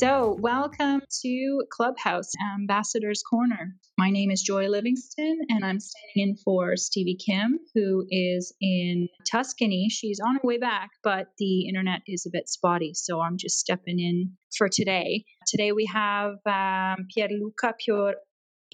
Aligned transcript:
So, 0.00 0.34
welcome 0.40 1.02
to 1.20 1.62
Clubhouse 1.70 2.30
Ambassador's 2.54 3.22
Corner. 3.22 3.76
My 3.98 4.08
name 4.08 4.30
is 4.30 4.40
Joy 4.40 4.68
Livingston, 4.68 5.40
and 5.50 5.62
I'm 5.62 5.78
standing 5.78 6.30
in 6.30 6.36
for 6.42 6.74
Stevie 6.78 7.18
Kim, 7.22 7.58
who 7.74 8.06
is 8.08 8.54
in 8.62 9.08
Tuscany. 9.30 9.88
She's 9.90 10.18
on 10.18 10.36
her 10.36 10.40
way 10.42 10.56
back, 10.56 10.88
but 11.04 11.26
the 11.36 11.68
internet 11.68 12.00
is 12.06 12.24
a 12.24 12.30
bit 12.32 12.48
spotty, 12.48 12.94
so 12.94 13.20
I'm 13.20 13.36
just 13.36 13.58
stepping 13.58 13.98
in 13.98 14.38
for 14.56 14.70
today. 14.70 15.26
Today 15.46 15.72
we 15.72 15.84
have 15.92 16.36
um, 16.46 17.06
Pierluca 17.14 17.74
Pior. 17.78 18.14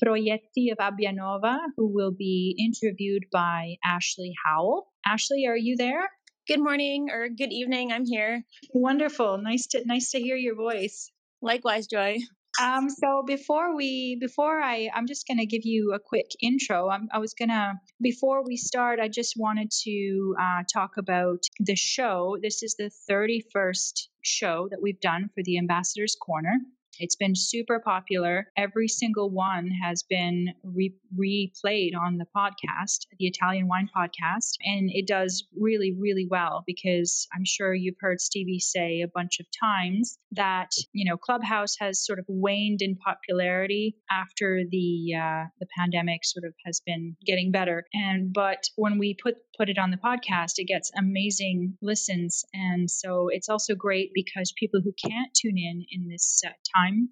Proietti 0.00 0.70
of 0.70 0.78
Abbianova, 0.78 1.56
who 1.78 1.90
will 1.90 2.12
be 2.12 2.54
interviewed 2.58 3.24
by 3.32 3.76
Ashley 3.82 4.34
Howell. 4.44 4.86
Ashley, 5.06 5.46
are 5.46 5.56
you 5.56 5.76
there? 5.78 6.06
Good 6.46 6.60
morning 6.60 7.08
or 7.10 7.28
good 7.30 7.50
evening. 7.50 7.90
I'm 7.90 8.04
here. 8.04 8.44
Wonderful. 8.72 9.38
Nice 9.38 9.66
to 9.68 9.82
nice 9.84 10.12
to 10.12 10.20
hear 10.20 10.36
your 10.36 10.54
voice. 10.54 11.10
Likewise, 11.42 11.86
Joy. 11.86 12.18
Um, 12.62 12.88
so 12.88 13.22
before 13.26 13.76
we, 13.76 14.16
before 14.18 14.60
I, 14.60 14.88
I'm 14.94 15.06
just 15.06 15.26
going 15.26 15.38
to 15.38 15.46
give 15.46 15.64
you 15.64 15.92
a 15.92 15.98
quick 15.98 16.30
intro. 16.40 16.88
I'm, 16.88 17.08
i 17.12 17.18
was 17.18 17.34
going 17.34 17.50
to, 17.50 17.74
before 18.00 18.44
we 18.44 18.56
start, 18.56 18.98
I 18.98 19.08
just 19.08 19.34
wanted 19.36 19.70
to 19.84 20.34
uh, 20.40 20.62
talk 20.72 20.92
about 20.96 21.42
the 21.60 21.76
show. 21.76 22.38
This 22.40 22.62
is 22.62 22.76
the 22.78 22.90
31st 23.10 24.08
show 24.22 24.68
that 24.70 24.80
we've 24.80 25.00
done 25.00 25.28
for 25.34 25.42
the 25.42 25.58
Ambassador's 25.58 26.16
Corner. 26.20 26.56
It's 26.98 27.16
been 27.16 27.34
super 27.34 27.80
popular. 27.80 28.46
Every 28.56 28.88
single 28.88 29.30
one 29.30 29.70
has 29.82 30.02
been 30.02 30.48
re- 30.62 30.94
replayed 31.18 31.92
on 31.98 32.18
the 32.18 32.26
podcast, 32.36 33.06
the 33.18 33.26
Italian 33.26 33.68
Wine 33.68 33.88
Podcast, 33.94 34.54
and 34.64 34.90
it 34.92 35.06
does 35.06 35.44
really, 35.58 35.92
really 35.98 36.26
well 36.30 36.64
because 36.66 37.26
I'm 37.34 37.44
sure 37.44 37.74
you've 37.74 37.96
heard 38.00 38.20
Stevie 38.20 38.58
say 38.58 39.00
a 39.00 39.08
bunch 39.08 39.40
of 39.40 39.46
times 39.60 40.18
that 40.32 40.70
you 40.92 41.08
know 41.08 41.16
Clubhouse 41.16 41.76
has 41.80 42.04
sort 42.04 42.18
of 42.18 42.24
waned 42.28 42.82
in 42.82 42.96
popularity 42.96 43.96
after 44.10 44.62
the 44.70 45.14
uh, 45.14 45.44
the 45.60 45.66
pandemic 45.76 46.20
sort 46.24 46.44
of 46.44 46.54
has 46.64 46.80
been 46.84 47.16
getting 47.24 47.50
better, 47.50 47.84
and 47.92 48.32
but 48.32 48.64
when 48.76 48.98
we 48.98 49.16
put 49.20 49.34
put 49.58 49.68
it 49.68 49.78
on 49.78 49.90
the 49.90 49.96
podcast, 49.96 50.54
it 50.58 50.66
gets 50.66 50.90
amazing 50.96 51.76
listens, 51.82 52.44
and 52.52 52.90
so 52.90 53.28
it's 53.30 53.48
also 53.48 53.74
great 53.74 54.10
because 54.14 54.52
people 54.58 54.80
who 54.82 54.92
can't 54.92 55.32
tune 55.34 55.58
in 55.58 55.84
in 55.90 56.08
this 56.08 56.42
uh, 56.46 56.50
time 56.76 56.85
time 56.86 57.08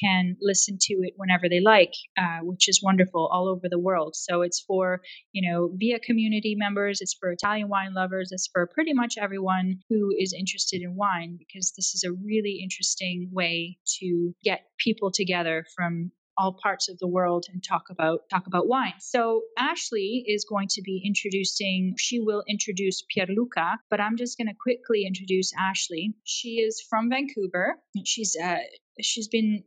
can 0.00 0.36
listen 0.40 0.76
to 0.80 0.94
it 1.02 1.12
whenever 1.16 1.48
they 1.48 1.60
like, 1.60 1.92
uh, 2.18 2.38
which 2.42 2.68
is 2.68 2.82
wonderful 2.82 3.28
all 3.32 3.48
over 3.48 3.68
the 3.68 3.78
world. 3.78 4.16
So 4.16 4.42
it's 4.42 4.60
for, 4.60 5.02
you 5.32 5.48
know, 5.48 5.70
via 5.72 6.00
community 6.00 6.56
members, 6.58 7.00
it's 7.00 7.14
for 7.14 7.30
Italian 7.30 7.68
wine 7.68 7.94
lovers, 7.94 8.30
it's 8.32 8.48
for 8.52 8.66
pretty 8.66 8.92
much 8.92 9.14
everyone 9.20 9.80
who 9.88 10.10
is 10.18 10.34
interested 10.36 10.82
in 10.82 10.96
wine, 10.96 11.36
because 11.38 11.72
this 11.76 11.94
is 11.94 12.04
a 12.04 12.12
really 12.12 12.60
interesting 12.62 13.30
way 13.32 13.78
to 14.00 14.34
get 14.42 14.66
people 14.78 15.12
together 15.12 15.64
from 15.76 16.10
all 16.36 16.58
parts 16.62 16.88
of 16.88 16.98
the 16.98 17.08
world 17.08 17.46
and 17.52 17.62
talk 17.62 17.84
about 17.90 18.20
talk 18.30 18.46
about 18.46 18.66
wine. 18.66 18.94
So 18.98 19.42
Ashley 19.58 20.24
is 20.26 20.44
going 20.48 20.68
to 20.70 20.82
be 20.82 21.02
introducing 21.04 21.94
she 21.98 22.20
will 22.20 22.42
introduce 22.48 23.02
Pierluca, 23.14 23.76
but 23.90 24.00
I'm 24.00 24.16
just 24.16 24.36
going 24.38 24.48
to 24.48 24.54
quickly 24.54 25.04
introduce 25.06 25.52
Ashley. 25.58 26.14
She 26.24 26.60
is 26.60 26.80
from 26.80 27.10
Vancouver. 27.10 27.76
She's 28.04 28.36
uh, 28.42 28.58
she's 29.00 29.28
been 29.28 29.64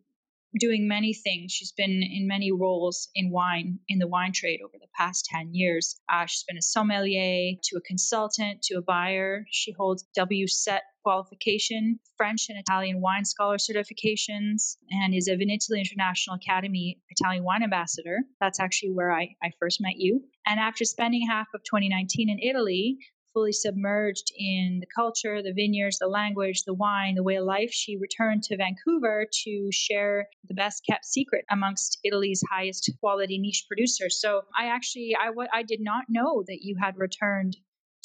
doing 0.60 0.88
many 0.88 1.14
things. 1.14 1.52
She's 1.52 1.72
been 1.72 2.02
in 2.04 2.28
many 2.28 2.52
roles 2.52 3.10
in 3.16 3.32
wine, 3.32 3.80
in 3.88 4.00
the 4.00 4.08
wine 4.08 4.32
trade 4.34 4.62
over 4.64 4.78
the 4.80 4.88
past 4.98 5.26
10 5.26 5.54
years. 5.54 6.00
Uh, 6.12 6.26
she's 6.26 6.44
been 6.44 6.58
a 6.58 6.62
sommelier, 6.62 7.54
to 7.64 7.78
a 7.78 7.82
consultant, 7.82 8.62
to 8.64 8.76
a 8.76 8.82
buyer. 8.82 9.46
She 9.52 9.72
holds 9.72 10.06
WSET 10.18 10.80
qualification, 11.04 12.00
French 12.18 12.48
and 12.50 12.60
Italian 12.60 13.00
wine 13.00 13.24
scholar 13.24 13.58
certifications, 13.58 14.76
and 14.90 15.14
is 15.14 15.30
a 15.30 15.38
Vinitaly 15.38 15.80
International 15.80 16.36
Academy 16.36 17.00
Italian 17.10 17.44
wine 17.44 17.64
ambassador. 17.64 18.20
That's 18.42 18.60
actually 18.60 18.92
where 18.92 19.12
I, 19.12 19.36
I 19.42 19.52
first 19.60 19.80
met 19.80 19.96
you. 19.98 20.24
And 20.46 20.60
after 20.60 20.84
spending 20.84 21.26
half 21.28 21.48
of 21.54 21.62
2019 21.64 22.30
in 22.30 22.40
Italy, 22.40 22.98
fully 23.38 23.54
submerged 23.54 24.32
in 24.36 24.80
the 24.80 24.88
culture, 24.88 25.44
the 25.44 25.54
vineyards, 25.54 26.00
the 26.00 26.08
language, 26.08 26.64
the 26.64 26.74
wine, 26.74 27.14
the 27.14 27.22
way 27.22 27.36
of 27.36 27.46
life, 27.46 27.70
she 27.72 27.96
returned 27.96 28.42
to 28.42 28.58
Vancouver 28.58 29.28
to 29.32 29.70
share 29.72 30.28
the 30.48 30.56
best 30.56 30.84
kept 30.90 31.06
secret 31.06 31.46
amongst 31.52 32.00
Italy's 32.04 32.42
highest 32.52 32.90
quality 33.00 33.38
niche 33.38 33.66
producers. 33.68 34.20
So 34.20 34.42
I 34.58 34.70
actually 34.70 35.16
I, 35.16 35.30
I 35.54 35.62
did 35.62 35.82
not 35.82 36.06
know 36.10 36.44
that 36.48 36.64
you 36.64 36.78
had 36.82 36.98
returned 36.98 37.58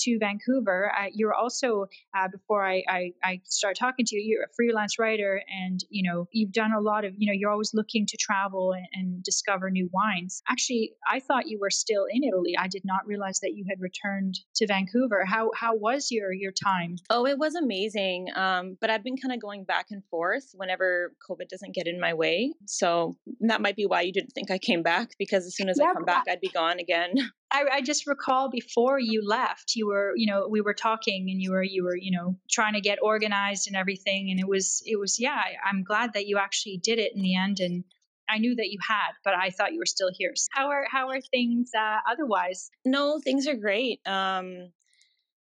to 0.03 0.19
Vancouver. 0.19 0.93
Uh, 0.97 1.07
you're 1.13 1.35
also, 1.35 1.87
uh, 2.17 2.29
before 2.29 2.65
I, 2.67 2.83
I, 2.89 3.13
I, 3.23 3.41
start 3.45 3.77
talking 3.77 4.05
to 4.07 4.17
you, 4.17 4.23
you're 4.23 4.45
a 4.45 4.55
freelance 4.57 4.99
writer 4.99 5.43
and, 5.49 5.81
you 5.91 6.09
know, 6.09 6.29
you've 6.33 6.53
done 6.53 6.73
a 6.73 6.81
lot 6.81 7.05
of, 7.05 7.15
you 7.17 7.27
know, 7.27 7.33
you're 7.33 7.51
always 7.51 7.73
looking 7.75 8.07
to 8.07 8.17
travel 8.17 8.73
and, 8.73 8.87
and, 8.93 9.23
discover 9.23 9.71
new 9.71 9.89
wines. 9.93 10.43
Actually, 10.49 10.93
I 11.09 11.21
thought 11.21 11.47
you 11.47 11.59
were 11.61 11.71
still 11.71 12.07
in 12.11 12.25
Italy. 12.25 12.55
I 12.59 12.67
did 12.67 12.83
not 12.85 13.07
realize 13.07 13.41
that 13.41 13.53
you 13.55 13.65
had 13.69 13.81
returned 13.81 14.39
to 14.57 14.67
Vancouver. 14.67 15.25
How, 15.25 15.51
how 15.55 15.77
was 15.77 16.11
your, 16.11 16.33
your 16.33 16.51
time? 16.51 16.97
Oh, 17.09 17.27
it 17.27 17.39
was 17.39 17.55
amazing. 17.55 18.29
Um, 18.35 18.77
but 18.81 18.91
I've 18.91 19.05
been 19.05 19.17
kind 19.17 19.33
of 19.33 19.41
going 19.41 19.65
back 19.65 19.87
and 19.91 20.03
forth 20.11 20.51
whenever 20.55 21.12
COVID 21.29 21.49
doesn't 21.49 21.75
get 21.75 21.87
in 21.87 22.01
my 22.01 22.15
way. 22.15 22.55
So 22.67 23.17
that 23.41 23.61
might 23.61 23.77
be 23.77 23.87
why 23.87 24.03
you 24.03 24.12
didn't 24.12 24.31
think 24.31 24.51
I 24.51 24.59
came 24.59 24.83
back 24.83 25.11
because 25.19 25.47
as 25.47 25.57
soon 25.57 25.69
as 25.69 25.79
yeah, 25.79 25.91
I 25.91 25.93
come 25.93 26.05
back, 26.05 26.25
I'd 26.29 26.41
be 26.41 26.49
gone 26.49 26.79
again. 26.81 27.15
I, 27.53 27.65
I, 27.71 27.81
just 27.83 28.07
recall 28.07 28.49
before 28.49 28.99
you 28.99 29.23
left, 29.27 29.77
you 29.77 29.87
were, 29.87 30.15
you 30.17 30.27
know, 30.27 30.49
we 30.49 30.63
were 30.63 30.75
talking 30.75 31.29
and 31.31 31.41
you 31.41 31.53
were, 31.53 31.63
you 31.63 31.85
were, 31.85 31.97
you 31.97 32.11
know, 32.11 32.37
trying 32.51 32.73
to 32.75 32.81
get 32.81 32.99
organized 33.03 33.67
and 33.67 33.77
everything. 33.77 34.31
And 34.31 34.41
it 34.41 34.49
was, 34.49 34.83
it 34.87 34.99
was, 34.99 35.21
yeah, 35.21 35.35
I, 35.35 35.57
I'm 35.69 35.85
glad 35.85 36.15
that 36.15 36.27
you 36.27 36.39
actually 36.39 36.79
did 36.79 36.99
it 36.99 37.12
in 37.15 37.23
the 37.23 37.37
end. 37.37 37.61
And 37.61 37.85
I 38.29 38.39
knew 38.39 38.55
that 38.55 38.71
you 38.71 38.79
had, 38.87 39.12
but 39.23 39.35
I 39.35 39.51
thought 39.51 39.73
you 39.73 39.79
were 39.79 39.87
still 39.87 40.11
here. 40.17 40.33
So 40.35 40.49
how 40.53 40.71
are, 40.71 40.87
how 40.91 41.11
are 41.11 41.21
things 41.21 41.71
uh, 41.79 41.99
otherwise? 42.11 42.71
No, 42.87 43.19
things 43.19 43.47
are 43.47 43.57
great. 43.57 44.01
Um, 44.07 44.73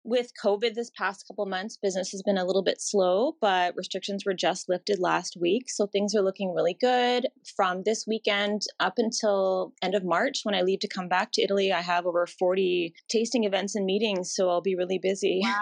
with 0.07 0.31
COVID 0.43 0.75
this 0.75 0.91
past 0.97 1.27
couple 1.27 1.45
months, 1.47 1.77
business 1.77 2.11
has 2.13 2.23
been 2.23 2.39
a 2.39 2.45
little 2.45 2.63
bit 2.63 2.81
slow, 2.81 3.37
but 3.41 3.75
restrictions 3.77 4.25
were 4.25 4.35
just 4.35 4.69
lifted 4.69 4.99
last 5.01 5.37
week. 5.41 5.69
So 5.69 5.87
things 5.87 6.15
are 6.15 6.23
looking 6.23 6.55
really 6.55 6.77
good. 6.81 7.27
From 7.57 7.83
this 7.85 8.05
weekend 8.07 8.63
up 8.79 8.95
until 8.99 9.73
end 9.83 9.95
of 9.95 10.05
March, 10.05 10.41
when 10.45 10.55
I 10.55 10.63
leave 10.63 10.81
to 10.81 10.89
come 10.89 11.09
back 11.09 11.33
to 11.33 11.43
Italy, 11.43 11.73
I 11.73 11.83
have 11.83 12.07
over 12.07 12.27
40 12.27 12.95
tasting 13.09 13.45
events 13.45 13.75
and 13.75 13.85
meetings. 13.85 14.33
So 14.35 14.49
I'll 14.49 14.61
be 14.61 14.77
really 14.77 15.01
busy. 15.03 15.41
Wow, 15.43 15.61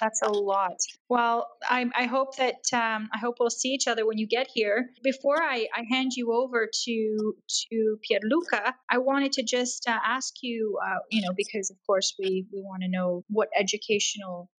that's 0.00 0.22
a 0.22 0.30
lot. 0.30 0.78
Well, 1.08 1.48
I, 1.68 1.84
I 1.94 2.06
hope 2.06 2.36
that 2.36 2.64
um, 2.72 3.10
I 3.12 3.18
hope 3.18 3.36
we'll 3.38 3.50
see 3.50 3.68
each 3.68 3.86
other 3.86 4.06
when 4.06 4.16
you 4.16 4.26
get 4.26 4.48
here. 4.52 4.88
Before 5.02 5.42
I, 5.42 5.66
I 5.76 5.84
hand 5.90 6.12
you 6.16 6.32
over 6.32 6.66
to 6.84 7.34
to 7.68 7.98
Pierluca, 8.10 8.72
I 8.90 8.98
wanted 8.98 9.32
to 9.32 9.42
just 9.42 9.86
uh, 9.86 9.98
ask 10.04 10.34
you, 10.40 10.78
uh, 10.82 11.00
you 11.10 11.20
know, 11.22 11.34
because 11.36 11.70
of 11.70 11.76
course 11.86 12.14
we 12.18 12.46
we 12.52 12.62
want 12.62 12.82
to 12.82 12.88
know 12.88 13.24
what 13.28 13.48
educational 13.82 14.50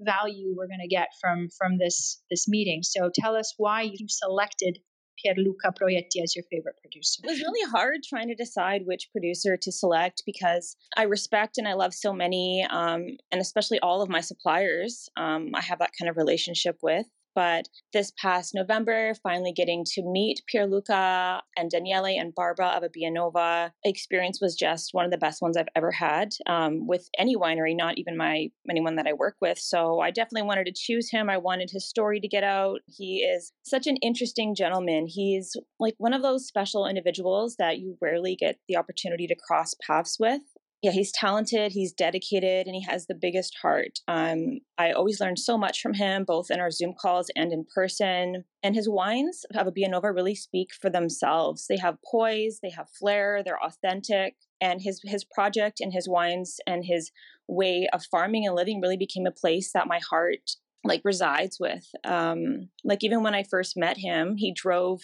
value 0.00 0.54
we're 0.56 0.66
going 0.66 0.80
to 0.80 0.88
get 0.88 1.08
from 1.20 1.48
from 1.56 1.78
this 1.78 2.22
this 2.30 2.48
meeting. 2.48 2.82
So 2.82 3.10
tell 3.14 3.36
us 3.36 3.54
why 3.56 3.82
you 3.82 4.06
selected 4.08 4.78
Pierluca 5.24 5.72
Proietti 5.80 6.22
as 6.22 6.34
your 6.34 6.44
favorite 6.50 6.76
producer? 6.80 7.20
It 7.22 7.30
was 7.30 7.40
really 7.40 7.70
hard 7.70 8.00
trying 8.08 8.28
to 8.28 8.34
decide 8.34 8.82
which 8.84 9.10
producer 9.12 9.56
to 9.56 9.70
select 9.70 10.22
because 10.26 10.76
I 10.96 11.04
respect 11.04 11.58
and 11.58 11.68
I 11.68 11.74
love 11.74 11.94
so 11.94 12.12
many, 12.12 12.66
um, 12.68 13.06
and 13.30 13.40
especially 13.40 13.78
all 13.80 14.02
of 14.02 14.08
my 14.08 14.20
suppliers. 14.20 15.08
Um, 15.16 15.50
I 15.54 15.60
have 15.60 15.78
that 15.78 15.92
kind 15.98 16.08
of 16.08 16.16
relationship 16.16 16.78
with. 16.82 17.06
But 17.34 17.68
this 17.92 18.12
past 18.20 18.54
November, 18.54 19.14
finally 19.22 19.52
getting 19.52 19.84
to 19.94 20.02
meet 20.02 20.42
Pierluca 20.52 21.40
and 21.56 21.70
Daniele 21.70 22.06
and 22.06 22.34
Barbara 22.34 22.68
of 22.68 22.82
Abbianova 22.82 23.70
experience 23.84 24.40
was 24.40 24.54
just 24.54 24.90
one 24.92 25.04
of 25.04 25.10
the 25.10 25.18
best 25.18 25.40
ones 25.42 25.56
I've 25.56 25.68
ever 25.74 25.90
had 25.90 26.30
um, 26.46 26.86
with 26.86 27.08
any 27.18 27.36
winery, 27.36 27.76
not 27.76 27.98
even 27.98 28.16
my 28.16 28.48
anyone 28.70 28.96
that 28.96 29.06
I 29.06 29.12
work 29.12 29.36
with. 29.40 29.58
So 29.58 30.00
I 30.00 30.10
definitely 30.10 30.46
wanted 30.46 30.66
to 30.66 30.74
choose 30.74 31.10
him. 31.10 31.30
I 31.30 31.38
wanted 31.38 31.70
his 31.70 31.88
story 31.88 32.20
to 32.20 32.28
get 32.28 32.44
out. 32.44 32.80
He 32.86 33.18
is 33.18 33.52
such 33.62 33.86
an 33.86 33.96
interesting 33.98 34.54
gentleman. 34.54 35.06
He's 35.08 35.56
like 35.78 35.94
one 35.98 36.12
of 36.12 36.22
those 36.22 36.46
special 36.46 36.86
individuals 36.86 37.56
that 37.58 37.78
you 37.78 37.96
rarely 38.00 38.36
get 38.36 38.58
the 38.68 38.76
opportunity 38.76 39.26
to 39.26 39.36
cross 39.48 39.74
paths 39.86 40.16
with 40.18 40.42
yeah, 40.82 40.90
he's 40.90 41.12
talented, 41.12 41.70
he's 41.70 41.92
dedicated, 41.92 42.66
and 42.66 42.74
he 42.74 42.82
has 42.82 43.06
the 43.06 43.14
biggest 43.14 43.56
heart. 43.62 44.00
Um, 44.08 44.58
I 44.78 44.90
always 44.90 45.20
learn 45.20 45.36
so 45.36 45.56
much 45.56 45.80
from 45.80 45.94
him, 45.94 46.24
both 46.24 46.50
in 46.50 46.58
our 46.58 46.72
Zoom 46.72 46.94
calls 47.00 47.30
and 47.36 47.52
in 47.52 47.64
person. 47.72 48.44
And 48.64 48.74
his 48.74 48.88
wines 48.88 49.44
of 49.54 49.66
Abbianova 49.68 50.12
really 50.12 50.34
speak 50.34 50.70
for 50.80 50.90
themselves. 50.90 51.66
They 51.68 51.76
have 51.76 51.98
poise, 52.10 52.58
they 52.64 52.70
have 52.70 52.88
flair, 52.98 53.42
they're 53.44 53.62
authentic. 53.62 54.34
And 54.60 54.82
his 54.82 55.00
his 55.04 55.24
project 55.24 55.80
and 55.80 55.92
his 55.92 56.08
wines 56.08 56.58
and 56.66 56.84
his 56.84 57.12
way 57.46 57.88
of 57.92 58.04
farming 58.10 58.44
and 58.46 58.56
living 58.56 58.80
really 58.80 58.96
became 58.96 59.26
a 59.26 59.32
place 59.32 59.70
that 59.72 59.86
my 59.86 60.00
heart 60.10 60.50
like 60.84 61.02
resides 61.04 61.58
with. 61.60 61.86
Um, 62.04 62.68
like 62.84 63.04
even 63.04 63.22
when 63.22 63.34
I 63.34 63.44
first 63.44 63.76
met 63.76 63.98
him, 63.98 64.36
he 64.36 64.52
drove 64.52 65.02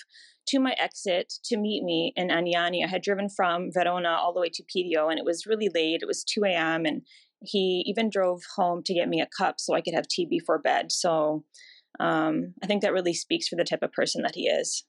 to 0.48 0.58
my 0.58 0.74
exit 0.80 1.32
to 1.44 1.56
meet 1.56 1.82
me 1.84 2.12
in 2.16 2.28
Anagni. 2.28 2.84
I 2.84 2.88
had 2.88 3.02
driven 3.02 3.28
from 3.28 3.70
Verona 3.72 4.10
all 4.10 4.32
the 4.32 4.40
way 4.40 4.48
to 4.48 4.64
Piglio, 4.64 5.10
and 5.10 5.18
it 5.18 5.24
was 5.24 5.46
really 5.46 5.68
late. 5.72 6.00
It 6.02 6.08
was 6.08 6.24
2 6.24 6.44
a.m. 6.44 6.84
and 6.84 7.02
he 7.40 7.84
even 7.86 8.10
drove 8.10 8.42
home 8.56 8.82
to 8.84 8.94
get 8.94 9.08
me 9.08 9.20
a 9.20 9.28
cup 9.38 9.60
so 9.60 9.74
I 9.74 9.80
could 9.80 9.94
have 9.94 10.08
tea 10.08 10.26
before 10.28 10.58
bed. 10.58 10.90
So 10.90 11.44
um, 12.00 12.54
I 12.62 12.66
think 12.66 12.82
that 12.82 12.92
really 12.92 13.14
speaks 13.14 13.48
for 13.48 13.56
the 13.56 13.64
type 13.64 13.82
of 13.82 13.92
person 13.92 14.22
that 14.22 14.34
he 14.34 14.48
is. 14.48 14.84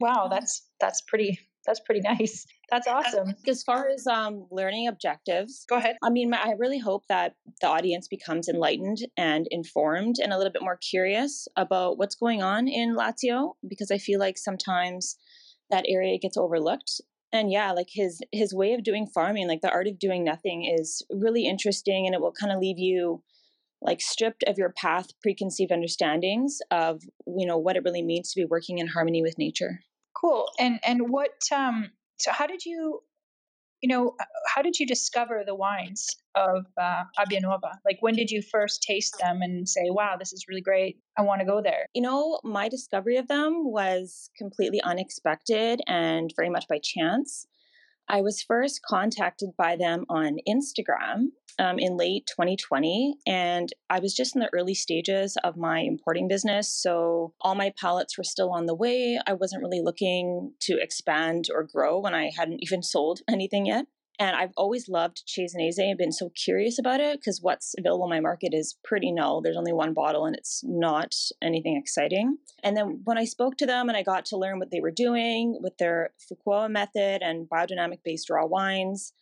Wow, 0.00 0.28
that's 0.30 0.62
that's 0.80 1.02
pretty 1.02 1.40
that's 1.66 1.80
pretty 1.80 2.00
nice. 2.04 2.46
That's 2.70 2.88
awesome. 2.88 3.34
As 3.46 3.62
far 3.62 3.88
as 3.88 4.06
um, 4.06 4.46
learning 4.50 4.88
objectives, 4.88 5.64
go 5.68 5.76
ahead. 5.76 5.96
I 6.02 6.10
mean, 6.10 6.34
I 6.34 6.54
really 6.58 6.80
hope 6.80 7.04
that 7.08 7.34
the 7.60 7.68
audience 7.68 8.08
becomes 8.08 8.48
enlightened 8.48 8.98
and 9.16 9.46
informed 9.50 10.16
and 10.20 10.32
a 10.32 10.36
little 10.36 10.52
bit 10.52 10.62
more 10.62 10.76
curious 10.76 11.46
about 11.56 11.96
what's 11.96 12.16
going 12.16 12.42
on 12.42 12.66
in 12.66 12.96
Lazio 12.96 13.52
because 13.68 13.90
I 13.90 13.98
feel 13.98 14.18
like 14.18 14.36
sometimes 14.36 15.16
that 15.70 15.84
area 15.88 16.18
gets 16.18 16.36
overlooked. 16.36 17.00
And 17.32 17.50
yeah, 17.50 17.72
like 17.72 17.88
his 17.90 18.20
his 18.32 18.54
way 18.54 18.72
of 18.72 18.82
doing 18.82 19.06
farming, 19.06 19.46
like 19.48 19.60
the 19.60 19.70
art 19.70 19.86
of 19.86 19.98
doing 19.98 20.24
nothing, 20.24 20.64
is 20.64 21.04
really 21.10 21.46
interesting, 21.46 22.06
and 22.06 22.14
it 22.14 22.20
will 22.20 22.32
kind 22.32 22.52
of 22.52 22.60
leave 22.60 22.78
you 22.78 23.22
like 23.82 24.00
stripped 24.00 24.42
of 24.46 24.56
your 24.58 24.72
path 24.72 25.08
preconceived 25.20 25.70
understandings 25.70 26.58
of 26.70 27.02
you 27.26 27.46
know 27.46 27.58
what 27.58 27.76
it 27.76 27.84
really 27.84 28.02
means 28.02 28.32
to 28.32 28.40
be 28.40 28.46
working 28.46 28.78
in 28.78 28.86
harmony 28.86 29.22
with 29.22 29.36
nature 29.38 29.80
Cool. 30.16 30.48
And 30.58 30.80
and 30.84 31.10
what 31.10 31.42
um 31.54 31.90
so 32.18 32.32
how 32.32 32.46
did 32.46 32.64
you 32.64 33.00
you 33.82 33.88
know 33.88 34.14
how 34.46 34.62
did 34.62 34.78
you 34.78 34.86
discover 34.86 35.42
the 35.44 35.54
wines 35.54 36.08
of 36.34 36.66
uh? 36.80 37.04
Like 37.84 37.98
when 38.00 38.14
did 38.14 38.30
you 38.30 38.42
first 38.42 38.82
taste 38.82 39.16
them 39.20 39.42
and 39.42 39.68
say, 39.68 39.84
"Wow, 39.88 40.16
this 40.18 40.32
is 40.32 40.46
really 40.48 40.60
great. 40.60 40.98
I 41.18 41.22
want 41.22 41.40
to 41.40 41.46
go 41.46 41.60
there." 41.62 41.86
You 41.94 42.02
know, 42.02 42.40
my 42.42 42.68
discovery 42.68 43.16
of 43.16 43.28
them 43.28 43.70
was 43.70 44.30
completely 44.36 44.80
unexpected 44.82 45.80
and 45.86 46.32
very 46.36 46.50
much 46.50 46.66
by 46.68 46.78
chance. 46.82 47.46
I 48.08 48.20
was 48.20 48.42
first 48.42 48.82
contacted 48.82 49.50
by 49.56 49.76
them 49.76 50.04
on 50.08 50.38
Instagram 50.48 51.30
um, 51.58 51.78
in 51.78 51.96
late 51.96 52.26
2020, 52.26 53.16
and 53.26 53.72
I 53.90 53.98
was 53.98 54.14
just 54.14 54.36
in 54.36 54.40
the 54.40 54.50
early 54.52 54.74
stages 54.74 55.36
of 55.42 55.56
my 55.56 55.80
importing 55.80 56.28
business. 56.28 56.72
So 56.72 57.34
all 57.40 57.54
my 57.54 57.72
pallets 57.80 58.16
were 58.16 58.24
still 58.24 58.52
on 58.52 58.66
the 58.66 58.74
way. 58.74 59.18
I 59.26 59.32
wasn't 59.32 59.62
really 59.62 59.80
looking 59.82 60.52
to 60.62 60.78
expand 60.80 61.46
or 61.52 61.64
grow 61.64 61.98
when 61.98 62.14
I 62.14 62.30
hadn't 62.36 62.62
even 62.62 62.82
sold 62.82 63.20
anything 63.28 63.66
yet. 63.66 63.86
And 64.18 64.34
I've 64.34 64.52
always 64.56 64.88
loved 64.88 65.22
Cesanese 65.26 65.78
and 65.78 65.98
been 65.98 66.12
so 66.12 66.30
curious 66.30 66.78
about 66.78 67.00
it 67.00 67.20
because 67.20 67.42
what's 67.42 67.74
available 67.78 68.04
in 68.04 68.10
my 68.10 68.20
market 68.20 68.54
is 68.54 68.76
pretty 68.82 69.12
null. 69.12 69.42
There's 69.42 69.56
only 69.56 69.72
one 69.72 69.92
bottle 69.92 70.24
and 70.24 70.34
it's 70.34 70.62
not 70.64 71.14
anything 71.42 71.76
exciting. 71.76 72.38
And 72.62 72.76
then 72.76 73.02
when 73.04 73.18
I 73.18 73.24
spoke 73.24 73.56
to 73.58 73.66
them 73.66 73.88
and 73.88 73.96
I 73.96 74.02
got 74.02 74.24
to 74.26 74.38
learn 74.38 74.58
what 74.58 74.70
they 74.70 74.80
were 74.80 74.90
doing 74.90 75.58
with 75.60 75.76
their 75.78 76.10
Fukuoka 76.20 76.70
method 76.70 77.22
and 77.22 77.48
biodynamic 77.48 77.98
based 78.04 78.30
raw 78.30 78.46
wines, 78.46 79.12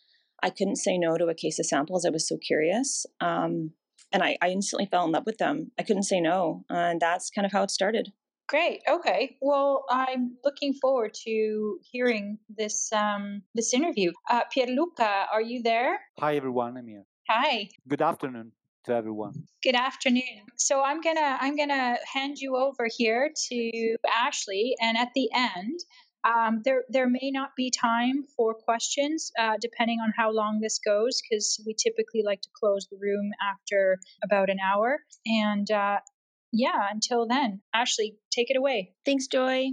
I 0.43 0.51
couldn't 0.51 0.77
say 0.77 0.97
no 0.99 1.17
to 1.17 1.27
a 1.27 1.35
case 1.35 1.59
of 1.59 1.67
samples. 1.67 2.05
I 2.05 2.11
was 2.11 2.29
so 2.29 2.37
curious. 2.37 3.07
Um, 3.21 3.73
and 4.13 4.23
I, 4.23 4.37
I 4.41 4.51
instantly 4.51 4.87
fell 4.87 5.05
in 5.05 5.13
love 5.13 5.27
with 5.27 5.39
them. 5.39 5.73
I 5.79 5.83
couldn't 5.83 6.05
say 6.05 6.21
no. 6.21 6.65
And 6.71 7.01
that's 7.01 7.31
kind 7.31 7.45
of 7.45 7.53
how 7.53 7.65
it 7.65 7.71
started. 7.71 8.13
Great. 8.47 8.83
Okay. 8.89 9.37
Well, 9.41 9.85
I'm 9.91 10.37
looking 10.45 10.75
forward 10.75 11.15
to 11.25 11.79
hearing 11.91 12.39
this 12.49 12.93
um, 12.93 13.43
this 13.55 13.73
interview. 13.73 14.13
Uh, 14.31 14.43
Pierluca, 14.55 15.27
are 15.33 15.41
you 15.41 15.63
there? 15.63 15.99
Hi, 16.19 16.37
everyone. 16.37 16.77
I'm 16.77 16.87
here. 16.87 17.05
Hi. 17.29 17.71
Good 17.89 18.03
afternoon 18.03 18.53
to 18.85 18.93
everyone. 18.95 19.47
Good 19.63 19.77
afternoon. 19.77 20.45
So 20.57 20.83
I'm 20.83 21.01
gonna 21.01 21.39
I'm 21.41 21.57
gonna 21.57 21.97
hand 22.13 22.37
you 22.39 22.57
over 22.57 22.87
here 22.95 23.31
to 23.49 23.97
Ashley, 24.07 24.77
and 24.79 24.99
at 24.99 25.09
the 25.15 25.31
end, 25.35 25.81
um, 26.25 26.61
there 26.65 26.85
there 26.91 27.09
may 27.09 27.31
not 27.33 27.51
be 27.57 27.71
time 27.71 28.25
for 28.37 28.55
questions, 28.55 29.33
uh, 29.39 29.57
depending 29.61 30.01
on 30.01 30.13
how 30.17 30.31
long 30.31 30.61
this 30.61 30.81
goes, 30.85 31.23
because 31.23 31.63
we 31.67 31.75
typically 31.75 32.23
like 32.23 32.43
to 32.43 32.49
close 32.59 32.87
the 32.91 32.99
room 33.01 33.31
after 33.43 33.99
about 34.23 34.51
an 34.51 34.59
hour. 34.61 34.99
And 35.27 35.71
uh, 35.71 36.01
yeah, 36.55 36.89
until 36.91 37.27
then, 37.27 37.61
Ashley, 37.75 38.17
take 38.31 38.51
it 38.51 38.57
away. 38.57 38.95
Thanks, 39.05 39.27
Joy. 39.27 39.71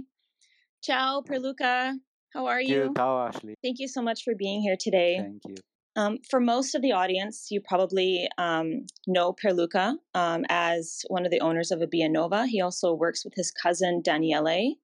Ciao, 0.82 1.22
Perluca. 1.22 1.94
How 2.34 2.46
are 2.46 2.60
you? 2.60 2.92
Ciao, 2.96 3.28
Ashley. 3.28 3.54
Thank 3.62 3.78
you 3.78 3.88
so 3.88 4.02
much 4.02 4.24
for 4.24 4.34
being 4.34 4.62
here 4.62 4.76
today. 4.78 5.18
Thank 5.20 5.42
you. 5.46 5.54
Um, 5.94 6.18
for 6.30 6.40
most 6.40 6.74
of 6.74 6.82
the 6.82 6.92
audience, 6.92 7.48
you 7.50 7.60
probably 7.60 8.28
um, 8.38 8.86
know 9.06 9.32
Perluca 9.34 9.94
um, 10.14 10.44
as 10.48 11.02
one 11.08 11.24
of 11.24 11.30
the 11.30 11.40
owners 11.40 11.70
of 11.70 11.80
Abbianova. 11.80 12.46
He 12.46 12.60
also 12.60 12.94
works 12.94 13.24
with 13.24 13.34
his 13.34 13.50
cousin 13.50 14.00
Daniele, 14.02 14.74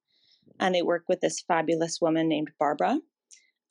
and 0.59 0.75
they 0.75 0.83
work 0.83 1.05
with 1.09 1.19
this 1.19 1.41
fabulous 1.41 1.99
woman 1.99 2.29
named 2.29 2.51
Barbara. 2.59 2.99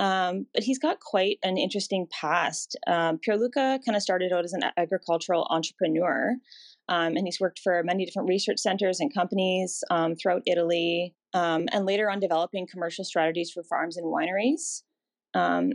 Um, 0.00 0.46
but 0.52 0.62
he's 0.62 0.78
got 0.78 1.00
quite 1.00 1.38
an 1.42 1.56
interesting 1.58 2.06
past. 2.10 2.76
Um, 2.86 3.18
Pierluca 3.18 3.84
kind 3.84 3.96
of 3.96 4.02
started 4.02 4.32
out 4.32 4.44
as 4.44 4.52
an 4.52 4.64
agricultural 4.76 5.46
entrepreneur, 5.50 6.36
um, 6.88 7.16
and 7.16 7.26
he's 7.26 7.40
worked 7.40 7.60
for 7.60 7.82
many 7.82 8.04
different 8.04 8.28
research 8.28 8.58
centers 8.58 9.00
and 9.00 9.12
companies 9.12 9.82
um, 9.90 10.16
throughout 10.16 10.42
Italy, 10.46 11.14
um, 11.34 11.66
and 11.72 11.84
later 11.84 12.10
on 12.10 12.20
developing 12.20 12.66
commercial 12.66 13.04
strategies 13.04 13.50
for 13.50 13.62
farms 13.62 13.96
and 13.96 14.06
wineries. 14.06 14.82
Um, 15.34 15.72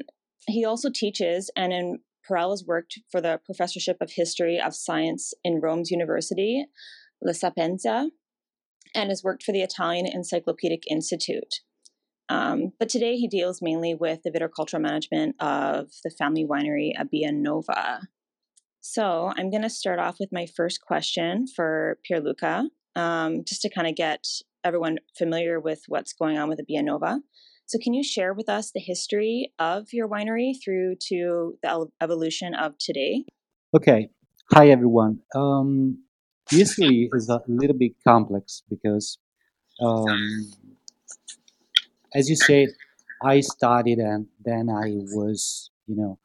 he 0.47 0.65
also 0.65 0.89
teaches, 0.89 1.49
and 1.55 1.71
in 1.71 1.99
has 2.29 2.63
worked 2.65 2.99
for 3.11 3.21
the 3.21 3.39
Professorship 3.45 3.97
of 4.01 4.11
History 4.11 4.59
of 4.59 4.73
Science 4.73 5.33
in 5.43 5.59
Rome's 5.59 5.91
University, 5.91 6.65
La 7.21 7.33
Sapienza, 7.33 8.09
and 8.95 9.09
has 9.09 9.23
worked 9.23 9.43
for 9.43 9.51
the 9.51 9.61
Italian 9.61 10.07
Encyclopedic 10.07 10.83
Institute. 10.89 11.61
Um, 12.29 12.71
but 12.79 12.89
today 12.89 13.17
he 13.17 13.27
deals 13.27 13.61
mainly 13.61 13.93
with 13.93 14.23
the 14.23 14.31
viticultural 14.31 14.81
management 14.81 15.35
of 15.39 15.91
the 16.03 16.09
family 16.09 16.45
winery 16.45 16.91
Abbianova. 16.97 18.03
So 18.85 19.31
I'm 19.37 19.49
going 19.49 19.61
to 19.61 19.69
start 19.69 19.97
off 19.97 20.17
with 20.19 20.33
my 20.33 20.45
first 20.45 20.81
question 20.81 21.45
for 21.47 21.97
Pierluca, 22.03 22.65
um, 22.97 23.45
just 23.45 23.61
to 23.61 23.69
kind 23.69 23.87
of 23.87 23.95
get 23.95 24.25
everyone 24.61 24.97
familiar 25.17 25.57
with 25.57 25.83
what's 25.87 26.11
going 26.11 26.37
on 26.37 26.49
with 26.49 26.59
Abbianova. 26.59 27.19
So 27.65 27.79
can 27.81 27.93
you 27.93 28.03
share 28.03 28.33
with 28.33 28.49
us 28.49 28.71
the 28.75 28.81
history 28.81 29.53
of 29.57 29.85
your 29.93 30.09
winery 30.09 30.55
through 30.61 30.95
to 31.07 31.57
the 31.63 31.87
evolution 32.01 32.53
of 32.55 32.77
today? 32.77 33.23
Okay. 33.73 34.09
Hi, 34.51 34.67
everyone. 34.67 35.19
Um, 35.33 36.03
history 36.49 37.09
is 37.13 37.29
a 37.29 37.41
little 37.47 37.77
bit 37.77 37.93
complex 38.05 38.63
because, 38.69 39.17
um, 39.79 40.51
as 42.13 42.29
you 42.29 42.35
said, 42.35 42.67
I 43.23 43.39
studied 43.39 43.99
and 43.99 44.27
then 44.43 44.69
I 44.69 44.91
was, 45.15 45.71
you 45.87 45.95
know, 45.95 46.19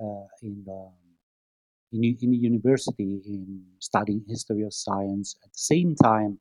uh, 0.00 0.26
in 0.42 0.64
the 0.66 0.90
in, 1.92 2.04
in 2.04 2.30
the 2.30 2.36
university 2.36 3.22
in 3.26 3.64
studying 3.78 4.24
history 4.28 4.62
of 4.62 4.72
science. 4.74 5.36
At 5.44 5.52
the 5.52 5.58
same 5.58 5.94
time, 5.96 6.40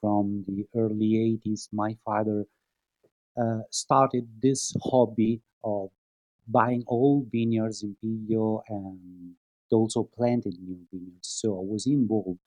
from 0.00 0.44
the 0.46 0.66
early 0.74 1.10
80s, 1.18 1.68
my 1.72 1.96
father 2.04 2.46
uh, 3.36 3.60
started 3.70 4.28
this 4.42 4.74
hobby 4.82 5.42
of 5.64 5.90
buying 6.48 6.84
old 6.88 7.28
vineyards 7.32 7.82
in 7.84 7.96
Piglio 8.02 8.62
and 8.68 9.34
also 9.72 10.04
planted 10.04 10.54
new 10.60 10.80
vineyards. 10.92 11.28
So 11.28 11.58
I 11.58 11.62
was 11.64 11.86
involved 11.86 12.40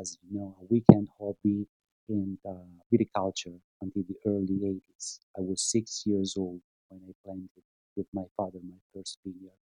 as 0.00 0.18
you 0.30 0.38
know 0.38 0.56
a 0.60 0.64
weekend 0.66 1.08
hobby 1.18 1.66
in 2.08 2.38
viticulture 2.92 3.58
until 3.82 4.04
the 4.04 4.16
early 4.26 4.58
80s. 4.66 5.20
I 5.38 5.42
was 5.42 5.62
six 5.62 6.04
years 6.06 6.36
old 6.38 6.60
when 6.88 7.02
I 7.08 7.12
planted 7.24 7.64
with 7.96 8.06
my 8.14 8.24
father 8.36 8.60
my 8.62 8.78
first 8.94 9.18
vineyard. 9.24 9.62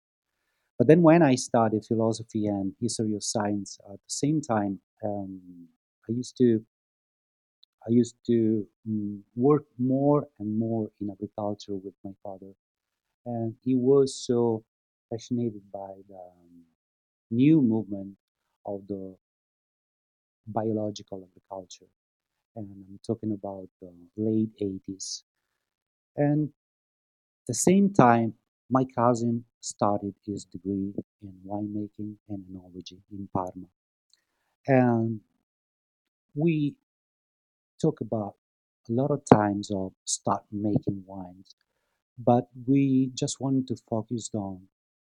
But 0.81 0.87
then 0.87 1.03
when 1.03 1.23
I 1.23 1.35
studied 1.35 1.85
philosophy 1.85 2.47
and 2.47 2.73
history 2.81 3.15
of 3.15 3.23
science 3.23 3.79
at 3.85 3.99
the 3.99 4.09
same 4.09 4.41
time, 4.41 4.81
um, 5.05 5.69
I 6.09 6.13
used 6.13 6.39
to 6.39 6.65
I 7.87 7.91
used 7.91 8.17
to 8.29 8.67
um, 8.89 9.23
work 9.37 9.65
more 9.79 10.27
and 10.39 10.59
more 10.59 10.89
in 10.99 11.11
agriculture 11.11 11.77
with 11.77 11.93
my 12.03 12.13
father, 12.23 12.53
and 13.27 13.55
he 13.63 13.75
was 13.75 14.17
so 14.27 14.65
fascinated 15.11 15.61
by 15.71 15.93
the 16.09 16.15
um, 16.15 16.65
new 17.31 17.61
movement 17.61 18.17
of 18.65 18.81
the 18.89 19.17
biological 20.47 21.29
agriculture, 21.29 21.91
and 22.57 22.67
I'm 22.71 22.99
talking 23.07 23.33
about 23.33 23.69
the 23.83 23.93
late 24.17 24.57
80s. 24.59 25.25
And 26.17 26.49
at 26.49 27.47
the 27.49 27.55
same 27.69 27.93
time, 27.93 28.33
my 28.71 28.85
cousin 28.97 29.45
started 29.61 30.15
his 30.25 30.45
degree 30.45 30.95
in 31.23 31.33
winemaking 31.47 32.15
and 32.29 32.45
enology 32.50 32.99
in 33.12 33.29
Parma. 33.35 33.67
And 34.69 35.21
we 36.35 36.77
talk 37.83 38.00
about 38.00 38.35
a 38.89 38.93
lot 38.93 39.11
of 39.11 39.23
times 39.25 39.71
of 39.71 39.93
start 40.05 40.43
making 40.53 41.03
wines, 41.07 41.57
but 42.19 42.49
we 42.67 43.11
just 43.15 43.41
wanted 43.41 43.67
to 43.69 43.77
focus 43.89 44.31
on 44.35 44.61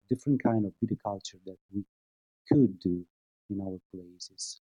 different 0.09 0.41
kind 0.41 0.65
of 0.65 0.73
viticulture 0.83 1.39
that 1.45 1.57
we 1.73 1.83
could 2.49 2.79
do 2.79 3.05
in 3.49 3.61
our 3.61 3.79
places. 3.93 4.59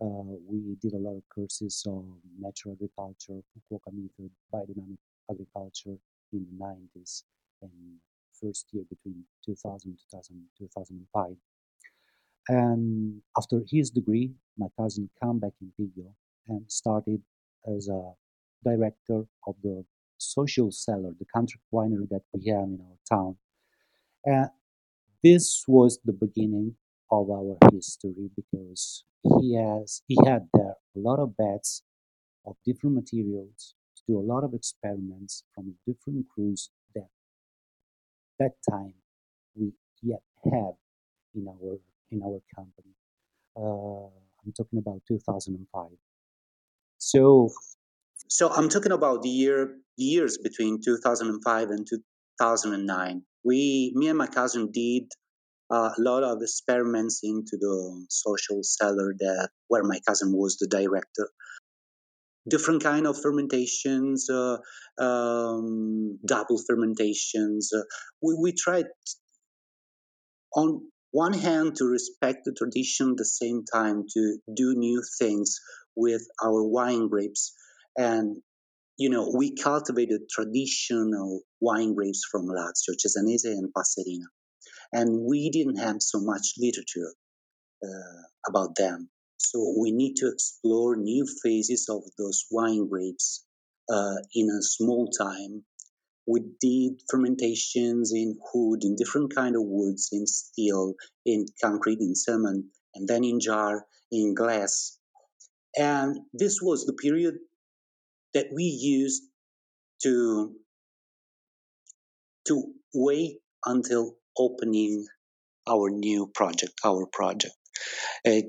Uh, 0.00 0.36
we 0.46 0.76
did 0.82 0.92
a 0.92 0.98
lot 0.98 1.16
of 1.16 1.22
courses 1.34 1.82
on 1.86 2.18
natural 2.38 2.74
agriculture, 2.74 3.40
Fukuoka 3.50 3.90
method, 3.92 4.30
biodynamic 4.52 4.98
agriculture 5.30 5.96
in 6.32 6.46
the 6.50 6.64
90s 6.64 7.22
and 7.62 7.98
first 8.40 8.66
year 8.72 8.84
between 8.88 9.24
2000 9.44 9.98
2000 10.10 10.42
2005. 10.58 11.36
And 12.48 13.22
after 13.36 13.62
his 13.68 13.90
degree, 13.90 14.32
my 14.56 14.68
cousin 14.78 15.10
came 15.22 15.38
back 15.38 15.52
in 15.60 15.72
Piglio 15.78 16.14
and 16.48 16.70
started 16.70 17.22
as 17.66 17.88
a 17.88 18.12
director 18.64 19.24
of 19.46 19.54
the 19.62 19.84
social 20.18 20.70
cellar, 20.70 21.12
the 21.18 21.26
country 21.34 21.60
winery 21.72 22.08
that 22.10 22.22
we 22.32 22.48
have 22.50 22.64
in 22.64 22.80
our 22.80 22.98
town. 23.18 23.36
And 24.24 24.48
this 25.22 25.64
was 25.66 25.98
the 26.04 26.12
beginning 26.12 26.76
of 27.10 27.30
our 27.30 27.56
history 27.72 28.30
because 28.34 29.04
he 29.40 29.54
has 29.54 30.02
he 30.06 30.16
had 30.24 30.48
there 30.54 30.74
a 30.96 30.98
lot 30.98 31.18
of 31.18 31.36
beds 31.36 31.82
of 32.46 32.56
different 32.64 32.96
materials 32.96 33.74
to 33.96 34.02
do 34.08 34.18
a 34.18 34.26
lot 34.32 34.44
of 34.44 34.54
experiments 34.54 35.44
from 35.54 35.74
different 35.86 36.26
crus 36.30 36.68
that 38.38 38.52
that 38.66 38.72
time 38.72 38.94
we 39.54 39.72
yet 40.02 40.20
have 40.44 40.74
in 41.34 41.46
our 41.48 41.78
in 42.10 42.22
our 42.22 42.40
company. 42.54 42.94
Uh, 43.56 44.10
I'm 44.44 44.52
talking 44.56 44.78
about 44.78 45.02
2005. 45.08 45.86
So, 46.98 47.50
so 48.28 48.50
I'm 48.50 48.68
talking 48.68 48.92
about 48.92 49.22
the 49.22 49.28
year 49.28 49.76
the 49.96 50.04
years 50.04 50.38
between 50.38 50.80
2005 50.84 51.70
and 51.70 51.86
2009. 51.86 53.22
We, 53.44 53.92
me 53.94 54.08
and 54.08 54.18
my 54.18 54.26
cousin, 54.26 54.70
did 54.72 55.04
a 55.70 55.92
lot 55.98 56.22
of 56.22 56.42
experiments 56.42 57.20
into 57.22 57.56
the 57.58 58.06
social 58.08 58.60
cellar 58.62 59.14
that 59.18 59.50
where 59.68 59.82
my 59.84 60.00
cousin 60.06 60.32
was 60.32 60.56
the 60.58 60.66
director 60.66 61.30
different 62.48 62.82
kind 62.82 63.06
of 63.06 63.20
fermentations 63.20 64.28
uh, 64.30 64.58
um, 64.98 66.18
double 66.24 66.60
fermentations. 66.66 67.72
Uh, 67.72 67.82
we, 68.22 68.36
we 68.40 68.52
tried 68.52 68.86
on 70.54 70.80
one 71.10 71.32
hand 71.32 71.76
to 71.76 71.84
respect 71.84 72.44
the 72.44 72.52
tradition 72.52 73.10
at 73.12 73.16
the 73.16 73.24
same 73.24 73.64
time 73.64 74.04
to 74.12 74.38
do 74.54 74.74
new 74.76 75.02
things 75.18 75.60
with 75.94 76.22
our 76.44 76.62
wine 76.62 77.08
grapes. 77.08 77.54
And 77.96 78.36
you 78.98 79.10
know 79.10 79.32
we 79.36 79.54
cultivated 79.54 80.22
traditional 80.30 81.40
wine 81.60 81.94
grapes 81.94 82.22
from 82.30 82.46
lazio 82.46 82.94
cesanese 82.94 83.44
and 83.44 83.72
passerina. 83.72 84.28
And 84.92 85.26
we 85.28 85.50
didn't 85.50 85.76
have 85.76 85.96
so 86.00 86.20
much 86.20 86.54
literature 86.58 87.12
uh, 87.82 88.22
about 88.48 88.76
them. 88.76 89.10
So 89.38 89.74
we 89.78 89.92
need 89.92 90.14
to 90.16 90.28
explore 90.28 90.96
new 90.96 91.26
phases 91.42 91.88
of 91.88 92.02
those 92.18 92.44
wine 92.50 92.88
grapes 92.88 93.44
uh, 93.88 94.16
in 94.34 94.48
a 94.48 94.62
small 94.62 95.08
time. 95.08 95.64
We 96.26 96.40
did 96.60 97.02
fermentations 97.08 98.12
in 98.12 98.38
wood, 98.52 98.82
in 98.82 98.96
different 98.96 99.34
kind 99.34 99.54
of 99.54 99.62
woods, 99.64 100.08
in 100.10 100.26
steel, 100.26 100.94
in 101.24 101.46
concrete, 101.62 102.00
in 102.00 102.14
cement, 102.14 102.66
and 102.94 103.06
then 103.06 103.22
in 103.22 103.38
jar, 103.38 103.86
in 104.10 104.34
glass. 104.34 104.98
And 105.76 106.18
this 106.32 106.60
was 106.60 106.84
the 106.84 106.94
period 106.94 107.36
that 108.34 108.46
we 108.52 108.64
used 108.64 109.22
to 110.02 110.54
to 112.46 112.72
wait 112.94 113.38
until 113.64 114.16
opening 114.38 115.04
our 115.68 115.90
new 115.90 116.30
project, 116.34 116.74
our 116.84 117.06
project. 117.06 117.54
Uh, 118.26 118.42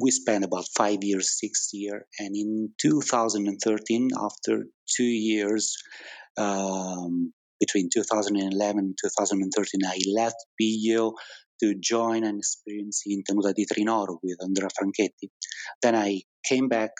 we 0.00 0.10
spent 0.10 0.44
about 0.44 0.66
five 0.76 0.98
years, 1.02 1.38
six 1.38 1.70
years, 1.72 2.02
and 2.18 2.34
in 2.34 2.70
2013, 2.80 4.10
after 4.18 4.64
two 4.96 5.04
years, 5.04 5.76
um, 6.36 7.32
between 7.60 7.88
2011 7.92 8.78
and 8.78 8.98
2013, 9.00 9.80
I 9.86 9.98
left 10.14 10.36
Piglio 10.60 11.12
to 11.62 11.74
join 11.80 12.24
an 12.24 12.38
experience 12.38 13.02
in 13.06 13.22
Tenuta 13.22 13.54
di 13.54 13.64
Trinoro 13.64 14.18
with 14.22 14.38
Andrea 14.42 14.68
Franchetti. 14.68 15.30
Then 15.82 15.94
I 15.94 16.22
came 16.44 16.68
back 16.68 16.90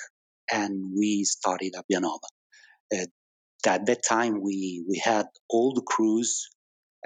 and 0.51 0.93
we 0.97 1.25
started 1.25 1.75
Abbianova. 1.75 2.29
Uh, 2.95 3.07
at 3.67 3.87
that 3.87 4.03
time, 4.07 4.43
we, 4.43 4.85
we 4.89 5.01
had 5.03 5.27
all 5.49 5.75
the 5.75 5.83
crus, 5.83 6.49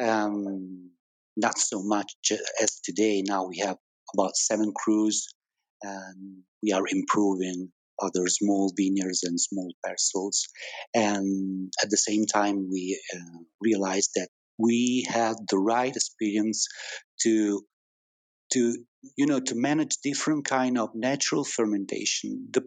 um, 0.00 0.90
not 1.36 1.56
so 1.56 1.82
much 1.82 2.12
as 2.60 2.80
today. 2.84 3.22
Now 3.24 3.46
we 3.46 3.58
have 3.58 3.76
about 4.14 4.36
seven 4.36 4.72
crus, 4.74 5.26
and 5.82 6.42
we 6.62 6.72
are 6.72 6.84
improving 6.88 7.70
other 8.00 8.28
small 8.28 8.72
vineyards 8.76 9.24
and 9.24 9.40
small 9.40 9.72
parcels. 9.84 10.46
And 10.94 11.72
at 11.82 11.90
the 11.90 11.96
same 11.96 12.26
time, 12.26 12.68
we 12.70 13.00
uh, 13.14 13.38
realized 13.60 14.10
that 14.14 14.28
we 14.58 15.06
had 15.08 15.36
the 15.48 15.58
right 15.58 15.94
experience 15.94 16.66
to 17.22 17.62
to 18.52 18.76
you 19.16 19.26
know 19.26 19.40
to 19.40 19.54
manage 19.54 19.98
different 20.02 20.44
kind 20.44 20.78
of 20.78 20.90
natural 20.94 21.44
fermentation. 21.44 22.48
The 22.50 22.62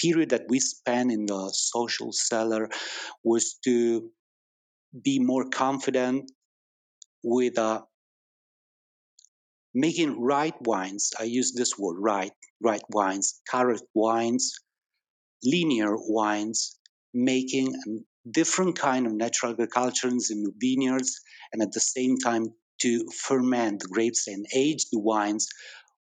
period 0.00 0.30
that 0.30 0.46
we 0.48 0.60
spent 0.60 1.12
in 1.12 1.26
the 1.26 1.50
social 1.52 2.12
cellar 2.12 2.68
was 3.24 3.58
to 3.64 4.10
be 5.02 5.18
more 5.18 5.48
confident 5.48 6.30
with 7.22 7.58
a 7.58 7.82
making 9.76 10.18
right 10.18 10.54
wines. 10.62 11.12
I 11.20 11.24
use 11.24 11.52
this 11.52 11.78
word 11.78 11.96
right, 12.00 12.32
right 12.62 12.82
wines, 12.90 13.40
carrot 13.48 13.82
wines, 13.94 14.54
linear 15.44 15.94
wines, 15.96 16.76
making 17.12 17.74
different 18.28 18.78
kind 18.78 19.06
of 19.06 19.12
natural 19.12 19.52
agricultures 19.52 20.30
in 20.30 20.42
the 20.42 20.52
vineyards, 20.58 21.20
and 21.52 21.62
at 21.62 21.72
the 21.72 21.80
same 21.80 22.16
time 22.16 22.46
to 22.80 23.06
ferment 23.12 23.80
the 23.80 23.88
grapes 23.88 24.26
and 24.26 24.46
age 24.54 24.86
the 24.90 24.98
wines 24.98 25.46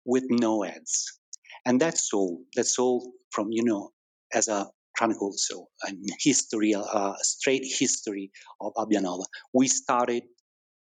with 0.04 0.24
no 0.30 0.64
ads. 0.64 1.18
And 1.66 1.80
that's 1.80 2.12
all. 2.14 2.42
That's 2.54 2.78
all 2.78 3.12
from 3.30 3.48
you 3.50 3.64
know 3.64 3.90
as 4.32 4.46
a 4.46 4.68
chronicle, 4.96 5.32
so 5.34 5.66
a 5.84 5.90
history, 6.20 6.72
a 6.72 6.80
uh, 6.80 7.16
straight 7.22 7.64
history 7.64 8.30
of 8.60 8.72
Abbianova. 8.74 9.24
We 9.52 9.66
started 9.66 10.22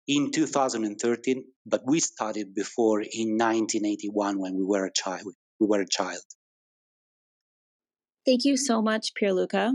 in 0.07 0.31
2013, 0.31 1.43
but 1.65 1.81
we 1.85 1.99
started 1.99 2.53
before 2.55 3.01
in 3.01 3.37
1981 3.37 4.39
when 4.39 4.57
we 4.57 4.65
were 4.65 4.85
a 4.85 4.91
child. 4.91 5.33
We 5.59 5.67
were 5.67 5.81
a 5.81 5.87
child. 5.87 6.21
Thank 8.25 8.45
you 8.45 8.57
so 8.57 8.81
much, 8.81 9.11
Pierluca. 9.19 9.73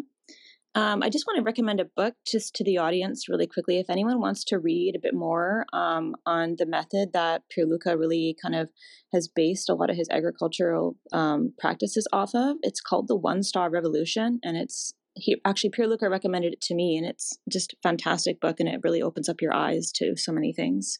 Um, 0.76 1.02
I 1.02 1.08
just 1.08 1.26
want 1.26 1.38
to 1.38 1.42
recommend 1.42 1.80
a 1.80 1.86
book 1.86 2.14
just 2.30 2.54
to 2.56 2.64
the 2.64 2.76
audience 2.76 3.30
really 3.30 3.46
quickly. 3.46 3.78
If 3.78 3.88
anyone 3.88 4.20
wants 4.20 4.44
to 4.44 4.58
read 4.58 4.94
a 4.94 5.00
bit 5.00 5.14
more 5.14 5.64
um, 5.72 6.14
on 6.26 6.56
the 6.58 6.66
method 6.66 7.14
that 7.14 7.44
Pierluca 7.50 7.98
really 7.98 8.36
kind 8.42 8.54
of 8.54 8.68
has 9.10 9.26
based 9.26 9.70
a 9.70 9.74
lot 9.74 9.88
of 9.88 9.96
his 9.96 10.10
agricultural 10.10 10.96
um, 11.12 11.54
practices 11.58 12.06
off 12.12 12.34
of, 12.34 12.58
it's 12.62 12.82
called 12.82 13.08
The 13.08 13.16
One 13.16 13.42
Straw 13.42 13.68
Revolution, 13.72 14.38
and 14.44 14.58
it's 14.58 14.92
he 15.16 15.40
actually 15.44 15.70
Pierluca 15.70 16.10
recommended 16.10 16.52
it 16.52 16.60
to 16.62 16.74
me, 16.74 16.96
and 16.96 17.06
it's 17.06 17.38
just 17.50 17.72
a 17.72 17.76
fantastic 17.82 18.40
book, 18.40 18.60
and 18.60 18.68
it 18.68 18.80
really 18.84 19.02
opens 19.02 19.28
up 19.28 19.40
your 19.40 19.54
eyes 19.54 19.90
to 19.92 20.16
so 20.16 20.30
many 20.30 20.52
things. 20.52 20.98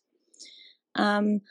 Um, 0.94 1.42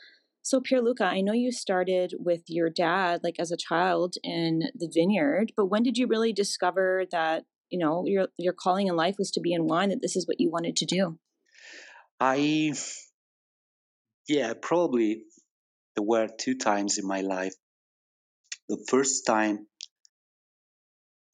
so 0.42 0.60
Pierluca, 0.60 1.02
I 1.02 1.20
know 1.20 1.32
you 1.32 1.52
started 1.52 2.14
with 2.18 2.42
your 2.48 2.68
dad, 2.68 3.20
like 3.22 3.36
as 3.38 3.52
a 3.52 3.56
child 3.56 4.14
in 4.22 4.64
the 4.74 4.90
vineyard, 4.92 5.52
but 5.56 5.66
when 5.66 5.82
did 5.82 5.96
you 5.96 6.06
really 6.06 6.32
discover 6.32 7.04
that 7.12 7.44
you 7.70 7.78
know 7.78 8.04
your 8.06 8.28
your 8.36 8.52
calling 8.52 8.88
in 8.88 8.96
life 8.96 9.16
was 9.18 9.30
to 9.32 9.40
be 9.40 9.52
in 9.52 9.66
wine? 9.66 9.90
That 9.90 10.02
this 10.02 10.16
is 10.16 10.26
what 10.26 10.40
you 10.40 10.50
wanted 10.50 10.76
to 10.76 10.86
do? 10.86 11.18
I, 12.18 12.72
yeah, 14.28 14.54
probably 14.60 15.22
there 15.94 16.04
were 16.04 16.28
two 16.28 16.56
times 16.56 16.98
in 16.98 17.06
my 17.06 17.20
life. 17.20 17.54
The 18.68 18.84
first 18.88 19.26
time 19.26 19.66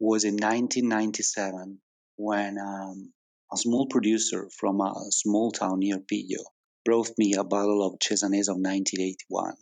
was 0.03 0.25
in 0.25 0.35
1997 0.35 1.79
when 2.17 2.59
um, 2.59 3.13
a 3.53 3.57
small 3.57 3.87
producer 3.87 4.49
from 4.59 4.81
a 4.81 4.93
small 5.11 5.53
town 5.53 5.79
near 5.79 5.99
Piglio 6.01 6.43
brought 6.85 7.11
me 7.19 7.35
a 7.35 7.45
bottle 7.45 7.87
of 7.87 8.01
Cesanese 8.01 8.49
of 8.49 8.59
1981. 8.59 9.55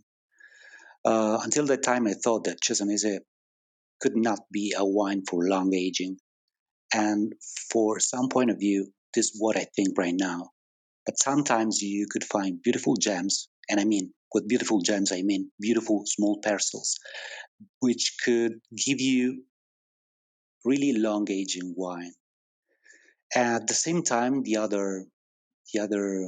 Uh, 1.04 1.40
until 1.44 1.66
that 1.66 1.82
time, 1.82 2.06
I 2.06 2.14
thought 2.14 2.44
that 2.44 2.62
Cesanese 2.62 3.18
could 4.00 4.16
not 4.16 4.38
be 4.50 4.72
a 4.74 4.84
wine 4.84 5.24
for 5.28 5.46
long 5.46 5.74
aging. 5.74 6.16
And 6.94 7.34
for 7.70 8.00
some 8.00 8.30
point 8.30 8.50
of 8.50 8.58
view, 8.58 8.90
this 9.12 9.26
is 9.26 9.36
what 9.38 9.58
I 9.58 9.66
think 9.76 9.98
right 9.98 10.16
now. 10.16 10.52
But 11.04 11.18
sometimes 11.18 11.82
you 11.82 12.06
could 12.10 12.24
find 12.24 12.62
beautiful 12.62 12.94
gems, 12.96 13.48
and 13.68 13.78
I 13.78 13.84
mean, 13.84 14.14
with 14.32 14.48
beautiful 14.48 14.80
gems, 14.80 15.12
I 15.12 15.20
mean 15.20 15.50
beautiful 15.60 16.04
small 16.06 16.40
parcels, 16.42 16.98
which 17.80 18.16
could 18.24 18.60
give 18.86 19.02
you 19.02 19.42
really 20.64 20.92
long 20.92 21.30
aging 21.30 21.74
wine. 21.76 22.12
At 23.34 23.66
the 23.66 23.74
same 23.74 24.02
time, 24.02 24.42
the 24.42 24.56
other, 24.56 25.06
the 25.72 25.80
other, 25.80 26.26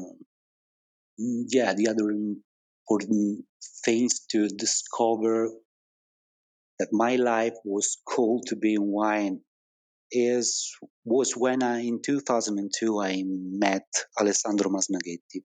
yeah, 1.18 1.74
the 1.74 1.88
other 1.88 2.10
important 2.10 3.44
things 3.84 4.20
to 4.30 4.48
discover 4.48 5.50
that 6.78 6.88
my 6.92 7.16
life 7.16 7.54
was 7.64 7.98
called 8.06 8.46
to 8.46 8.56
be 8.56 8.74
in 8.74 8.86
wine 8.86 9.40
is 10.10 10.70
was 11.04 11.32
when 11.36 11.62
I, 11.62 11.80
in 11.80 12.00
2002 12.02 13.00
I 13.00 13.22
met 13.26 13.86
Alessandro 14.20 14.70
Masnaghetti. 14.70 15.44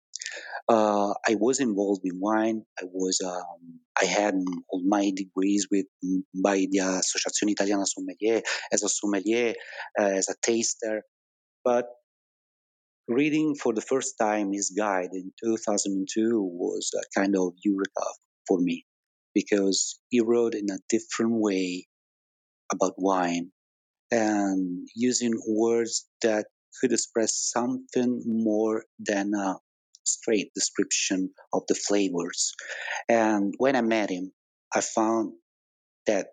Uh, 0.69 1.15
I 1.27 1.35
was 1.37 1.61
involved 1.61 2.03
in 2.05 2.21
wine. 2.21 2.63
I 2.79 2.85
was 2.93 3.21
um, 3.25 3.81
I 4.01 4.05
had 4.05 4.35
all 4.69 4.83
my 4.87 5.11
degrees 5.17 5.67
with 5.71 5.87
by 6.35 6.67
the 6.71 6.81
Associazione 6.81 7.53
Italiana 7.53 7.87
Sommelier 7.87 8.43
as 8.73 8.83
a 8.83 8.89
sommelier, 8.89 9.55
uh, 9.99 10.03
as 10.03 10.29
a 10.29 10.35
taster, 10.43 11.03
but 11.65 11.87
reading 13.09 13.55
for 13.55 13.73
the 13.73 13.81
first 13.81 14.17
time 14.21 14.53
his 14.53 14.71
guide 14.77 15.09
in 15.15 15.33
2002 15.43 16.43
was 16.43 16.91
a 16.95 17.19
kind 17.19 17.35
of 17.37 17.55
eureka 17.65 18.05
for 18.47 18.61
me 18.61 18.85
because 19.35 19.99
he 20.11 20.21
wrote 20.21 20.55
in 20.55 20.67
a 20.71 20.79
different 20.91 21.33
way 21.33 21.87
about 22.71 22.93
wine 22.99 23.51
and 24.11 24.87
using 24.95 25.33
words 25.49 26.07
that 26.23 26.47
could 26.81 26.93
express 26.93 27.35
something 27.35 28.23
more 28.27 28.85
than 28.99 29.33
a 29.35 29.57
straight 30.13 30.53
description 30.55 31.31
of 31.53 31.63
the 31.69 31.75
flavors. 31.75 32.55
And 33.09 33.55
when 33.59 33.77
I 33.77 33.83
met 33.83 34.11
him, 34.11 34.33
I 34.75 34.81
found 34.81 35.33
that 36.07 36.29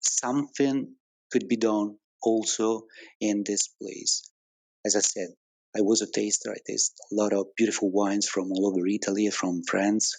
something 0.00 0.94
could 1.30 1.48
be 1.48 1.56
done 1.56 1.96
also 2.22 2.82
in 3.20 3.42
this 3.44 3.68
place. 3.80 4.30
As 4.84 4.96
I 4.96 5.00
said, 5.00 5.28
I 5.76 5.80
was 5.82 6.00
a 6.00 6.10
taster. 6.10 6.52
I 6.52 6.60
tasted 6.66 6.96
a 7.12 7.14
lot 7.14 7.32
of 7.32 7.46
beautiful 7.56 7.90
wines 7.90 8.28
from 8.28 8.50
all 8.52 8.68
over 8.68 8.86
Italy, 8.86 9.28
from 9.30 9.62
France. 9.68 10.14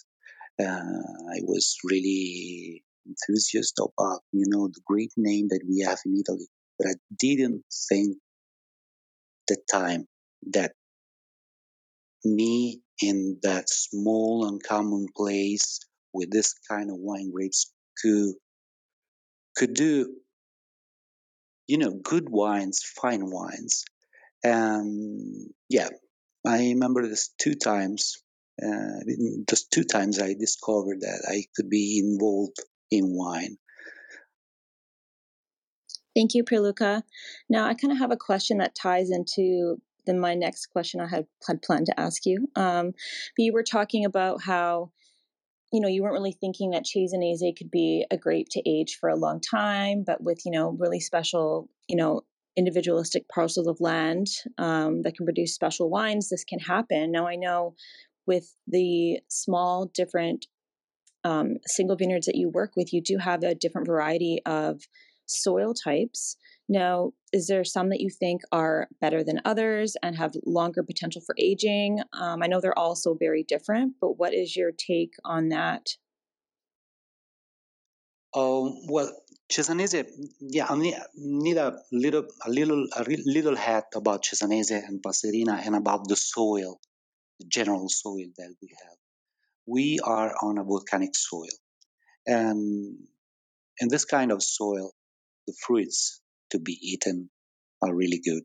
Uh, 0.60 0.64
I 0.64 1.40
was 1.42 1.76
really 1.84 2.84
enthusiastic 3.06 3.84
about, 3.98 4.20
you 4.32 4.44
know, 4.48 4.68
the 4.68 4.80
great 4.86 5.12
name 5.16 5.48
that 5.48 5.62
we 5.68 5.84
have 5.86 5.98
in 6.04 6.16
Italy. 6.16 6.46
But 6.78 6.88
I 6.88 6.94
didn't 7.18 7.64
think 7.88 8.18
the 9.48 9.56
time 9.70 10.06
that 10.52 10.72
me 12.24 12.80
in 13.00 13.38
that 13.42 13.68
small 13.68 14.46
and 14.46 14.62
common 14.62 15.06
place 15.16 15.80
with 16.12 16.30
this 16.30 16.54
kind 16.68 16.90
of 16.90 16.96
wine 16.98 17.30
grapes 17.30 17.72
could 18.02 18.34
could 19.56 19.74
do 19.74 20.08
you 21.66 21.78
know 21.78 21.92
good 22.02 22.28
wines 22.28 22.82
fine 23.00 23.30
wines 23.30 23.84
and 24.44 25.50
yeah 25.68 25.88
i 26.46 26.58
remember 26.58 27.06
this 27.06 27.30
two 27.38 27.54
times 27.54 28.16
uh, 28.62 29.00
just 29.48 29.70
two 29.70 29.84
times 29.84 30.20
i 30.20 30.34
discovered 30.34 31.00
that 31.00 31.26
i 31.28 31.44
could 31.54 31.68
be 31.68 32.00
involved 32.04 32.58
in 32.90 33.04
wine 33.06 33.56
Thank 36.16 36.34
you, 36.34 36.42
Pierluca. 36.42 37.04
Now, 37.48 37.66
I 37.68 37.74
kind 37.74 37.92
of 37.92 37.98
have 37.98 38.10
a 38.10 38.16
question 38.16 38.58
that 38.58 38.74
ties 38.74 39.08
into 39.08 39.80
the, 40.08 40.14
my 40.14 40.34
next 40.34 40.66
question 40.66 41.00
I 41.00 41.06
had, 41.06 41.26
had 41.46 41.62
planned 41.62 41.86
to 41.86 42.00
ask 42.00 42.26
you. 42.26 42.48
Um, 42.56 42.86
but 43.36 43.44
you 43.44 43.52
were 43.52 43.62
talking 43.62 44.04
about 44.04 44.42
how 44.42 44.90
you 45.72 45.80
know, 45.80 45.88
you 45.88 46.02
weren't 46.02 46.14
really 46.14 46.32
thinking 46.32 46.70
that 46.70 46.84
Cesanese 46.84 47.56
could 47.56 47.70
be 47.70 48.06
a 48.10 48.16
grape 48.16 48.46
to 48.52 48.62
age 48.68 48.96
for 48.98 49.10
a 49.10 49.16
long 49.16 49.40
time, 49.40 50.02
but 50.06 50.22
with, 50.22 50.40
you 50.46 50.50
know, 50.50 50.70
really 50.78 51.00
special, 51.00 51.68
you 51.88 51.96
know, 51.96 52.22
individualistic 52.56 53.28
parcels 53.28 53.66
of 53.66 53.80
land 53.80 54.26
um, 54.56 55.02
that 55.02 55.14
can 55.14 55.26
produce 55.26 55.54
special 55.54 55.90
wines, 55.90 56.28
this 56.28 56.44
can 56.44 56.58
happen. 56.58 57.12
Now, 57.12 57.28
I 57.28 57.36
know 57.36 57.74
with 58.26 58.54
the 58.66 59.20
small, 59.28 59.90
different 59.94 60.46
um, 61.22 61.58
single 61.66 61.96
vineyards 61.96 62.26
that 62.26 62.34
you 62.34 62.48
work 62.48 62.72
with, 62.74 62.92
you 62.92 63.02
do 63.02 63.18
have 63.18 63.42
a 63.42 63.54
different 63.54 63.86
variety 63.86 64.40
of 64.46 64.80
soil 65.26 65.74
types. 65.74 66.36
Now, 66.68 67.12
is 67.32 67.46
there 67.46 67.64
some 67.64 67.88
that 67.88 68.00
you 68.00 68.10
think 68.10 68.42
are 68.52 68.88
better 69.00 69.24
than 69.24 69.40
others 69.44 69.96
and 70.02 70.16
have 70.16 70.34
longer 70.44 70.82
potential 70.82 71.22
for 71.24 71.34
aging? 71.38 72.00
Um, 72.12 72.42
I 72.42 72.46
know 72.46 72.60
they're 72.60 72.78
all 72.78 72.94
so 72.94 73.14
very 73.18 73.42
different, 73.42 73.94
but 74.00 74.18
what 74.18 74.34
is 74.34 74.54
your 74.54 74.70
take 74.72 75.14
on 75.24 75.48
that? 75.48 75.96
Oh 78.34 78.76
well, 78.86 79.10
Cesanese. 79.50 80.04
Yeah, 80.40 80.66
I 80.68 80.76
need, 80.76 81.56
a 81.56 81.78
little, 81.90 82.26
a 82.44 82.50
little, 82.50 82.86
a 82.94 83.04
little 83.24 83.56
hat 83.56 83.86
about 83.94 84.24
Cesanese 84.24 84.86
and 84.86 85.02
Passerina 85.02 85.66
and 85.66 85.74
about 85.74 86.06
the 86.06 86.16
soil, 86.16 86.78
the 87.40 87.46
general 87.48 87.88
soil 87.88 88.26
that 88.36 88.54
we 88.60 88.68
have. 88.82 88.96
We 89.66 89.98
are 90.04 90.34
on 90.42 90.58
a 90.58 90.64
volcanic 90.64 91.16
soil, 91.16 91.56
and 92.26 92.98
in 93.80 93.88
this 93.88 94.04
kind 94.04 94.32
of 94.32 94.42
soil, 94.42 94.92
the 95.46 95.54
fruits 95.66 96.20
to 96.50 96.58
be 96.58 96.78
eaten 96.80 97.30
are 97.82 97.94
really 97.94 98.20
good. 98.24 98.44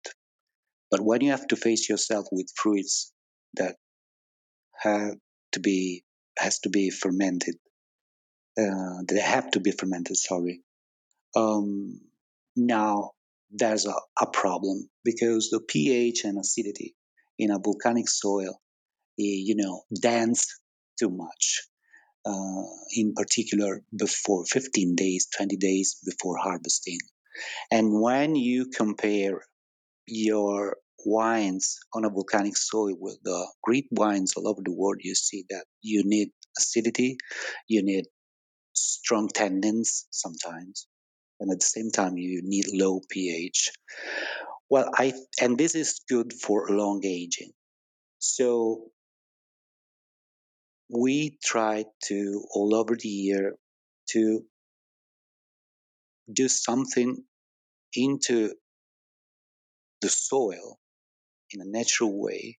But 0.92 1.02
when 1.02 1.22
you 1.22 1.32
have 1.32 1.48
to 1.48 1.56
face 1.56 1.90
yourself 1.90 2.28
with 2.32 2.48
fruits 2.56 3.12
that 3.56 3.76
have 4.80 5.16
to 5.54 5.60
be 5.60 6.04
has 6.38 6.60
to 6.60 6.70
be 6.70 6.90
fermented, 6.90 7.56
uh, 8.60 9.02
they 9.08 9.20
have 9.20 9.52
to 9.52 9.60
be 9.60 9.72
fermented. 9.72 10.18
Sorry. 10.18 10.62
Um, 11.36 12.00
now 12.56 13.12
there's 13.52 13.86
a, 13.86 13.94
a 14.22 14.28
problem 14.28 14.90
because 15.04 15.50
the 15.50 15.60
pH 15.60 16.24
and 16.26 16.38
acidity 16.40 16.96
in 17.38 17.52
a 17.52 17.60
volcanic 17.60 18.10
soil, 18.10 18.60
eh, 19.20 19.42
you 19.48 19.56
know, 19.56 19.82
dance 20.00 20.60
too 21.00 21.10
much. 21.10 21.68
Uh, 22.26 22.64
in 22.96 23.14
particular, 23.14 23.84
before 23.98 24.46
15 24.46 24.96
days, 24.96 25.28
20 25.36 25.58
days 25.58 25.98
before 26.06 26.38
harvesting. 26.38 27.00
And 27.72 28.02
when 28.02 28.36
you 28.36 28.68
compare 28.68 29.42
your 30.08 30.78
wines 31.06 31.80
on 31.94 32.06
a 32.06 32.10
volcanic 32.10 32.56
soil 32.58 32.96
with 33.00 33.18
the 33.24 33.48
great 33.64 33.88
wines 33.92 34.34
all 34.36 34.48
over 34.48 34.62
the 34.64 34.74
world, 34.74 34.98
you 35.02 35.16
see 35.16 35.46
that 35.50 35.66
you 35.82 36.04
need 36.06 36.30
acidity, 36.58 37.18
you 37.68 37.84
need 37.84 38.06
strong 38.74 39.30
tannins 39.30 40.06
sometimes, 40.12 40.88
and 41.40 41.52
at 41.52 41.60
the 41.60 41.66
same 41.66 41.92
time 41.92 42.18
you 42.18 42.42
need 42.44 42.66
low 42.74 43.02
pH. 43.10 43.72
Well, 44.70 44.90
I 44.98 45.14
and 45.42 45.58
this 45.58 45.76
is 45.76 46.02
good 46.10 46.34
for 46.34 46.70
long 46.70 47.02
aging. 47.04 47.52
So 48.20 48.92
we 50.90 51.38
try 51.44 51.86
to 52.06 52.44
all 52.54 52.76
over 52.76 52.96
the 52.96 53.10
year 53.10 53.56
to 54.12 54.44
do 56.34 56.48
something 56.48 57.24
into 57.96 58.54
the 60.02 60.10
soil 60.10 60.78
in 61.52 61.62
a 61.62 61.66
natural 61.66 62.20
way 62.22 62.58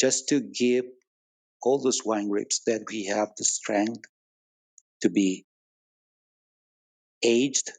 just 0.00 0.28
to 0.28 0.40
give 0.40 0.84
all 1.62 1.78
those 1.78 2.04
wine 2.04 2.28
grapes 2.28 2.60
that 2.66 2.82
we 2.90 3.04
have 3.04 3.28
the 3.36 3.44
strength 3.44 4.04
to 5.02 5.10
be 5.10 5.44
aged 7.22 7.70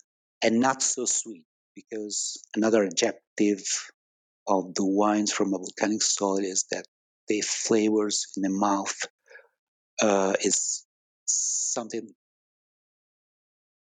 and 0.44 0.60
not 0.60 0.82
so 0.82 1.06
sweet 1.06 1.44
because 1.76 2.44
another 2.56 2.84
adjective 2.84 3.64
of 4.48 4.74
the 4.76 4.86
wines 4.86 5.32
from 5.32 5.54
a 5.54 5.58
volcanic 5.58 6.02
soil 6.02 6.40
is 6.40 6.66
that 6.72 6.86
the 7.28 7.42
flavors 7.42 8.28
in 8.36 8.44
the 8.44 8.50
mouth 8.50 8.96
uh, 10.02 10.34
is 10.42 10.86
something 11.26 12.14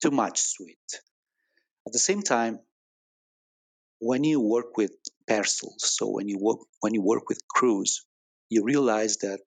too 0.01 0.11
much 0.11 0.39
sweet. 0.41 0.87
At 1.87 1.93
the 1.93 1.99
same 1.99 2.21
time, 2.21 2.59
when 3.99 4.23
you 4.23 4.41
work 4.41 4.77
with 4.77 4.91
parcels, 5.27 5.95
so 5.97 6.09
when 6.09 6.27
you 6.27 6.37
work 6.39 6.59
when 6.81 6.93
you 6.93 7.01
work 7.01 7.29
with 7.29 7.41
crus, 7.47 8.01
you 8.49 8.63
realize 8.63 9.17
that 9.17 9.39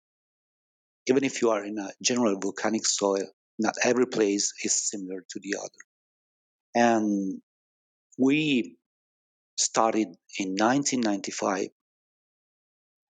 even 1.08 1.24
if 1.24 1.42
you 1.42 1.50
are 1.52 1.64
in 1.64 1.78
a 1.78 1.90
general 2.02 2.38
volcanic 2.40 2.86
soil, 2.86 3.28
not 3.60 3.76
every 3.84 4.06
place 4.06 4.54
is 4.64 4.90
similar 4.90 5.24
to 5.30 5.40
the 5.40 5.56
other. 5.58 5.84
And 6.76 7.42
we 8.18 8.78
started 9.58 10.08
in 10.38 10.56
1995 10.56 11.68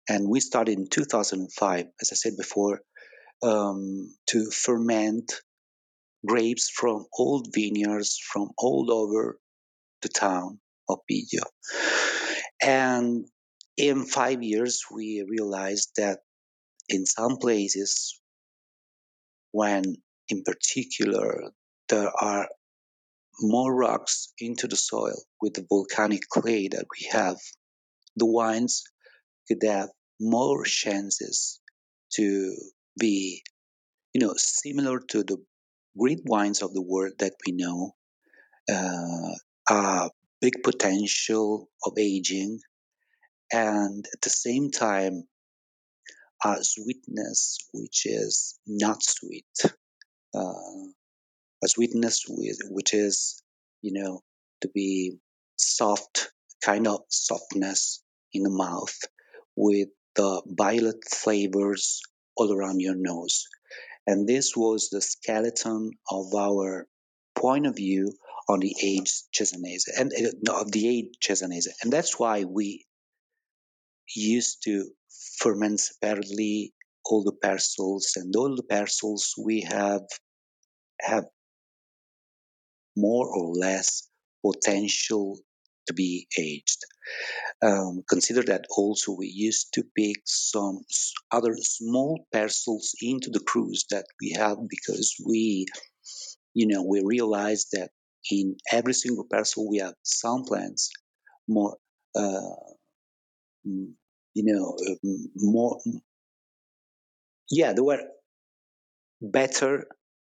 and 0.09 0.27
we 0.27 0.39
started 0.39 0.77
in 0.77 0.87
2005 0.87 1.85
as 2.01 2.09
i 2.11 2.15
said 2.15 2.33
before 2.37 2.81
um, 3.41 4.13
to 4.27 4.49
ferment 4.51 5.33
grapes 6.25 6.69
from 6.69 7.05
old 7.17 7.47
vineyards 7.53 8.17
from 8.31 8.49
all 8.57 8.91
over 8.91 9.39
the 10.01 10.09
town 10.09 10.59
of 10.89 10.99
Piglio. 11.09 11.43
And 12.61 13.25
in 13.77 14.05
five 14.05 14.43
years, 14.43 14.83
we 14.91 15.25
realized 15.27 15.91
that 15.97 16.19
in 16.89 17.05
some 17.05 17.37
places, 17.37 18.19
when 19.51 19.83
in 20.29 20.43
particular 20.43 21.51
there 21.89 22.11
are 22.21 22.47
more 23.39 23.73
rocks 23.73 24.31
into 24.39 24.67
the 24.67 24.75
soil 24.75 25.15
with 25.41 25.55
the 25.55 25.65
volcanic 25.67 26.21
clay 26.29 26.67
that 26.69 26.85
we 26.91 27.07
have, 27.11 27.37
the 28.15 28.25
wines 28.25 28.83
could 29.47 29.63
have 29.63 29.89
more 30.19 30.63
chances 30.63 31.59
to 32.13 32.55
be, 32.99 33.43
you 34.13 34.21
know, 34.21 34.33
similar 34.37 34.99
to 34.99 35.23
the 35.23 35.37
great 35.97 36.21
wines 36.25 36.61
of 36.61 36.73
the 36.73 36.81
world 36.81 37.13
that 37.19 37.33
we 37.45 37.53
know, 37.53 37.93
uh, 38.71 39.31
a 39.69 40.09
big 40.41 40.63
potential 40.63 41.69
of 41.85 41.93
aging, 41.97 42.59
and 43.51 44.05
at 44.13 44.21
the 44.21 44.29
same 44.29 44.71
time, 44.71 45.23
a 46.43 46.57
sweetness 46.61 47.57
which 47.73 48.05
is 48.05 48.59
not 48.67 49.01
sweet, 49.03 49.45
uh, 50.35 50.83
a 51.63 51.67
sweetness 51.67 52.25
with, 52.27 52.57
which 52.69 52.93
is, 52.93 53.41
you 53.81 53.93
know, 53.93 54.21
to 54.61 54.69
be 54.73 55.17
soft, 55.57 56.31
kind 56.63 56.87
of 56.87 57.01
softness 57.09 58.01
in 58.33 58.43
the 58.43 58.49
mouth 58.49 58.97
with 59.55 59.89
the 60.15 60.41
violet 60.47 60.97
flavors 61.09 62.01
all 62.35 62.51
around 62.51 62.79
your 62.79 62.95
nose. 62.95 63.45
And 64.05 64.27
this 64.27 64.55
was 64.55 64.89
the 64.89 65.01
skeleton 65.01 65.91
of 66.09 66.33
our 66.35 66.87
point 67.35 67.65
of 67.65 67.75
view 67.75 68.13
on 68.49 68.59
the 68.59 68.75
age 68.81 69.11
Cesanese 69.33 69.85
and 69.97 70.11
uh, 70.13 70.31
no, 70.45 70.61
of 70.61 70.71
the 70.71 70.87
age 70.87 71.15
Cesanese. 71.25 71.67
And 71.81 71.91
that's 71.91 72.19
why 72.19 72.43
we 72.43 72.85
used 74.15 74.63
to 74.65 74.89
ferment 75.39 75.79
separately 75.79 76.73
all 77.05 77.23
the 77.23 77.31
parcels 77.31 78.13
and 78.15 78.35
all 78.35 78.55
the 78.55 78.63
parcels 78.63 79.33
we 79.37 79.61
have 79.61 80.01
have 81.01 81.25
more 82.95 83.27
or 83.27 83.53
less 83.55 84.09
potential 84.45 85.39
to 85.87 85.93
be 85.93 86.27
aged. 86.37 86.79
Um, 87.61 88.03
consider 88.09 88.43
that 88.43 88.65
also 88.69 89.13
we 89.13 89.27
used 89.27 89.73
to 89.73 89.83
pick 89.95 90.17
some 90.25 90.81
other 91.31 91.55
small 91.59 92.25
parcels 92.31 92.95
into 93.01 93.29
the 93.29 93.39
crus 93.39 93.85
that 93.89 94.05
we 94.21 94.31
have 94.31 94.57
because 94.69 95.15
we, 95.25 95.65
you 96.53 96.67
know, 96.67 96.83
we 96.83 97.01
realized 97.03 97.69
that 97.73 97.91
in 98.31 98.55
every 98.71 98.93
single 98.93 99.25
parcel 99.29 99.69
we 99.69 99.79
have 99.79 99.95
some 100.03 100.43
plants 100.45 100.89
more, 101.47 101.77
uh, 102.15 102.55
you 103.63 103.95
know, 104.35 104.77
more, 105.35 105.79
yeah, 107.49 107.73
they 107.73 107.81
were 107.81 108.01
better 109.21 109.87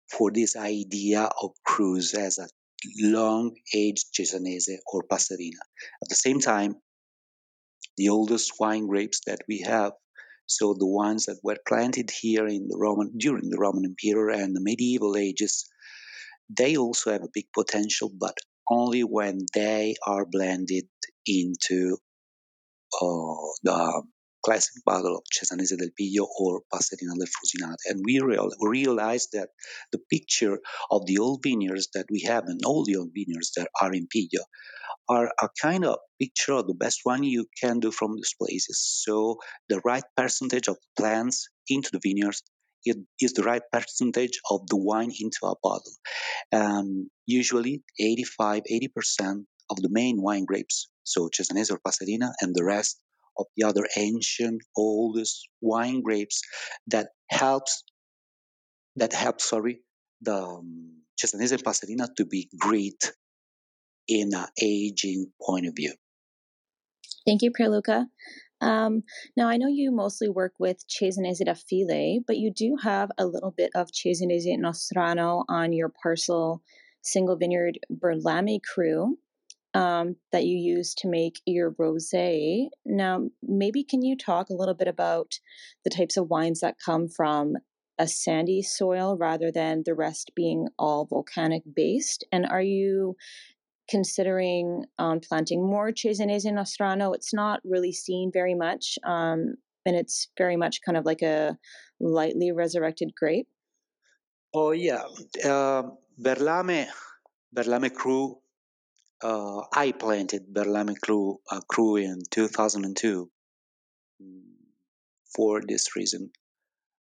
for 0.10 0.32
this 0.32 0.56
idea 0.56 1.30
of 1.42 1.52
crus 1.68 2.14
as 2.16 2.38
a 2.40 2.48
long 3.00 3.56
aged 3.74 4.08
Cesanese 4.14 4.78
or 4.92 5.04
Passerina. 5.04 5.62
At 6.02 6.10
the 6.10 6.16
same 6.16 6.40
time, 6.40 6.76
the 7.98 8.10
oldest 8.10 8.54
wine 8.60 8.88
grapes 8.88 9.22
that 9.28 9.42
we 9.48 9.60
have, 9.62 9.94
so 10.46 10.74
the 10.74 10.88
ones 10.88 11.26
that 11.26 11.40
were 11.44 11.58
planted 11.68 12.10
here 12.12 12.48
in 12.48 12.68
the 12.68 12.78
Roman 12.78 13.18
during 13.18 13.50
the 13.50 13.60
Roman 13.60 13.86
Empire 13.86 14.30
and 14.30 14.56
the 14.56 14.62
medieval 14.62 15.16
ages, 15.16 15.70
they 16.50 16.78
also 16.78 17.12
have 17.12 17.24
a 17.24 17.34
big 17.34 17.46
potential, 17.54 18.12
but 18.18 18.38
only 18.70 19.02
when 19.02 19.46
they 19.54 19.96
are 20.06 20.26
blended 20.26 20.88
into 21.26 21.98
uh, 23.02 23.36
the 23.64 24.04
classic 24.44 24.84
bottle 24.86 25.18
of 25.18 25.24
Cesanese 25.34 25.78
del 25.78 25.90
Piglio 26.00 26.28
or 26.40 26.62
Passerina 26.74 27.16
del 27.18 27.28
Frusinate. 27.28 27.84
And 27.86 28.02
we 28.06 28.20
real, 28.20 28.50
realized 28.62 29.30
that 29.34 29.50
the 29.92 30.00
picture 30.10 30.60
of 30.90 31.06
the 31.06 31.18
old 31.18 31.42
vineyards 31.44 31.90
that 31.94 32.06
we 32.12 32.22
have 32.22 32.46
and 32.48 32.62
all 32.66 32.84
the 32.84 32.96
old 32.96 33.12
vineyards 33.14 33.52
that 33.56 33.68
are 33.82 33.94
in 33.94 34.08
Piglio 34.08 34.44
are 35.10 35.32
a 35.42 35.50
kind 35.62 35.86
of 35.86 35.98
picture 36.20 36.54
of 36.54 36.68
the 36.68 36.74
best 36.74 37.00
one 37.04 37.24
you 37.24 37.46
can 37.62 37.80
do 37.80 37.92
from 37.92 38.16
these 38.16 38.34
places. 38.40 38.80
So 39.04 39.38
the 39.70 39.82
right 39.84 40.04
percentage 40.16 40.68
of 40.68 40.78
plants 40.98 41.48
into 41.68 41.90
the 41.92 42.00
vineyards 42.04 42.44
it 42.84 42.98
is 43.20 43.34
the 43.34 43.44
right 43.44 43.62
percentage 43.72 44.40
of 44.50 44.68
the 44.68 44.78
wine 44.78 45.12
into 45.20 45.40
a 45.44 45.56
bottle. 45.62 45.94
And 46.52 47.10
usually 47.28 47.84
85, 48.00 48.64
80% 48.64 49.46
of 49.70 49.78
the 49.78 49.90
main 49.92 50.22
wine 50.22 50.46
grapes, 50.46 50.90
so 51.04 51.30
Cesanese 51.30 51.72
or 51.72 51.80
Passerina, 51.80 52.32
and 52.42 52.56
the 52.56 52.64
rest 52.64 53.00
of 53.38 53.46
the 53.56 53.66
other 53.66 53.88
ancient, 53.98 54.62
oldest 54.76 55.48
wine 55.62 56.02
grapes 56.02 56.42
that 56.88 57.10
helps 57.30 57.84
that 58.96 59.14
helps 59.14 59.50
sorry 59.50 59.82
the 60.22 60.36
um, 60.36 61.02
Cesanese 61.20 61.54
and 61.54 61.64
Passerina 61.64 62.08
to 62.18 62.26
be 62.26 62.50
great 62.60 63.14
in 64.08 64.34
an 64.34 64.48
aging 64.62 65.32
point 65.42 65.68
of 65.68 65.74
view. 65.76 65.94
Thank 67.26 67.42
you, 67.42 67.52
Pierluca. 67.52 68.08
Um, 68.60 69.04
now, 69.36 69.48
I 69.48 69.58
know 69.58 69.68
you 69.68 69.92
mostly 69.92 70.30
work 70.30 70.54
with 70.60 70.86
Cesanese 70.88 71.40
di 71.40 71.52
Affile, 71.52 72.20
but 72.28 72.38
you 72.38 72.52
do 72.54 72.78
have 72.84 73.10
a 73.18 73.26
little 73.26 73.52
bit 73.52 73.72
of 73.74 73.90
Cesanese 73.92 74.58
Nostrano 74.60 75.44
on 75.50 75.74
your 75.74 75.90
parcel 75.90 76.62
single 77.04 77.36
vineyard 77.36 77.80
Berlame 77.90 78.60
cru 78.62 79.18
um, 79.74 80.16
that 80.32 80.46
you 80.46 80.58
use 80.58 80.94
to 80.96 81.08
make 81.08 81.42
your 81.46 81.72
rosé. 81.74 82.68
Now, 82.86 83.30
maybe 83.42 83.84
can 83.84 84.02
you 84.02 84.18
talk 84.18 84.50
a 84.50 84.56
little 84.56 84.74
bit 84.74 84.88
about 84.88 85.40
the 85.84 85.90
types 85.90 86.18
of 86.18 86.30
wines 86.30 86.60
that 86.60 86.76
come 86.84 87.08
from 87.08 87.56
a 87.98 88.08
sandy 88.08 88.62
soil 88.62 89.18
rather 89.18 89.52
than 89.52 89.84
the 89.86 89.94
rest 89.94 90.32
being 90.36 90.68
all 90.78 91.06
volcanic 91.06 91.64
based? 91.76 92.26
And 92.32 92.46
are 92.46 92.62
you 92.62 93.16
considering 93.90 94.86
um, 94.98 95.20
planting 95.20 95.66
more 95.66 95.92
Cesanese 95.92 96.52
Nostrano? 96.52 97.14
It's 97.16 97.34
not 97.34 97.60
really 97.64 97.94
seen 97.94 98.32
very 98.34 98.56
much, 98.56 98.98
um, 99.04 99.56
and 99.86 99.96
it's 99.96 100.28
very 100.38 100.58
much 100.58 100.80
kind 100.86 100.98
of 100.98 101.06
like 101.06 101.22
a 101.22 101.58
lightly 102.00 102.52
resurrected 102.52 103.12
grape. 103.18 103.48
Oh 104.54 104.72
yeah, 104.72 105.04
uh, 105.46 105.84
Berlame, 106.18 106.88
Berlame 107.54 107.90
Cru 107.90 108.41
uh, 109.24 109.62
I 109.74 109.92
planted 109.92 110.54
Berlame 110.54 110.96
Cru, 110.96 111.40
uh, 111.50 111.62
Cru 111.68 111.98
in 111.98 112.22
2002 112.30 113.30
mm, 114.22 114.42
for 115.36 115.62
this 115.62 115.96
reason. 115.96 116.32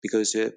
Because 0.02 0.36
uh, 0.36 0.52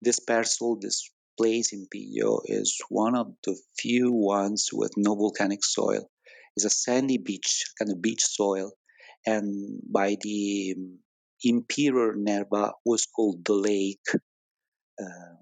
this 0.00 0.20
parcel, 0.20 0.78
this 0.80 1.10
place 1.38 1.72
in 1.72 1.86
Piglio, 1.92 2.40
is 2.44 2.78
one 2.88 3.14
of 3.14 3.34
the 3.44 3.58
few 3.78 4.12
ones 4.12 4.70
with 4.72 4.92
no 4.96 5.14
volcanic 5.14 5.64
soil. 5.64 6.08
It's 6.56 6.64
a 6.64 6.70
sandy 6.70 7.18
beach, 7.18 7.64
kind 7.78 7.90
of 7.90 8.02
beach 8.02 8.22
soil. 8.22 8.72
And 9.26 9.80
by 9.90 10.16
the 10.20 10.74
um, 10.76 10.98
Imperial 11.44 12.14
Nerva 12.16 12.72
was 12.84 13.06
called 13.06 13.44
the 13.44 13.54
lake. 13.54 14.06
Um, 15.00 15.41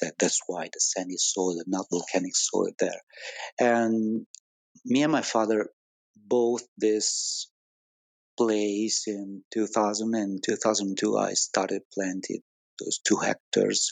that 0.00 0.14
that's 0.18 0.40
why 0.46 0.64
the 0.72 0.80
sandy 0.80 1.16
soil 1.16 1.62
not 1.66 1.86
volcanic 1.90 2.34
soil 2.36 2.70
there. 2.78 3.00
And 3.58 4.26
me 4.84 5.02
and 5.02 5.12
my 5.12 5.22
father 5.22 5.68
both 6.16 6.62
this 6.78 7.48
place 8.36 9.04
in 9.06 9.42
2000 9.52 10.14
and 10.14 10.42
2002 10.42 11.18
i 11.18 11.32
started 11.34 11.82
planting 11.92 12.40
those 12.80 12.98
two 13.06 13.16
hectares 13.16 13.90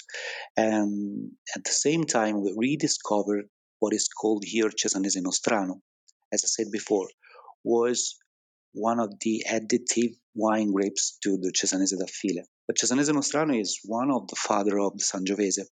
and 0.56 1.30
at 1.54 1.64
the 1.64 1.70
same 1.70 2.04
time 2.04 2.42
we 2.42 2.54
rediscovered 2.56 3.46
what 3.80 3.92
is 3.92 4.08
called 4.08 4.42
here 4.44 4.70
cesanese 4.70 5.20
nostrano 5.22 5.80
as 6.32 6.44
i 6.44 6.48
said 6.48 6.70
before 6.72 7.08
was 7.62 8.16
one 8.72 9.00
of 9.00 9.12
the 9.20 9.44
additive 9.48 10.14
wine 10.34 10.72
grapes 10.72 11.18
to 11.22 11.36
the 11.36 11.52
cesanese 11.52 11.96
di 11.98 12.04
affile 12.04 12.44
but 12.70 12.78
cesanese 12.78 13.10
nostrano 13.10 13.60
is 13.60 13.80
one 13.84 14.12
of 14.12 14.28
the 14.28 14.36
father 14.36 14.78
of 14.78 14.96
the 14.96 15.02
sangiovese. 15.02 15.66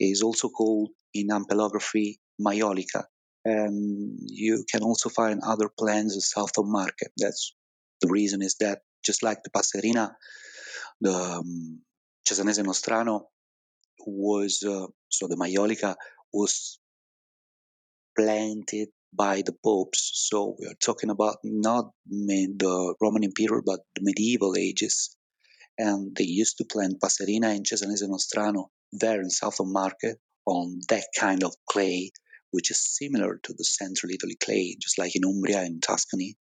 It 0.00 0.04
is 0.06 0.22
also 0.22 0.48
called 0.48 0.88
in 1.12 1.28
ampelography 1.28 2.14
maiolica. 2.40 3.04
And 3.44 4.18
you 4.22 4.64
can 4.70 4.82
also 4.82 5.10
find 5.10 5.42
other 5.46 5.68
plants 5.68 6.32
south 6.32 6.52
of 6.56 6.64
Marche. 6.66 7.10
That's 7.18 7.54
the 8.00 8.08
reason 8.08 8.40
is 8.40 8.56
that 8.60 8.80
just 9.04 9.22
like 9.22 9.42
the 9.42 9.50
Passerina, 9.50 10.12
the 11.02 11.12
um, 11.12 11.82
Cesanese 12.26 12.64
Nostrano 12.64 13.24
was 14.06 14.62
uh, 14.66 14.86
so 15.10 15.28
the 15.28 15.36
Maiolica 15.36 15.96
was 16.32 16.78
planted 18.16 18.88
by 19.14 19.42
the 19.44 19.54
popes. 19.64 20.10
So 20.14 20.56
we 20.58 20.66
are 20.66 20.74
talking 20.82 21.10
about 21.10 21.36
not 21.44 21.90
the 22.06 22.94
Roman 23.00 23.24
Empire, 23.24 23.62
but 23.64 23.80
the 23.94 24.02
medieval 24.02 24.56
ages. 24.58 25.16
And 25.78 26.14
they 26.16 26.24
used 26.24 26.58
to 26.58 26.64
plant 26.64 27.00
Passerina 27.00 27.54
and 27.54 27.66
Cesanese 27.66 28.08
Nostrano 28.08 28.66
there 28.92 29.20
in 29.20 29.30
south 29.30 29.60
of 29.60 29.66
Marche 29.68 30.16
on 30.46 30.80
that 30.88 31.04
kind 31.18 31.42
of 31.44 31.54
clay, 31.70 32.10
which 32.50 32.70
is 32.70 32.96
similar 32.96 33.38
to 33.42 33.54
the 33.56 33.64
central 33.64 34.12
Italy 34.12 34.36
clay, 34.42 34.76
just 34.80 34.98
like 34.98 35.16
in 35.16 35.24
Umbria 35.24 35.60
and 35.60 35.82
Tuscany. 35.82 36.36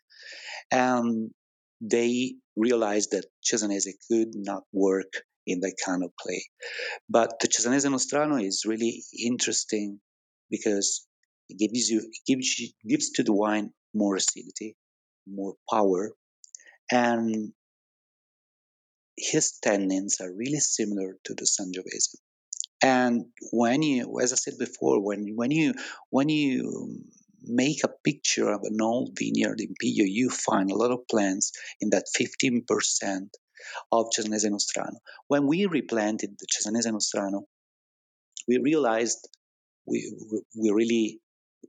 And 0.70 1.32
they 1.80 2.36
realized 2.56 3.12
that 3.12 3.26
Cesanese 3.44 3.88
could 4.10 4.36
not 4.36 4.64
work 4.74 5.12
in 5.48 5.62
that 5.62 5.76
kind 5.84 6.04
of 6.04 6.12
clay. 6.20 6.44
But 7.10 7.40
the 7.40 7.48
Cesanese 7.48 7.90
Nostrano 7.90 8.42
is 8.46 8.66
really 8.66 9.04
interesting 9.18 10.00
because 10.50 11.08
gives 11.58 11.90
you 11.90 12.12
gives 12.28 12.62
gives 12.88 13.12
to 13.12 13.24
the 13.24 13.34
wine 13.34 13.72
more 13.94 14.16
acidity, 14.16 14.76
more 15.28 15.56
power, 15.70 16.12
and 16.92 17.54
his 19.18 19.60
tannins 19.64 20.22
are 20.22 20.34
really 20.34 20.60
similar 20.60 21.18
to 21.26 21.34
the 21.36 21.46
Sangiovese. 21.46 22.16
And 22.84 23.26
when 23.52 23.84
you, 23.84 24.20
as 24.20 24.34
I 24.34 24.36
said 24.36 24.58
before, 24.58 25.00
when 25.04 25.36
when 25.36 25.52
you 25.52 25.74
when 26.10 26.30
you 26.30 27.04
make 27.44 27.84
a 27.84 27.94
picture 28.04 28.50
of 28.50 28.62
an 28.64 28.82
old 28.82 29.18
vineyard 29.18 29.60
in 29.60 29.76
Piglio, 29.82 30.06
you 30.08 30.30
find 30.30 30.72
a 30.72 30.76
lot 30.76 30.92
of 30.92 31.08
plants 31.08 31.52
in 31.80 31.90
that 31.90 32.06
15% 32.16 33.30
of 33.92 34.08
Cesanese 34.16 34.50
Nostrano. 34.50 34.98
When 35.28 35.48
we 35.48 35.66
replanted 35.66 36.38
the 36.38 36.48
Cesanese 36.48 36.92
Nostrano, 36.92 37.44
we 38.48 38.58
realized 38.58 39.28
we, 39.86 40.14
we 40.56 40.72
really 40.72 41.20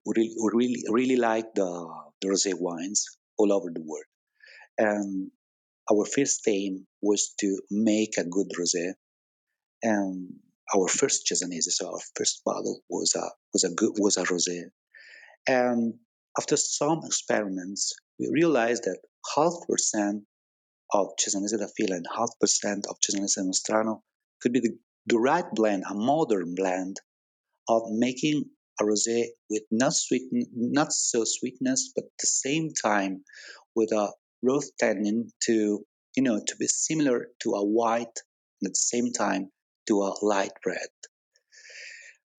we 0.07 0.35
really 0.53 0.83
really 0.89 1.17
like 1.17 1.55
the, 1.55 1.89
the 2.21 2.29
rosé 2.29 2.53
wines 2.59 3.07
all 3.39 3.53
over 3.53 3.71
the 3.73 3.83
world. 3.83 4.05
And 4.79 5.31
our 5.91 6.05
first 6.05 6.41
aim 6.49 6.87
was 7.01 7.35
to 7.41 7.61
make 7.71 8.15
a 8.19 8.25
good 8.25 8.49
rosé. 8.59 8.95
And 9.83 10.35
our 10.75 10.89
first 10.89 11.27
Cesanese, 11.31 11.71
so 11.71 11.89
our 11.89 12.01
first 12.17 12.43
bottle 12.45 12.81
was 12.89 13.15
a 13.17 13.27
was 13.53 13.65
a 13.65 13.75
good 13.75 13.93
was 13.99 14.17
a 14.17 14.25
rosé. 14.25 14.71
And 15.47 15.95
after 16.39 16.57
some 16.57 17.01
experiments, 17.05 17.95
we 18.19 18.31
realized 18.33 18.85
that 18.85 18.99
half 19.35 19.53
percent 19.69 20.25
of 20.93 21.09
Cesanese 21.21 21.59
di 21.59 21.65
Affile 21.65 21.97
and 21.97 22.07
half 22.17 22.31
percent 22.41 22.87
of 22.89 22.97
Cesanese 23.01 23.39
Nostrano 23.39 24.03
could 24.41 24.53
be 24.53 24.61
the, 24.61 24.79
the 25.07 25.19
right 25.19 25.45
blend, 25.53 25.85
a 25.89 25.95
modern 25.95 26.55
blend 26.55 26.97
of 27.69 27.83
making 27.91 28.45
a 28.81 28.85
rosé 28.85 29.27
with 29.51 29.63
not 29.71 29.93
sweet, 29.93 30.23
not 30.55 30.93
so 30.93 31.25
sweetness, 31.25 31.93
but 31.95 32.05
at 32.05 32.19
the 32.21 32.27
same 32.27 32.73
time 32.73 33.25
with 33.75 33.93
a 33.93 34.13
rough 34.43 34.65
tannin 34.79 35.31
to 35.45 35.85
you 36.17 36.23
know 36.23 36.41
to 36.47 36.57
be 36.57 36.67
similar 36.67 37.29
to 37.43 37.51
a 37.51 37.65
white 37.65 38.19
and 38.61 38.69
at 38.69 38.73
the 38.73 38.75
same 38.75 39.13
time 39.13 39.51
to 39.87 40.03
a 40.03 40.15
light 40.23 40.53
red. 40.67 40.89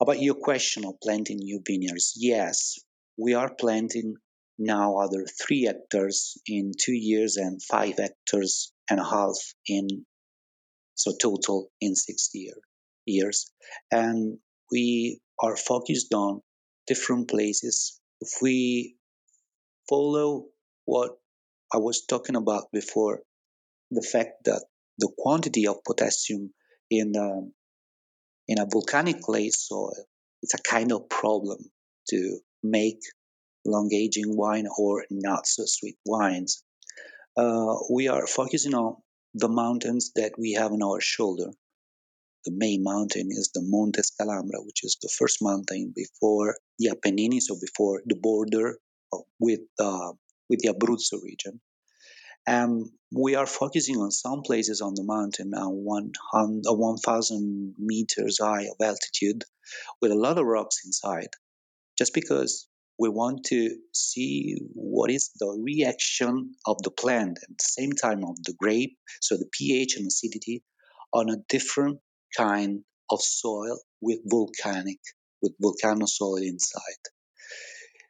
About 0.02 0.22
your 0.22 0.36
question 0.36 0.86
of 0.86 1.00
planting 1.02 1.38
new 1.38 1.62
vineyards, 1.66 2.14
yes, 2.18 2.80
we 3.18 3.36
are 3.36 3.54
planting 3.54 4.16
now 4.58 4.98
other 4.98 5.26
three 5.26 5.64
hectares 5.64 6.38
in 6.46 6.72
two 6.78 6.94
years 6.94 7.38
and 7.38 7.62
five 7.62 7.98
hectares 7.98 8.72
and 8.90 9.00
a 9.00 9.04
half 9.04 9.38
in 9.68 10.06
so 10.96 11.12
total 11.20 11.72
in 11.82 11.96
six 11.96 12.30
year, 12.34 12.54
years 13.06 13.52
and 13.92 14.38
we 14.72 15.20
are 15.44 15.56
focused 15.56 16.14
on 16.14 16.42
different 16.88 17.30
places 17.30 18.00
if 18.22 18.42
we 18.42 18.96
follow 19.90 20.46
what 20.86 21.12
i 21.74 21.78
was 21.78 22.06
talking 22.14 22.36
about 22.36 22.72
before 22.80 23.22
the 23.92 24.08
fact 24.14 24.46
that 24.46 24.64
the 24.98 25.12
quantity 25.18 25.68
of 25.68 25.84
potassium 25.84 26.52
in 26.90 27.14
um, 27.18 27.54
in 28.48 28.60
a 28.60 28.66
volcanic 28.76 29.22
clay 29.22 29.50
soil 29.50 30.06
it's 30.44 30.56
a 30.56 30.62
kind 30.62 30.92
of 30.92 31.10
problem 31.10 31.60
to 32.10 32.40
make 32.62 33.00
long 33.66 33.90
aging 33.94 34.36
wine 34.36 34.68
or 34.78 35.06
not 35.10 35.48
so 35.48 35.64
sweet 35.66 35.98
wines. 36.06 36.64
Uh, 37.36 37.76
we 37.92 38.08
are 38.08 38.28
focusing 38.28 38.74
on 38.74 38.98
the 39.34 39.50
mountains 39.50 40.12
that 40.16 40.34
we 40.38 40.54
have 40.54 40.72
on 40.72 40.84
our 40.84 41.02
shoulder. 41.02 41.50
The 42.46 42.52
main 42.52 42.84
mountain 42.84 43.28
is 43.30 43.52
the 43.54 43.62
Monte 43.64 44.02
Scalambra, 44.02 44.66
which 44.66 44.84
is 44.84 44.98
the 45.02 45.10
first 45.18 45.38
mountain 45.42 45.94
before 45.96 46.58
the 46.78 46.90
Apennines, 46.90 47.48
so 47.48 47.56
before 47.60 48.02
the 48.06 48.16
border 48.16 48.80
with 49.40 49.62
uh, 49.80 50.12
with 50.50 50.60
the 50.60 50.74
Abruzzo 50.74 51.22
region. 51.24 51.62
And 52.46 52.90
we 53.12 53.36
are 53.36 53.46
focusing 53.46 53.98
on 53.98 54.12
some 54.12 54.42
places 54.42 54.82
on 54.82 54.96
the 54.96 55.04
mountain 55.04 55.54
at 55.56 55.64
1,000 55.64 57.76
meters 57.78 58.40
high 58.42 58.64
of 58.64 58.76
altitude 58.82 59.46
with 60.02 60.12
a 60.12 60.16
lot 60.16 60.38
of 60.38 60.46
rocks 60.46 60.82
inside, 60.86 61.30
just 61.98 62.14
because 62.14 62.68
we 63.00 63.10
want 63.10 63.46
to 63.46 63.78
see 63.94 64.58
what 64.74 65.10
is 65.10 65.32
the 65.40 65.48
reaction 65.48 66.54
of 66.66 66.82
the 66.84 66.92
plant 66.92 67.40
at 67.42 67.58
the 67.58 67.64
same 67.64 67.94
time 67.94 68.26
of 68.26 68.36
the 68.44 68.54
grape, 68.54 68.98
so 69.22 69.38
the 69.38 69.48
pH 69.52 69.96
and 69.96 70.08
acidity, 70.08 70.64
on 71.14 71.30
a 71.30 71.38
different 71.48 72.02
kind 72.36 72.84
of 73.10 73.22
soil 73.22 73.80
with 74.02 74.20
volcanic, 74.26 75.00
with 75.42 75.54
volcano 75.62 76.06
soil 76.06 76.38
inside. 76.38 77.04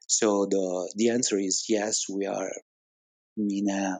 So 0.07 0.45
the 0.45 0.93
the 0.95 1.09
answer 1.09 1.37
is 1.37 1.65
yes, 1.69 2.05
we 2.09 2.25
are 2.25 2.51
in 3.37 3.69
a 3.69 3.99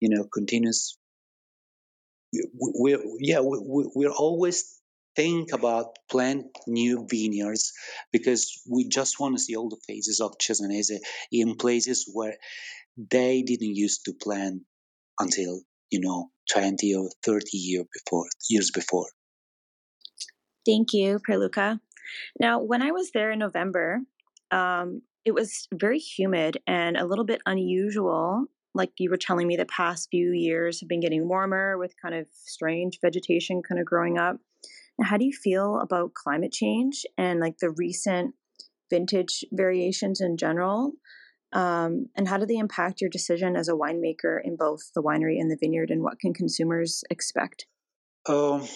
you 0.00 0.08
know 0.10 0.24
continuous. 0.32 0.98
We're 2.54 3.02
yeah 3.18 3.40
we, 3.40 3.58
we're 3.94 4.18
always 4.26 4.80
think 5.14 5.52
about 5.52 5.96
plant 6.10 6.46
new 6.66 7.06
vineyards 7.10 7.72
because 8.12 8.62
we 8.70 8.88
just 8.88 9.20
want 9.20 9.36
to 9.36 9.42
see 9.42 9.56
all 9.56 9.68
the 9.68 9.80
phases 9.86 10.20
of 10.20 10.38
Cesanese 10.38 10.98
in 11.30 11.56
places 11.56 12.10
where 12.12 12.36
they 12.96 13.42
didn't 13.42 13.76
used 13.76 14.04
to 14.06 14.14
plant 14.14 14.62
until 15.18 15.60
you 15.90 16.00
know 16.00 16.30
20 16.52 16.94
or 16.94 17.10
30 17.24 17.58
year 17.58 17.84
before 17.92 18.26
years 18.48 18.70
before 18.70 19.08
thank 20.66 20.92
you 20.92 21.18
Perluca. 21.28 21.80
now 22.38 22.60
when 22.60 22.82
i 22.82 22.90
was 22.90 23.10
there 23.12 23.30
in 23.30 23.38
november 23.38 24.00
um, 24.50 25.00
it 25.24 25.32
was 25.32 25.66
very 25.72 25.98
humid 25.98 26.58
and 26.66 26.96
a 26.96 27.06
little 27.06 27.24
bit 27.24 27.40
unusual 27.46 28.46
like 28.74 28.90
you 28.98 29.10
were 29.10 29.18
telling 29.18 29.46
me 29.46 29.56
the 29.56 29.66
past 29.66 30.08
few 30.10 30.32
years 30.32 30.80
have 30.80 30.88
been 30.88 31.00
getting 31.00 31.28
warmer 31.28 31.78
with 31.78 31.94
kind 32.00 32.14
of 32.14 32.26
strange 32.32 32.98
vegetation 33.00 33.62
kind 33.62 33.80
of 33.80 33.86
growing 33.86 34.18
up 34.18 34.36
how 35.00 35.16
do 35.16 35.24
you 35.24 35.32
feel 35.32 35.78
about 35.78 36.14
climate 36.14 36.52
change 36.52 37.04
and 37.16 37.40
like 37.40 37.58
the 37.58 37.70
recent 37.70 38.34
vintage 38.90 39.44
variations 39.52 40.20
in 40.20 40.36
general? 40.36 40.92
Um, 41.52 42.06
and 42.16 42.28
how 42.28 42.38
do 42.38 42.46
they 42.46 42.56
impact 42.56 43.00
your 43.00 43.10
decision 43.10 43.56
as 43.56 43.68
a 43.68 43.72
winemaker 43.72 44.38
in 44.42 44.56
both 44.56 44.90
the 44.94 45.02
winery 45.02 45.38
and 45.38 45.50
the 45.50 45.58
vineyard? 45.58 45.90
And 45.90 46.02
what 46.02 46.18
can 46.18 46.32
consumers 46.32 47.04
expect? 47.10 47.66
Um, 48.26 48.66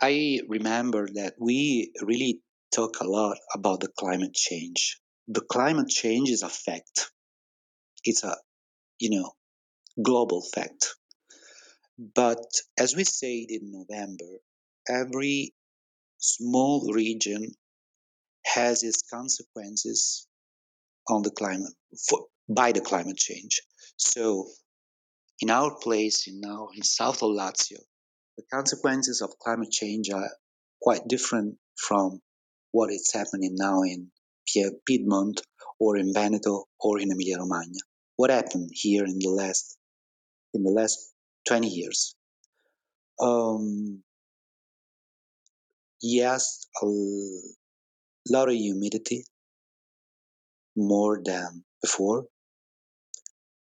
I 0.00 0.40
remember 0.48 1.08
that 1.14 1.34
we 1.40 1.92
really 2.02 2.40
talk 2.74 3.00
a 3.00 3.08
lot 3.08 3.38
about 3.54 3.80
the 3.80 3.88
climate 3.98 4.34
change. 4.34 5.00
The 5.28 5.40
climate 5.40 5.88
change 5.88 6.28
is 6.30 6.42
a 6.42 6.48
fact. 6.48 7.10
It's 8.04 8.22
a, 8.22 8.36
you 8.98 9.10
know, 9.10 9.32
global 10.02 10.42
fact. 10.42 10.94
But 11.98 12.44
as 12.78 12.94
we 12.94 13.04
said 13.04 13.46
in 13.48 13.72
November, 13.72 14.40
every 14.88 15.54
small 16.18 16.92
region 16.92 17.52
has 18.44 18.82
its 18.82 19.02
consequences 19.02 20.28
on 21.08 21.22
the 21.22 21.30
climate 21.30 21.72
for, 22.08 22.26
by 22.48 22.72
the 22.72 22.80
climate 22.80 23.16
change. 23.16 23.62
So, 23.96 24.46
in 25.40 25.50
our 25.50 25.74
place, 25.74 26.28
in 26.28 26.40
now 26.40 26.68
in 26.74 26.82
south 26.82 27.22
of 27.22 27.30
Lazio, 27.30 27.80
the 28.36 28.44
consequences 28.52 29.22
of 29.22 29.38
climate 29.38 29.70
change 29.70 30.10
are 30.10 30.30
quite 30.80 31.08
different 31.08 31.56
from 31.76 32.20
what 32.72 32.90
is 32.90 33.10
happening 33.12 33.54
now 33.54 33.82
in 33.82 34.10
Piedmont 34.86 35.40
or 35.80 35.96
in 35.96 36.12
Veneto 36.12 36.64
or 36.80 37.00
in 37.00 37.10
Emilia 37.10 37.38
Romagna. 37.38 37.80
What 38.16 38.30
happened 38.30 38.70
here 38.72 39.04
in 39.04 39.18
the 39.18 39.28
last 39.28 39.76
in 40.54 40.62
the 40.62 40.70
last 40.70 41.12
20 41.48 41.68
years? 41.68 42.14
Um, 43.20 44.02
yes, 46.02 46.66
a 46.82 46.86
lot 48.30 48.48
of 48.48 48.54
humidity, 48.54 49.24
more 50.76 51.20
than 51.24 51.64
before. 51.82 52.26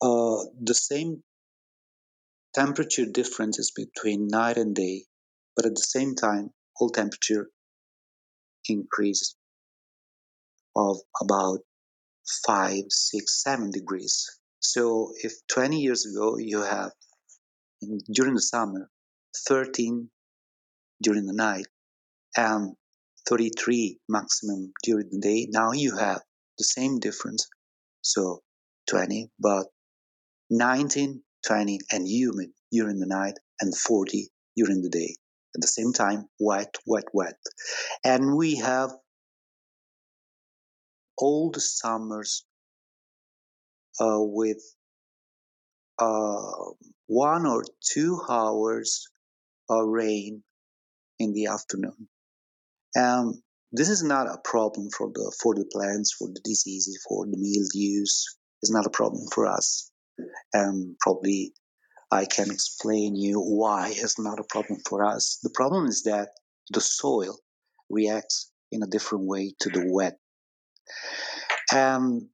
Uh, 0.01 0.45
the 0.59 0.73
same 0.73 1.23
temperature 2.53 3.05
differences 3.05 3.71
between 3.75 4.27
night 4.27 4.57
and 4.57 4.75
day, 4.75 5.05
but 5.55 5.65
at 5.65 5.75
the 5.75 5.81
same 5.81 6.15
time, 6.15 6.49
all 6.79 6.89
temperature 6.89 7.49
increase 8.67 9.35
of 10.75 10.97
about 11.21 11.59
five, 12.45 12.83
six, 12.89 13.41
seven 13.43 13.71
degrees. 13.71 14.25
So 14.59 15.11
if 15.23 15.33
20 15.51 15.79
years 15.79 16.05
ago 16.05 16.37
you 16.37 16.61
have 16.61 16.91
in, 17.81 17.99
during 18.13 18.35
the 18.35 18.41
summer 18.41 18.89
13 19.47 20.09
during 21.01 21.25
the 21.25 21.33
night 21.33 21.65
and 22.37 22.73
33 23.27 23.99
maximum 24.07 24.71
during 24.83 25.09
the 25.11 25.19
day, 25.19 25.47
now 25.49 25.71
you 25.71 25.97
have 25.97 26.21
the 26.57 26.63
same 26.63 26.99
difference. 26.99 27.47
So 28.01 28.41
20, 28.89 29.29
but 29.39 29.65
19, 30.49 31.23
20, 31.47 31.79
and 31.91 32.07
humid 32.07 32.49
during 32.71 32.99
the 32.99 33.07
night 33.07 33.37
and 33.59 33.75
40 33.75 34.29
during 34.55 34.81
the 34.81 34.89
day. 34.89 35.15
At 35.55 35.61
the 35.61 35.67
same 35.67 35.91
time, 35.93 36.29
wet, 36.39 36.75
wet, 36.85 37.05
wet. 37.13 37.35
And 38.03 38.37
we 38.37 38.55
have 38.57 38.91
all 41.17 41.51
the 41.51 41.59
summers 41.59 42.45
uh, 43.99 44.19
with 44.19 44.61
uh, 45.99 46.71
one 47.07 47.45
or 47.45 47.63
two 47.81 48.21
hours 48.29 49.07
of 49.69 49.87
rain 49.87 50.43
in 51.19 51.33
the 51.33 51.47
afternoon. 51.47 52.07
And 52.95 53.35
this 53.71 53.89
is 53.89 54.03
not 54.03 54.27
a 54.27 54.39
problem 54.43 54.89
for 54.97 55.11
the 55.13 55.33
for 55.41 55.55
the 55.55 55.65
plants, 55.71 56.13
for 56.13 56.27
the 56.27 56.41
diseases, 56.43 57.03
for 57.07 57.25
the 57.25 57.37
mildews. 57.37 58.25
It's 58.61 58.71
not 58.71 58.85
a 58.85 58.89
problem 58.89 59.27
for 59.33 59.47
us. 59.47 59.90
And 60.53 60.95
probably 60.99 61.53
I 62.11 62.25
can 62.25 62.51
explain 62.51 63.15
you 63.15 63.39
why 63.39 63.93
it's 63.95 64.19
not 64.19 64.39
a 64.39 64.43
problem 64.43 64.79
for 64.87 65.05
us. 65.05 65.39
The 65.43 65.49
problem 65.49 65.85
is 65.87 66.03
that 66.03 66.29
the 66.71 66.81
soil 66.81 67.39
reacts 67.89 68.51
in 68.71 68.83
a 68.83 68.87
different 68.87 69.27
way 69.27 69.53
to 69.61 69.69
the 69.69 69.85
wet. 69.87 70.17
And 71.73 72.27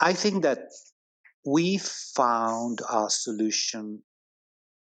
I 0.00 0.12
think 0.12 0.42
that 0.42 0.58
we 1.46 1.78
found 1.78 2.80
a 2.90 3.10
solution 3.10 4.02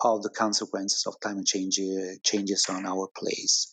of 0.01 0.23
the 0.23 0.31
consequences 0.31 1.05
of 1.07 1.21
climate 1.21 1.47
change 1.47 1.79
uh, 1.79 2.15
changes 2.25 2.67
on 2.69 2.87
our 2.87 3.09
place. 3.17 3.71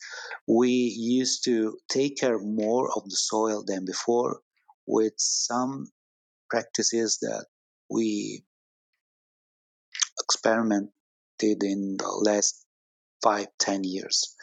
We 0.47 0.69
used 0.69 1.43
to 1.45 1.77
take 1.89 2.17
care 2.17 2.39
more 2.39 2.89
of 2.95 3.03
the 3.05 3.15
soil 3.15 3.63
than 3.65 3.85
before 3.85 4.41
with 4.85 5.13
some 5.17 5.91
practices 6.49 7.19
that 7.21 7.45
we 7.89 8.43
experimented 10.21 10.91
in 11.41 11.97
the 11.97 12.07
last 12.23 12.65
five, 13.23 13.47
ten 13.57 13.83
years. 13.83 14.35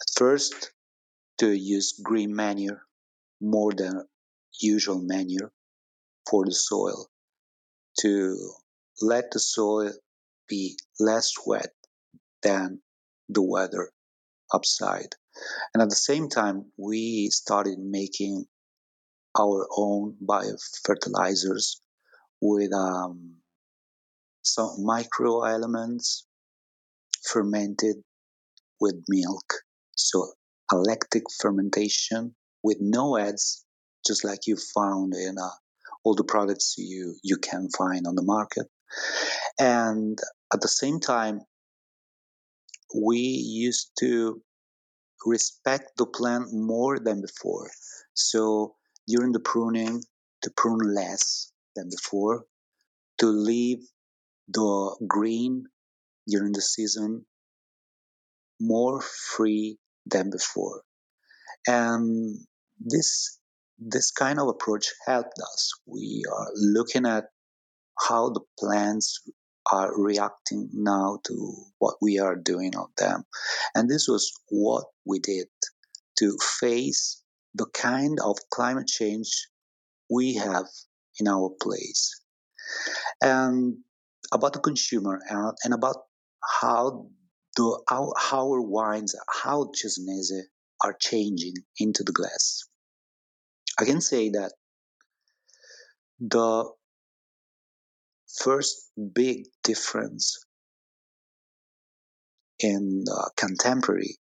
At 0.00 0.08
first, 0.16 0.72
to 1.38 1.52
use 1.52 2.00
green 2.02 2.34
manure 2.34 2.82
more 3.40 3.72
than 3.72 4.06
usual 4.60 5.00
manure 5.00 5.52
for 6.28 6.44
the 6.44 6.54
soil, 6.54 7.08
to 8.00 8.36
let 9.00 9.30
the 9.30 9.40
soil 9.40 9.92
be 10.48 10.78
less 10.98 11.32
wet 11.46 11.72
than 12.42 12.80
the 13.28 13.42
weather 13.42 13.90
upside. 14.52 15.14
And 15.72 15.82
at 15.82 15.88
the 15.90 15.96
same 15.96 16.28
time, 16.28 16.72
we 16.76 17.28
started 17.30 17.78
making 17.78 18.46
our 19.38 19.66
own 19.76 20.16
biofertilizers 20.24 21.80
with 22.44 22.74
um, 22.74 23.36
some 24.42 24.84
micro 24.84 25.44
elements 25.44 26.26
fermented 27.26 27.96
with 28.78 28.96
milk. 29.08 29.54
So, 29.96 30.32
a 30.70 30.76
lactic 30.76 31.22
fermentation 31.40 32.34
with 32.62 32.76
no 32.80 33.16
ads, 33.16 33.64
just 34.06 34.24
like 34.24 34.46
you 34.46 34.58
found 34.74 35.14
in 35.14 35.36
uh, 35.38 35.48
all 36.04 36.14
the 36.14 36.24
products 36.24 36.74
you, 36.76 37.14
you 37.22 37.38
can 37.38 37.68
find 37.78 38.06
on 38.06 38.14
the 38.14 38.22
market. 38.22 38.66
And 39.58 40.18
at 40.52 40.60
the 40.60 40.68
same 40.68 41.00
time, 41.00 41.40
we 42.94 43.18
used 43.18 43.90
to 44.00 44.42
respect 45.24 45.92
the 45.96 46.06
plant 46.06 46.48
more 46.52 46.98
than 46.98 47.22
before. 47.22 47.70
So 48.12 48.74
during 49.08 49.32
the 49.32 49.40
pruning, 49.40 50.02
to 50.42 50.50
prune 50.54 50.94
less 50.94 51.50
than 51.74 51.88
before, 51.90 52.44
to 53.18 53.26
leave 53.26 53.86
the 54.48 54.96
green 55.06 55.66
during 56.28 56.52
the 56.52 56.62
season 56.62 57.24
more 58.60 59.00
free 59.00 59.78
than 60.06 60.30
before. 60.30 60.82
And 61.66 62.38
this 62.78 63.38
this 63.78 64.12
kind 64.12 64.38
of 64.38 64.48
approach 64.48 64.86
helped 65.06 65.38
us. 65.40 65.72
We 65.86 66.22
are 66.32 66.48
looking 66.54 67.06
at 67.06 67.24
how 67.98 68.30
the 68.30 68.40
plants 68.58 69.20
are 69.72 69.90
reacting 70.00 70.68
now 70.72 71.18
to 71.24 71.54
what 71.78 71.96
we 72.00 72.18
are 72.18 72.36
doing 72.36 72.76
on 72.76 72.88
them. 72.98 73.24
And 73.74 73.88
this 73.88 74.06
was 74.08 74.32
what 74.48 74.84
we 75.04 75.18
did 75.18 75.46
to 76.18 76.36
face 76.60 77.22
the 77.54 77.66
kind 77.72 78.20
of 78.20 78.38
climate 78.50 78.86
change 78.86 79.48
we 80.10 80.34
have 80.34 80.66
in 81.18 81.28
our 81.28 81.50
place. 81.60 82.20
And 83.20 83.78
about 84.32 84.52
the 84.52 84.60
consumer 84.60 85.20
and, 85.28 85.52
and 85.64 85.74
about 85.74 85.96
how 86.60 87.06
the 87.56 87.82
how 87.88 88.12
our 88.32 88.60
wines, 88.60 89.14
how 89.42 89.70
Cesanese 89.72 90.42
are 90.82 90.96
changing 90.98 91.54
into 91.78 92.02
the 92.02 92.12
glass. 92.12 92.64
I 93.78 93.84
can 93.84 94.00
say 94.00 94.30
that 94.30 94.52
the 96.20 96.70
first 98.38 98.90
big 99.14 99.44
difference 99.62 100.44
in 102.58 103.04
uh, 103.10 103.28
contemporary 103.36 104.18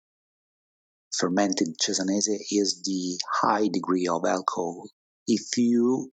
fermented 1.18 1.78
Cesanese 1.80 2.38
is 2.52 2.82
the 2.84 3.20
high 3.42 3.68
degree 3.68 4.08
of 4.08 4.24
alcohol. 4.26 4.90
If 5.28 5.58
you 5.58 6.12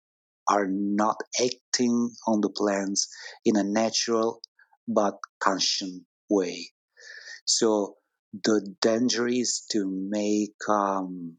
are 0.48 0.66
not 0.68 1.16
acting 1.40 2.10
on 2.26 2.40
the 2.40 2.50
plants 2.50 3.08
in 3.44 3.56
a 3.56 3.64
natural 3.64 4.40
but 4.88 5.18
conscious 5.40 6.00
way. 6.30 6.70
So 7.44 7.96
the 8.44 8.74
danger 8.80 9.26
is 9.26 9.64
to 9.72 9.86
make 9.86 10.54
um, 10.68 11.36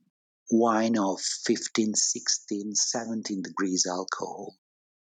wine 0.51 0.97
of 0.97 1.19
15, 1.45 1.93
16, 1.93 2.75
17 2.75 3.41
degrees 3.41 3.85
alcohol. 3.89 4.55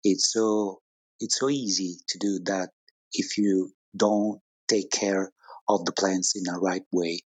It's 0.02 0.32
so 0.32 0.80
it's 1.20 1.38
so 1.38 1.48
easy 1.48 1.96
to 2.08 2.18
do 2.18 2.40
that 2.44 2.70
if 3.12 3.38
you 3.38 3.70
don't 3.96 4.40
take 4.68 4.90
care 4.90 5.30
of 5.68 5.84
the 5.84 5.92
plants 5.92 6.34
in 6.34 6.52
a 6.52 6.58
right 6.58 6.84
way. 6.92 7.20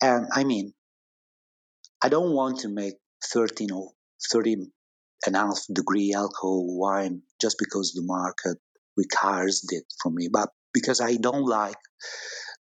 And 0.00 0.26
I 0.32 0.44
mean, 0.44 0.74
I 2.02 2.08
don't 2.08 2.32
want 2.32 2.60
to 2.60 2.68
make 2.68 2.94
13 3.32 3.72
or 3.72 3.92
13 4.30 4.70
and 5.26 5.36
a 5.36 5.40
half 5.40 5.60
degree 5.72 6.12
alcohol 6.14 6.78
wine 6.78 7.22
just 7.40 7.56
because 7.58 7.92
the 7.92 8.02
market 8.04 8.58
requires 8.96 9.64
it 9.70 9.84
from 10.02 10.14
me, 10.14 10.28
but 10.32 10.50
because 10.72 11.00
I 11.00 11.16
don't 11.16 11.44
like 11.44 11.76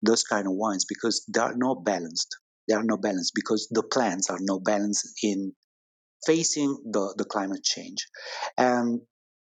those 0.02 0.24
kind 0.24 0.48
of 0.48 0.54
wines 0.54 0.86
because 0.86 1.26
they 1.34 1.40
are 1.40 1.56
not 1.56 1.84
balanced. 1.86 2.36
They 2.68 2.76
are 2.76 2.84
not 2.84 3.02
balanced 3.02 3.34
because 3.36 3.68
the 3.72 3.84
plants 3.84 4.30
are 4.30 4.40
not 4.40 4.64
balanced 4.64 5.08
in 5.24 5.54
facing 6.26 6.78
the, 6.92 7.14
the 7.18 7.26
climate 7.26 7.64
change. 7.64 8.08
And 8.58 9.02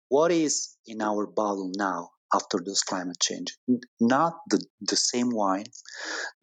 what 0.09 0.31
is 0.31 0.75
in 0.85 1.01
our 1.01 1.27
bottle 1.27 1.71
now 1.75 2.09
after 2.33 2.59
this 2.63 2.83
climate 2.83 3.19
change? 3.21 3.57
Not 3.99 4.33
the, 4.49 4.63
the 4.81 4.95
same 4.95 5.29
wine. 5.31 5.65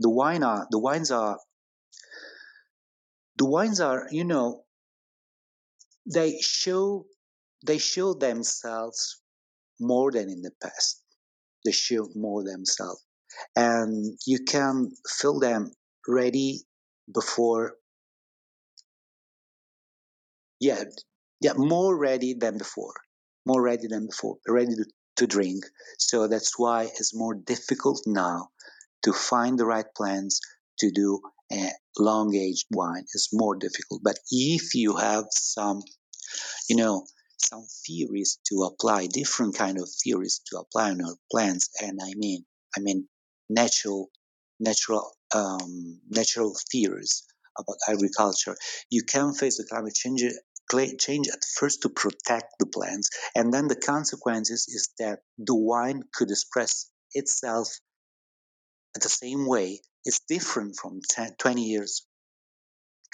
The 0.01 0.11
wine 0.11 0.43
are 0.43 0.67
the 0.71 0.79
wines 0.79 1.11
are 1.11 1.39
the 3.37 3.47
wines 3.47 3.81
are, 3.81 4.07
you 4.11 4.25
know, 4.25 4.64
they 6.07 6.39
show 6.41 7.07
they 7.67 7.79
show 7.79 8.15
themselves 8.15 9.23
more 9.81 10.13
than 10.13 10.29
in 10.29 10.43
the 10.43 10.53
past. 10.63 11.03
They 11.65 11.73
show 11.73 12.09
more 12.15 12.45
themselves. 12.45 13.03
And 13.57 14.19
you 14.27 14.45
can 14.47 14.91
feel 15.09 15.41
them 15.41 15.73
ready 16.07 16.63
before 17.13 17.75
yeah, 20.61 20.85
yeah, 21.41 21.55
more 21.57 21.97
ready 21.97 22.35
than 22.35 22.59
before 22.59 22.95
more 23.47 23.63
ready 23.63 23.87
than 23.89 24.07
before, 24.07 24.37
ready 24.49 24.75
to, 24.75 24.85
to 25.17 25.27
drink. 25.27 25.65
So 25.99 26.29
that's 26.29 26.59
why 26.59 26.85
it's 26.85 27.15
more 27.15 27.35
difficult 27.35 28.03
now 28.07 28.49
to 29.05 29.13
find 29.13 29.59
the 29.59 29.67
right 29.67 29.87
plants 29.97 30.41
to 30.79 30.91
do 30.91 31.21
a 31.53 31.71
long 31.99 32.35
aged 32.35 32.67
wine. 32.71 33.05
It's 33.15 33.29
more 33.33 33.57
difficult. 33.57 34.01
But 34.03 34.19
if 34.31 34.75
you 34.75 34.97
have 34.97 35.27
some, 35.31 35.83
you 36.69 36.77
know, 36.77 37.07
some 37.39 37.67
theories 37.87 38.39
to 38.49 38.63
apply, 38.63 39.07
different 39.07 39.55
kind 39.57 39.79
of 39.79 39.89
theories 40.03 40.41
to 40.47 40.59
apply 40.59 40.91
on 40.91 41.03
our 41.03 41.17
plants, 41.31 41.69
and 41.81 42.01
I 42.03 42.15
mean, 42.15 42.45
I 42.77 42.81
mean, 42.81 43.09
natural, 43.49 44.11
natural, 44.59 45.13
um, 45.35 46.01
natural 46.09 46.57
theories 46.71 47.25
about 47.59 47.77
agriculture. 47.89 48.57
You 48.91 49.03
can 49.05 49.33
face 49.35 49.59
the 49.59 49.65
climate 49.65 49.95
change 49.95 50.23
change 50.99 51.29
at 51.29 51.45
first 51.57 51.83
to 51.83 51.89
protect 51.89 52.55
the 52.59 52.67
plants, 52.67 53.11
and 53.35 53.53
then 53.53 53.69
the 53.69 53.77
consequences 53.77 54.67
is 54.69 54.89
that 54.99 55.21
the 55.39 55.55
wine 55.55 56.03
could 56.13 56.31
express 56.31 56.91
itself 57.13 57.69
the 58.95 59.09
same 59.09 59.47
way. 59.47 59.81
It's 60.05 60.21
different 60.21 60.77
from 60.77 61.01
10, 61.11 61.37
20 61.39 61.63
years 61.63 62.07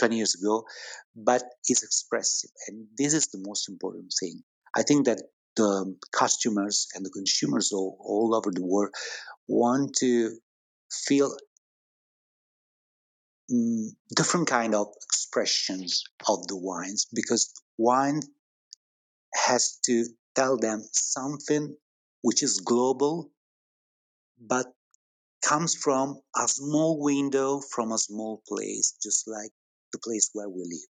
20 0.01 0.17
years 0.17 0.35
ago, 0.35 0.65
but 1.15 1.43
it's 1.69 1.85
expressive. 1.85 2.51
And 2.69 2.89
this 2.99 3.15
is 3.15 3.29
the 3.29 3.43
most 3.47 3.69
important 3.69 4.13
thing. 4.19 4.43
I 4.75 4.83
think 4.83 5.07
that 5.07 5.23
the 5.57 5.97
customers 6.13 6.89
and 6.95 7.05
the 7.05 7.11
consumers 7.11 7.73
all, 7.73 7.97
all 8.01 8.35
over 8.35 8.51
the 8.51 8.65
world 8.65 8.95
want 9.49 9.95
to 10.01 10.37
feel 10.91 11.33
um, 13.53 13.91
different 14.15 14.49
kind 14.49 14.75
of 14.75 14.87
expressions 15.05 16.05
of 16.29 16.47
the 16.47 16.57
wines 16.57 17.07
because 17.13 17.53
wine 17.79 18.21
has 19.35 19.79
to 19.85 20.05
tell 20.35 20.57
them 20.57 20.83
something 20.93 21.77
which 22.23 22.43
is 22.43 22.61
global 22.61 23.31
but 24.41 24.67
comes 25.43 25.75
from 25.75 26.21
a 26.37 26.47
small 26.47 27.03
window 27.03 27.61
from 27.61 27.93
a 27.93 27.99
small 27.99 28.43
place 28.47 28.97
just 29.03 29.27
like 29.27 29.51
the 29.93 30.01
place 30.03 30.30
where 30.32 30.49
we 30.49 30.62
live 30.62 30.88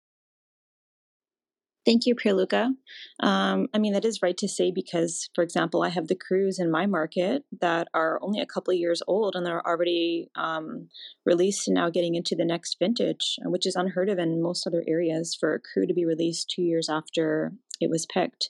Thank 1.88 2.06
you, 2.06 2.16
Pierluca. 2.16 2.74
Um, 3.22 3.68
I 3.74 3.78
mean, 3.78 3.94
that 3.94 4.04
is 4.04 4.22
right 4.22 4.36
to 4.40 4.50
say 4.50 4.72
because, 4.72 5.30
for 5.34 5.42
example, 5.42 5.84
I 5.84 5.88
have 5.88 6.10
the 6.10 6.18
crus 6.18 6.60
in 6.60 6.70
my 6.70 6.86
market 6.86 7.46
that 7.62 7.88
are 7.94 8.20
only 8.22 8.42
a 8.42 8.46
couple 8.46 8.74
of 8.74 8.78
years 8.78 9.02
old 9.08 9.38
and 9.38 9.46
they're 9.46 9.66
already 9.66 10.28
um, 10.36 10.90
released 11.26 11.70
and 11.70 11.76
now 11.76 11.90
getting 11.90 12.16
into 12.16 12.36
the 12.36 12.44
next 12.44 12.76
vintage, 12.78 13.40
which 13.46 13.66
is 13.66 13.78
unheard 13.78 14.10
of 14.10 14.20
in 14.20 14.44
most 14.44 14.68
other 14.68 14.84
areas 14.86 15.34
for 15.40 15.54
a 15.54 15.62
cru 15.62 15.88
to 15.88 15.94
be 15.94 16.04
released 16.04 16.52
two 16.54 16.62
years 16.62 16.90
after 16.90 17.54
it 17.80 17.90
was 17.90 18.06
picked. 18.06 18.50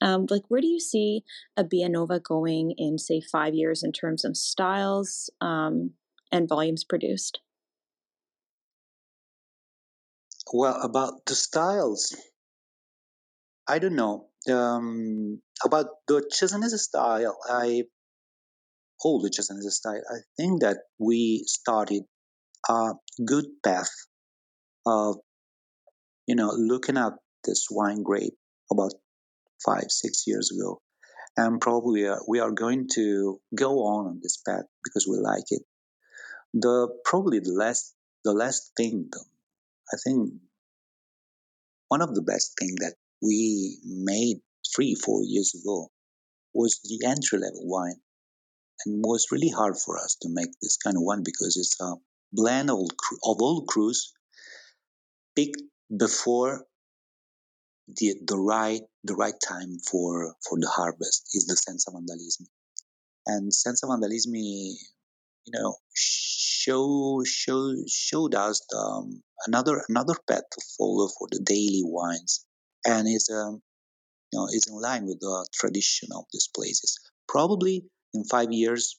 Um, 0.00 0.24
like, 0.30 0.44
where 0.48 0.62
do 0.62 0.66
you 0.66 0.80
see 0.80 1.22
Abbianova 1.58 2.22
going 2.22 2.72
in, 2.78 2.96
say, 2.96 3.20
five 3.20 3.54
years 3.54 3.82
in 3.82 3.92
terms 3.92 4.24
of 4.24 4.38
styles 4.38 5.28
um, 5.42 5.90
and 6.32 6.48
volumes 6.48 6.82
produced? 6.82 7.40
Well, 10.52 10.80
about 10.82 11.24
the 11.26 11.34
styles, 11.34 12.14
I 13.66 13.78
don't 13.78 13.96
know. 13.96 14.28
Um, 14.50 15.40
about 15.64 15.86
the 16.06 16.22
Cesanese 16.30 16.78
style, 16.78 17.38
I 17.48 17.84
hold 19.00 19.24
the 19.24 19.30
Cesanese 19.30 19.72
style. 19.72 20.02
I 20.10 20.18
think 20.36 20.60
that 20.60 20.78
we 20.98 21.44
started 21.46 22.02
a 22.68 22.92
good 23.24 23.46
path 23.64 23.90
of, 24.86 25.16
you 26.26 26.34
know, 26.34 26.50
looking 26.50 26.98
at 26.98 27.14
this 27.44 27.68
wine 27.70 28.02
grape 28.02 28.36
about 28.70 28.92
five, 29.64 29.86
six 29.88 30.24
years 30.26 30.50
ago. 30.50 30.80
And 31.36 31.60
probably 31.60 32.06
uh, 32.06 32.16
we 32.28 32.40
are 32.40 32.52
going 32.52 32.88
to 32.94 33.40
go 33.54 33.84
on 33.86 34.06
on 34.06 34.20
this 34.22 34.36
path 34.46 34.64
because 34.84 35.06
we 35.08 35.16
like 35.18 35.44
it. 35.50 35.62
The 36.52 36.88
probably 37.04 37.40
the 37.40 37.52
last 37.52 37.94
the 38.24 38.32
last 38.32 38.70
thing, 38.76 39.10
I 39.92 39.96
think 40.02 40.32
one 41.88 42.02
of 42.02 42.14
the 42.14 42.22
best 42.22 42.52
thing 42.58 42.74
that 42.80 42.94
we 43.22 43.78
made 43.84 44.38
three, 44.74 44.94
four 44.94 45.22
years 45.24 45.54
ago 45.54 45.90
was 46.52 46.80
the 46.84 47.06
entry 47.06 47.38
level 47.38 47.66
wine. 47.68 48.00
And 48.84 49.04
it 49.04 49.08
was 49.08 49.26
really 49.30 49.48
hard 49.48 49.76
for 49.78 49.98
us 49.98 50.16
to 50.22 50.28
make 50.30 50.50
this 50.60 50.76
kind 50.76 50.96
of 50.96 51.02
wine 51.02 51.22
because 51.24 51.56
it's 51.56 51.80
a 51.80 51.94
blend 52.32 52.70
of, 52.70 52.80
all 53.22 53.64
crus 53.66 54.12
picked 55.36 55.62
before 55.96 56.64
the, 57.88 58.14
the 58.26 58.38
right 58.38 58.80
the 59.04 59.14
right 59.14 59.34
time 59.46 59.76
for, 59.90 60.34
for 60.48 60.58
the 60.58 60.68
harvest 60.68 61.28
is 61.34 61.46
the 61.46 61.56
Senza 61.56 61.90
Vandalismi. 61.90 62.46
And 63.26 63.52
Senza 63.52 63.86
Vandalismi, 63.86 64.72
you 65.46 65.52
know, 65.52 65.76
show 65.94 67.22
show 67.26 67.74
showed 67.88 68.34
us 68.34 68.64
the, 68.70 68.76
um, 68.78 69.22
another 69.46 69.82
another 69.88 70.14
path 70.28 70.42
to 70.52 70.60
follow 70.78 71.08
for 71.18 71.28
the 71.30 71.40
daily 71.44 71.82
wines 71.84 72.46
and 72.86 73.08
it's 73.08 73.30
um, 73.30 73.62
you 74.32 74.38
know 74.38 74.46
is 74.46 74.66
in 74.68 74.80
line 74.80 75.06
with 75.06 75.20
the 75.20 75.46
tradition 75.52 76.08
of 76.16 76.24
these 76.32 76.48
places. 76.54 76.98
Probably 77.28 77.84
in 78.12 78.24
five 78.24 78.52
years, 78.52 78.98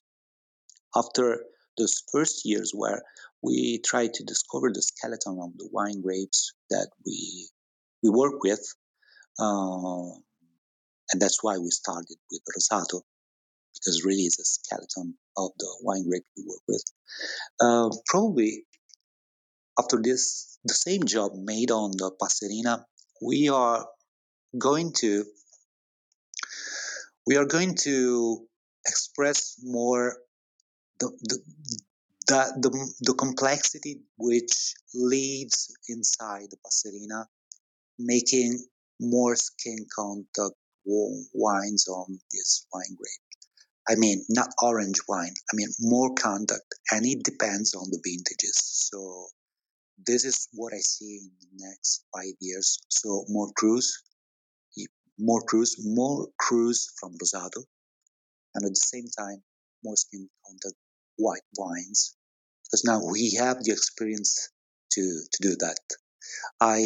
after 0.95 1.43
those 1.77 2.03
first 2.11 2.45
years 2.45 2.71
where 2.73 3.01
we 3.41 3.81
try 3.85 4.07
to 4.07 4.23
discover 4.23 4.71
the 4.73 4.81
skeleton 4.81 5.39
of 5.41 5.57
the 5.57 5.69
wine 5.71 6.01
grapes 6.01 6.53
that 6.69 6.89
we 7.05 7.49
we 8.03 8.09
work 8.09 8.43
with, 8.43 8.63
uh, 9.39 10.11
and 11.11 11.21
that's 11.21 11.43
why 11.43 11.57
we 11.57 11.69
started 11.69 12.17
with 12.31 12.41
Rosato 12.55 13.01
because 13.75 14.03
really 14.03 14.23
it's 14.23 14.39
a 14.39 14.45
skeleton 14.45 15.15
of 15.37 15.51
the 15.59 15.67
wine 15.81 16.07
grape 16.07 16.25
we 16.37 16.43
work 16.47 16.61
with. 16.67 16.83
Uh, 17.59 17.89
probably 18.07 18.65
after 19.77 20.01
this, 20.01 20.57
the 20.63 20.73
same 20.73 21.03
job 21.03 21.31
made 21.35 21.71
on 21.71 21.91
the 21.91 22.11
Passerina 22.21 22.85
we 23.21 23.49
are 23.49 23.85
going 24.57 24.93
to 24.93 25.25
we 27.27 27.37
are 27.37 27.45
going 27.45 27.75
to 27.75 28.45
express 28.87 29.55
more 29.63 30.17
the 30.99 31.11
the 31.23 31.39
the, 32.27 32.53
the, 32.59 32.93
the 33.01 33.13
complexity 33.13 34.01
which 34.17 34.73
lives 34.95 35.71
inside 35.89 36.47
the 36.49 36.57
passerina, 36.65 37.25
making 37.99 38.65
more 38.99 39.35
skin 39.35 39.85
contact 39.95 40.55
wines 40.85 41.87
on 41.87 42.19
this 42.31 42.65
wine 42.73 42.95
grape. 42.97 43.24
I 43.87 43.95
mean, 43.95 44.25
not 44.29 44.49
orange 44.61 44.99
wine. 45.07 45.33
I 45.51 45.55
mean, 45.55 45.69
more 45.79 46.13
contact, 46.15 46.73
and 46.91 47.05
it 47.05 47.23
depends 47.23 47.75
on 47.75 47.89
the 47.91 48.01
vintages. 48.03 48.57
So 48.91 49.27
this 50.05 50.25
is 50.25 50.47
what 50.53 50.73
I 50.73 50.79
see 50.79 51.19
in 51.21 51.31
the 51.41 51.65
next 51.67 52.03
five 52.13 52.33
years. 52.39 52.79
So 52.89 53.25
more 53.29 53.51
crus, 53.53 53.85
more 55.19 55.41
crus, 55.41 55.75
more 55.83 56.27
crus 56.41 56.87
from 56.99 57.13
Rosato, 57.17 57.63
and 58.55 58.65
at 58.65 58.71
the 58.71 58.75
same 58.75 59.07
time, 59.17 59.43
more 59.83 59.95
skin 59.95 60.29
contact 60.45 60.75
white 61.17 61.45
wines. 61.57 62.15
Because 62.65 62.83
now 62.83 63.01
we 63.11 63.35
have 63.39 63.63
the 63.63 63.71
experience 63.71 64.49
to, 64.93 65.01
to 65.31 65.43
do 65.43 65.55
that. 65.59 65.79
I 66.59 66.85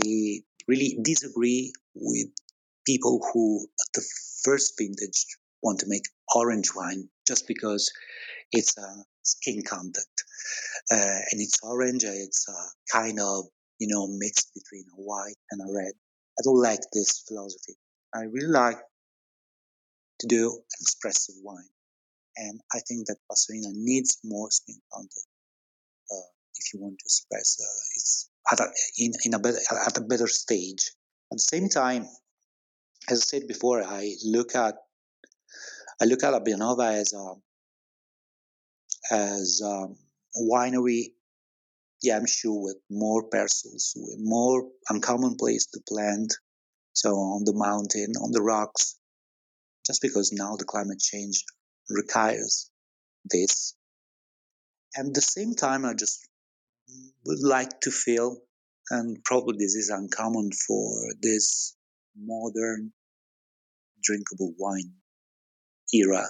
really 0.67 0.99
disagree 1.01 1.73
with 1.95 2.27
people 2.85 3.25
who 3.31 3.63
at 3.63 3.93
the 3.93 4.05
first 4.43 4.73
vintage 4.77 5.25
want 5.61 5.79
to 5.79 5.85
make 5.87 6.03
orange 6.35 6.69
wine 6.75 7.09
just 7.27 7.47
because 7.47 7.91
it's 8.51 8.77
a 8.77 9.05
skin 9.23 9.61
contact 9.67 10.23
uh, 10.91 11.19
and 11.31 11.41
it's 11.41 11.59
orange. 11.63 12.03
It's 12.03 12.47
a 12.47 12.97
kind 12.97 13.19
of 13.19 13.45
you 13.79 13.87
know 13.87 14.07
mixed 14.07 14.53
between 14.53 14.85
a 14.97 15.01
white 15.01 15.37
and 15.51 15.61
a 15.61 15.71
red. 15.73 15.93
I 16.39 16.41
don't 16.43 16.61
like 16.61 16.79
this 16.93 17.23
philosophy. 17.27 17.75
I 18.13 18.23
really 18.23 18.47
like 18.47 18.79
to 20.21 20.27
do 20.27 20.49
an 20.49 20.79
expressive 20.81 21.35
wine, 21.43 21.69
and 22.37 22.59
I 22.73 22.79
think 22.87 23.07
that 23.07 23.17
Passerina 23.31 23.71
needs 23.73 24.17
more 24.23 24.49
skin 24.51 24.79
contact 24.91 25.27
uh, 26.11 26.29
if 26.55 26.73
you 26.73 26.81
want 26.81 26.97
to 26.99 27.05
express 27.05 27.57
uh, 27.61 27.79
it's 27.95 28.29
at 28.51 28.59
a, 28.59 28.67
in 28.97 29.11
in 29.25 29.33
a 29.33 29.39
better 29.39 29.59
at 29.85 29.97
a 29.97 30.01
better 30.01 30.27
stage. 30.27 30.91
At 31.31 31.37
the 31.37 31.41
same 31.41 31.69
time, 31.69 32.07
as 33.07 33.21
I 33.21 33.25
said 33.25 33.47
before, 33.47 33.83
I 33.83 34.15
look 34.25 34.55
at 34.55 34.75
I 36.01 36.05
look 36.05 36.23
at 36.23 36.33
Bianova 36.43 36.93
as 36.93 37.13
a 37.13 37.35
as 39.11 39.61
um, 39.63 39.95
a 40.35 40.39
winery 40.39 41.13
yeah, 42.01 42.15
I'm 42.15 42.25
sure 42.25 42.63
with 42.63 42.77
more 42.89 43.23
parcels, 43.29 43.93
with 43.95 44.19
more 44.19 44.69
uncommon 44.89 45.35
place 45.35 45.65
to 45.67 45.81
plant. 45.87 46.33
So 46.93 47.15
on 47.15 47.43
the 47.43 47.53
mountain, 47.53 48.13
on 48.21 48.31
the 48.31 48.41
rocks, 48.41 48.97
just 49.85 50.01
because 50.01 50.31
now 50.31 50.55
the 50.55 50.65
climate 50.65 50.99
change 50.99 51.43
requires 51.89 52.69
this. 53.25 53.75
And 54.95 55.09
at 55.09 55.13
the 55.13 55.21
same 55.21 55.55
time, 55.55 55.85
I 55.85 55.93
just 55.93 56.27
would 57.25 57.43
like 57.43 57.81
to 57.81 57.91
feel, 57.91 58.37
and 58.89 59.21
probably 59.23 59.57
this 59.57 59.75
is 59.75 59.89
uncommon 59.89 60.51
for 60.67 60.91
this 61.21 61.75
modern 62.17 62.91
drinkable 64.01 64.53
wine 64.57 64.93
era. 65.93 66.25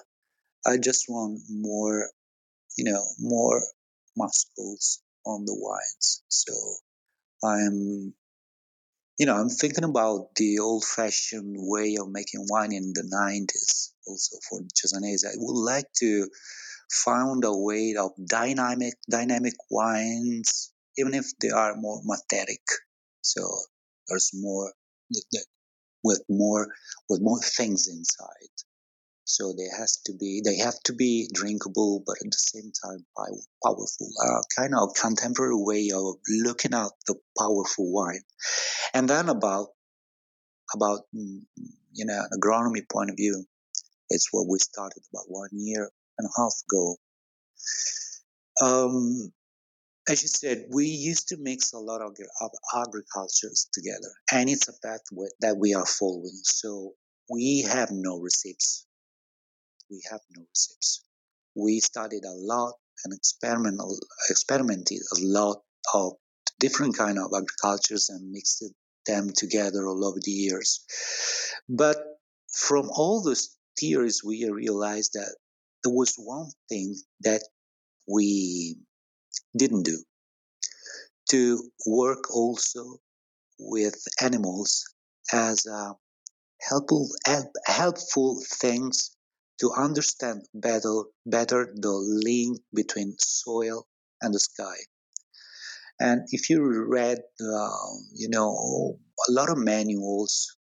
I 0.65 0.77
just 0.77 1.05
want 1.09 1.41
more, 1.49 2.09
you 2.77 2.85
know, 2.85 3.03
more 3.19 3.63
muscles 4.17 5.01
on 5.25 5.45
the 5.45 5.55
wines. 5.55 6.23
So 6.29 6.53
I'm, 7.43 8.13
you 9.17 9.25
know, 9.25 9.35
I'm 9.35 9.49
thinking 9.49 9.83
about 9.83 10.35
the 10.35 10.59
old-fashioned 10.59 11.55
way 11.57 11.97
of 11.99 12.09
making 12.09 12.45
wine 12.49 12.73
in 12.73 12.93
the 12.93 13.03
90s, 13.03 13.93
also 14.07 14.37
for 14.49 14.61
Cesanese. 14.61 15.25
I 15.25 15.35
would 15.35 15.61
like 15.61 15.91
to 15.99 16.27
find 16.91 17.43
a 17.43 17.55
way 17.55 17.95
of 17.99 18.11
dynamic, 18.27 18.95
dynamic 19.09 19.53
wines, 19.69 20.71
even 20.97 21.13
if 21.13 21.25
they 21.41 21.49
are 21.49 21.75
more 21.75 22.01
mathetic. 22.03 22.61
So 23.21 23.41
there's 24.07 24.31
more 24.33 24.73
with 26.03 26.21
more 26.29 26.67
with 27.09 27.21
more 27.21 27.39
things 27.41 27.87
inside. 27.87 28.68
So 29.29 29.53
they 29.53 29.69
has 29.77 29.97
to 30.07 30.13
be 30.13 30.41
they 30.43 30.57
have 30.57 30.81
to 30.85 30.93
be 30.93 31.29
drinkable, 31.31 32.01
but 32.03 32.15
at 32.19 32.31
the 32.31 32.37
same 32.37 32.71
time 32.83 33.05
powerful. 33.63 34.09
Uh, 34.25 34.41
kind 34.57 34.73
of 34.73 34.95
contemporary 34.99 35.53
way 35.55 35.91
of 35.93 36.15
looking 36.43 36.73
at 36.73 36.91
the 37.05 37.15
powerful 37.37 37.91
wine, 37.93 38.23
and 38.95 39.07
then 39.07 39.29
about 39.29 39.67
about 40.73 41.01
mm, 41.15 41.41
you 41.93 42.05
know 42.05 42.23
agronomy 42.33 42.81
point 42.91 43.11
of 43.11 43.17
view, 43.17 43.45
it's 44.09 44.29
what 44.31 44.47
we 44.49 44.57
started 44.57 45.03
about 45.13 45.25
one 45.27 45.51
year 45.53 45.91
and 46.17 46.27
a 46.27 46.41
half 46.41 46.55
ago. 46.67 46.97
Um, 48.63 49.31
as 50.09 50.23
you 50.23 50.27
said, 50.27 50.65
we 50.71 50.87
used 50.87 51.27
to 51.27 51.37
mix 51.37 51.71
a 51.73 51.77
lot 51.77 52.01
of, 52.01 52.17
of 52.41 52.51
agricultures 52.75 53.69
together, 53.73 54.11
and 54.33 54.49
it's 54.49 54.67
a 54.67 54.73
path 54.83 55.01
that 55.41 55.55
we 55.55 55.75
are 55.75 55.85
following. 55.85 56.41
So 56.43 56.93
we 57.29 57.61
have 57.69 57.91
no 57.91 58.19
recipes. 58.19 58.87
We 59.89 60.01
have 60.11 60.21
no 60.35 60.43
recipes. 60.43 61.01
We 61.55 61.79
studied 61.79 62.23
a 62.23 62.33
lot 62.33 62.73
and 63.03 63.13
experimental, 63.13 63.97
experimented 64.29 64.99
a 65.17 65.19
lot 65.21 65.61
of 65.93 66.13
different 66.59 66.97
kind 66.97 67.17
of 67.17 67.31
agricultures 67.35 68.09
and 68.09 68.31
mixed 68.31 68.63
them 69.05 69.29
together 69.35 69.87
all 69.87 70.05
over 70.05 70.19
the 70.23 70.31
years. 70.31 70.83
But 71.67 71.97
from 72.53 72.89
all 72.91 73.23
those 73.23 73.55
theories, 73.79 74.23
we 74.23 74.49
realized 74.49 75.13
that 75.13 75.35
there 75.83 75.93
was 75.93 76.15
one 76.15 76.51
thing 76.67 76.95
that 77.21 77.41
we 78.07 78.77
didn't 79.57 79.83
do 79.83 80.03
to 81.29 81.71
work 81.87 82.33
also 82.33 82.97
with 83.59 83.95
animals 84.21 84.83
as 85.31 85.65
uh, 85.67 85.93
helpful 86.61 87.07
helpful 87.65 88.41
things 88.59 89.15
to 89.59 89.71
understand 89.71 90.45
better 90.53 91.03
better 91.25 91.73
the 91.75 91.91
link 91.91 92.59
between 92.73 93.15
soil 93.19 93.87
and 94.21 94.33
the 94.33 94.39
sky. 94.39 94.77
And 95.99 96.21
if 96.31 96.49
you 96.49 96.63
read 96.87 97.19
uh, 97.41 97.91
you 98.13 98.29
know 98.29 98.97
a 99.27 99.31
lot 99.31 99.49
of 99.49 99.57
manuals 99.57 100.55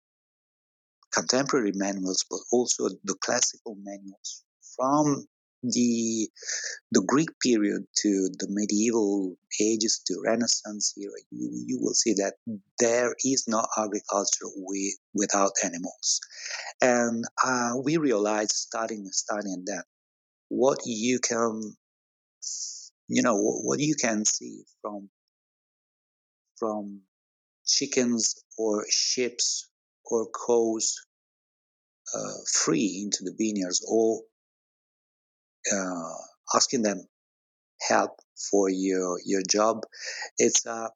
contemporary 1.14 1.72
manuals 1.74 2.26
but 2.30 2.40
also 2.52 2.90
the 3.04 3.16
classical 3.22 3.76
manuals 3.82 4.44
from 4.76 5.26
the 5.64 6.30
the 6.92 7.04
Greek 7.06 7.30
period 7.44 7.84
to 8.02 8.30
the 8.40 8.48
medieval 8.50 9.36
ages 9.62 10.02
to 10.06 10.22
Renaissance 10.24 10.94
era, 10.98 11.12
you, 11.32 11.50
you 11.66 11.80
will 11.82 11.94
see 11.94 12.14
that 12.14 12.36
there 12.80 13.14
is 13.26 13.46
no 13.48 13.66
agriculture 13.78 14.46
with, 14.56 14.94
without 15.14 15.52
animals. 15.64 16.20
And 16.82 17.26
uh, 17.44 17.74
we 17.84 17.98
realized 17.98 18.52
starting 18.52 19.08
studying 19.12 19.64
that 19.66 19.86
what 20.50 20.80
you 20.86 21.20
can, 21.20 21.76
you 23.08 23.22
know, 23.22 23.36
what 23.38 23.80
you 23.80 23.96
can 24.00 24.26
see 24.26 24.64
from 24.82 25.10
from 26.58 27.02
chickens 27.66 28.44
or 28.58 28.86
sheep 28.90 29.38
or 30.06 30.28
cows 30.48 30.96
uh, 32.16 32.34
free 32.54 33.02
into 33.04 33.24
the 33.24 33.36
vineyards 33.38 33.86
or 33.88 34.22
uh, 35.74 36.14
asking 36.56 36.84
them 36.84 37.08
help 37.88 38.12
for 38.50 38.70
your 38.70 39.20
your 39.26 39.42
job. 39.50 39.84
It's 40.38 40.66
a 40.66 40.90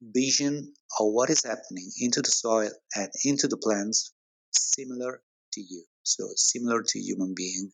vision 0.00 0.74
of 0.98 1.06
what 1.12 1.30
is 1.30 1.44
happening 1.44 1.90
into 2.00 2.22
the 2.22 2.30
soil 2.30 2.70
and 2.96 3.10
into 3.24 3.48
the 3.48 3.56
plants, 3.56 4.12
similar 4.52 5.20
to 5.52 5.60
you. 5.60 5.84
So 6.02 6.24
similar 6.36 6.82
to 6.82 6.98
human 6.98 7.34
being. 7.34 7.72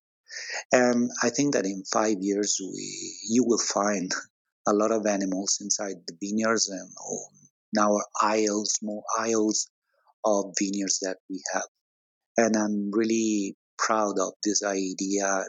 And 0.72 1.10
I 1.22 1.30
think 1.30 1.54
that 1.54 1.64
in 1.64 1.84
five 1.84 2.18
years 2.20 2.58
we 2.60 3.16
you 3.28 3.44
will 3.44 3.58
find 3.58 4.12
a 4.66 4.74
lot 4.74 4.92
of 4.92 5.06
animals 5.06 5.58
inside 5.60 5.96
the 6.06 6.16
vineyards 6.20 6.68
and 6.68 6.90
now 7.72 7.92
our 7.92 8.04
aisles, 8.20 8.78
more 8.82 9.02
aisles 9.18 9.70
of 10.24 10.54
vineyards 10.58 11.00
that 11.00 11.16
we 11.30 11.42
have. 11.52 11.68
And 12.36 12.56
I'm 12.56 12.90
really 12.92 13.56
proud 13.78 14.18
of 14.18 14.34
this 14.44 14.62
idea 14.62 15.44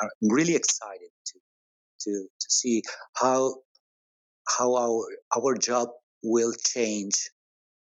I'm 0.00 0.28
really 0.30 0.54
excited 0.54 1.10
to 1.26 1.38
to 2.02 2.10
to 2.40 2.50
see 2.50 2.82
how 3.14 3.56
how 4.58 4.76
our 4.76 5.06
our 5.36 5.54
job 5.56 5.88
will 6.22 6.52
change 6.52 7.30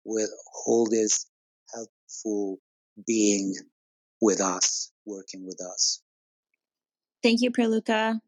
with 0.06 0.30
all 0.66 0.88
this 0.90 1.26
helpful 1.74 2.60
being 3.06 3.56
with 4.22 4.42
us, 4.42 4.92
working 5.06 5.46
with 5.46 5.60
us. 5.62 6.02
Thank 7.22 7.42
you, 7.42 7.52
Pierluca. 7.52 8.20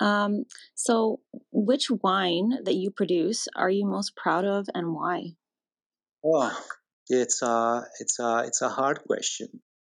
Um, 0.00 0.44
so, 0.74 1.20
which 1.52 1.90
wine 1.90 2.58
that 2.64 2.74
you 2.74 2.90
produce 2.90 3.46
are 3.54 3.70
you 3.70 3.86
most 3.86 4.16
proud 4.16 4.44
of, 4.44 4.66
and 4.74 4.94
why? 4.94 5.36
Oh, 6.24 6.56
it's 7.08 7.42
a 7.42 7.84
it's 8.00 8.18
a 8.18 8.44
it's 8.46 8.62
a 8.62 8.68
hard 8.68 9.02
question. 9.06 9.48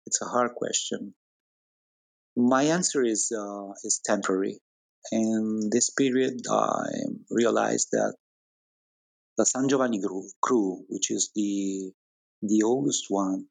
It's 0.07 0.21
a 0.21 0.27
hard 0.27 0.55
question. 0.55 1.15
My 2.37 2.65
answer 2.65 3.03
is 3.03 3.31
uh, 3.31 3.73
is 3.85 4.01
temporary. 4.05 4.59
In 5.11 5.69
this 5.71 5.91
period, 5.91 6.41
I 6.51 6.89
realized 7.31 7.89
that 7.93 8.17
the 9.37 9.45
San 9.45 9.69
Giovanni 9.69 10.01
cru, 10.41 10.85
which 10.89 11.11
is 11.11 11.31
the 11.35 11.93
the 12.41 12.63
oldest 12.63 13.07
one, 13.09 13.49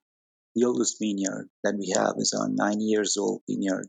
the 0.55 0.65
oldest 0.65 0.97
vineyard 0.99 1.49
that 1.63 1.75
we 1.77 1.93
have, 1.95 2.15
is 2.17 2.33
a 2.33 2.49
nine 2.49 2.81
years 2.81 3.17
old 3.17 3.43
vineyard. 3.47 3.87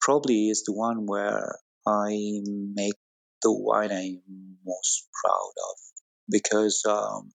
Probably 0.00 0.50
is 0.50 0.64
the 0.64 0.74
one 0.74 1.06
where 1.06 1.58
I 1.86 2.42
make 2.44 2.98
the 3.42 3.52
wine 3.52 3.92
I'm 3.92 4.58
most 4.64 5.08
proud 5.24 5.52
of 5.70 5.76
because 6.28 6.84
um, 6.86 7.32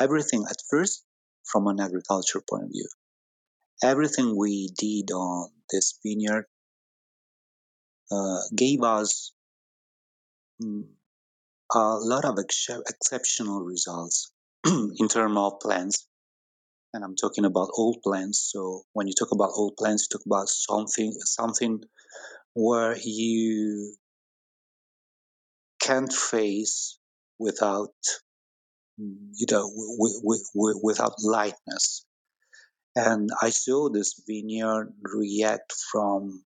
everything 0.00 0.44
at 0.48 0.56
first, 0.70 1.04
from 1.44 1.66
an 1.66 1.80
agriculture 1.80 2.40
point 2.48 2.64
of 2.64 2.70
view, 2.70 2.88
everything 3.82 4.36
we 4.36 4.68
did 4.78 5.10
on 5.12 5.50
this 5.70 5.98
vineyard 6.04 6.46
uh, 8.12 8.42
gave 8.54 8.82
us 8.84 9.32
mm, 10.62 10.84
a 11.74 11.80
lot 12.12 12.24
of 12.24 12.38
ex- 12.38 12.70
exceptional 12.88 13.62
results 13.62 14.32
in 14.66 15.08
terms 15.08 15.36
of 15.38 15.60
plants. 15.60 16.06
And 16.94 17.04
I'm 17.04 17.16
talking 17.16 17.44
about 17.46 17.70
old 17.76 17.98
plants. 18.04 18.40
So 18.52 18.82
when 18.94 19.08
you 19.08 19.14
talk 19.18 19.32
about 19.32 19.50
old 19.54 19.76
plants, 19.78 20.08
you 20.10 20.18
talk 20.18 20.26
about 20.26 20.48
something 20.48 21.12
something 21.24 21.82
where 22.54 22.96
you 23.02 23.96
can't 25.80 26.10
face 26.14 26.98
without 27.38 27.92
you 28.96 29.46
know 29.50 29.68
w- 29.68 30.20
w- 30.22 30.44
w- 30.54 30.80
without 30.82 31.14
lightness 31.22 32.04
and 32.94 33.30
I 33.40 33.50
saw 33.50 33.88
this 33.88 34.20
vineyard 34.26 34.92
react 35.02 35.72
from 35.90 36.44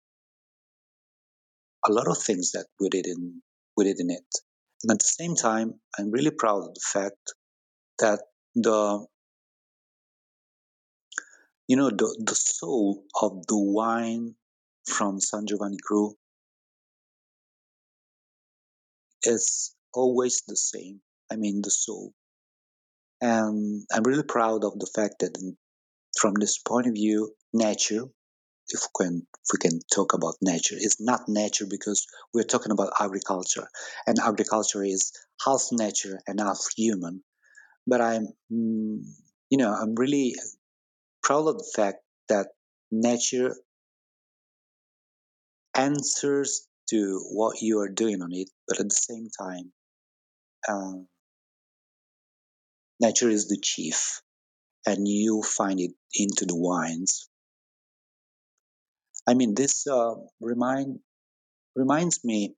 a 1.88 1.92
lot 1.92 2.08
of 2.08 2.18
things 2.18 2.52
that 2.52 2.66
we 2.80 2.88
did 2.88 3.06
in 3.06 3.42
we 3.76 3.84
did 3.84 4.00
in 4.00 4.10
it. 4.10 4.24
And 4.82 4.90
at 4.92 4.98
the 4.98 5.04
same 5.04 5.34
time, 5.34 5.74
I'm 5.98 6.10
really 6.10 6.30
proud 6.30 6.68
of 6.68 6.74
the 6.74 6.86
fact 6.92 7.34
that 8.00 8.20
the 8.54 9.06
you 11.68 11.76
know 11.76 11.90
the, 11.90 12.22
the 12.26 12.34
soul 12.34 13.04
of 13.20 13.46
the 13.46 13.58
wine 13.58 14.34
from 14.86 15.20
San 15.20 15.46
Giovanni 15.46 15.78
Cru 15.82 16.14
is 19.22 19.74
always 19.94 20.42
the 20.48 20.56
same. 20.56 21.00
I 21.30 21.36
mean 21.36 21.62
the 21.62 21.70
soul. 21.70 22.12
And 23.20 23.84
I'm 23.92 24.02
really 24.02 24.24
proud 24.24 24.64
of 24.64 24.78
the 24.80 24.90
fact 24.92 25.20
that 25.20 25.38
from 26.18 26.34
this 26.34 26.58
point 26.58 26.86
of 26.86 26.94
view, 26.94 27.34
nature, 27.52 28.04
if 28.68 28.80
we 28.80 29.04
can, 29.04 29.26
if 29.32 29.48
we 29.52 29.58
can 29.58 29.80
talk 29.92 30.14
about 30.14 30.34
nature, 30.40 30.76
is 30.76 30.96
not 31.00 31.28
nature 31.28 31.66
because 31.68 32.06
we're 32.32 32.44
talking 32.44 32.72
about 32.72 32.92
agriculture, 33.00 33.68
and 34.06 34.18
agriculture 34.18 34.84
is 34.84 35.12
half 35.44 35.62
nature 35.72 36.20
and 36.26 36.40
half 36.40 36.60
human. 36.76 37.22
But 37.86 38.00
I'm, 38.00 38.28
mm, 38.52 39.02
you 39.50 39.58
know, 39.58 39.72
I'm 39.72 39.94
really 39.96 40.34
proud 41.22 41.48
of 41.48 41.58
the 41.58 41.72
fact 41.74 41.98
that 42.28 42.48
nature 42.90 43.56
answers 45.74 46.66
to 46.90 47.20
what 47.30 47.62
you 47.62 47.80
are 47.80 47.88
doing 47.88 48.22
on 48.22 48.32
it, 48.32 48.48
but 48.68 48.80
at 48.80 48.88
the 48.88 48.94
same 48.94 49.28
time, 49.40 49.72
um, 50.68 51.08
nature 53.00 53.28
is 53.28 53.48
the 53.48 53.58
chief 53.60 54.22
and 54.86 55.06
you 55.06 55.42
find 55.42 55.80
it 55.80 55.92
into 56.14 56.46
the 56.46 56.56
wines. 56.56 57.28
I 59.26 59.34
mean, 59.34 59.54
this 59.54 59.86
uh, 59.86 60.14
remind 60.40 60.98
reminds 61.76 62.24
me 62.24 62.54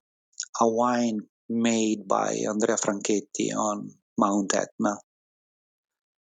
a 0.60 0.68
wine 0.68 1.20
made 1.48 2.08
by 2.08 2.36
Andrea 2.48 2.76
Franchetti 2.76 3.52
on 3.54 3.90
Mount 4.18 4.54
Etna 4.54 4.96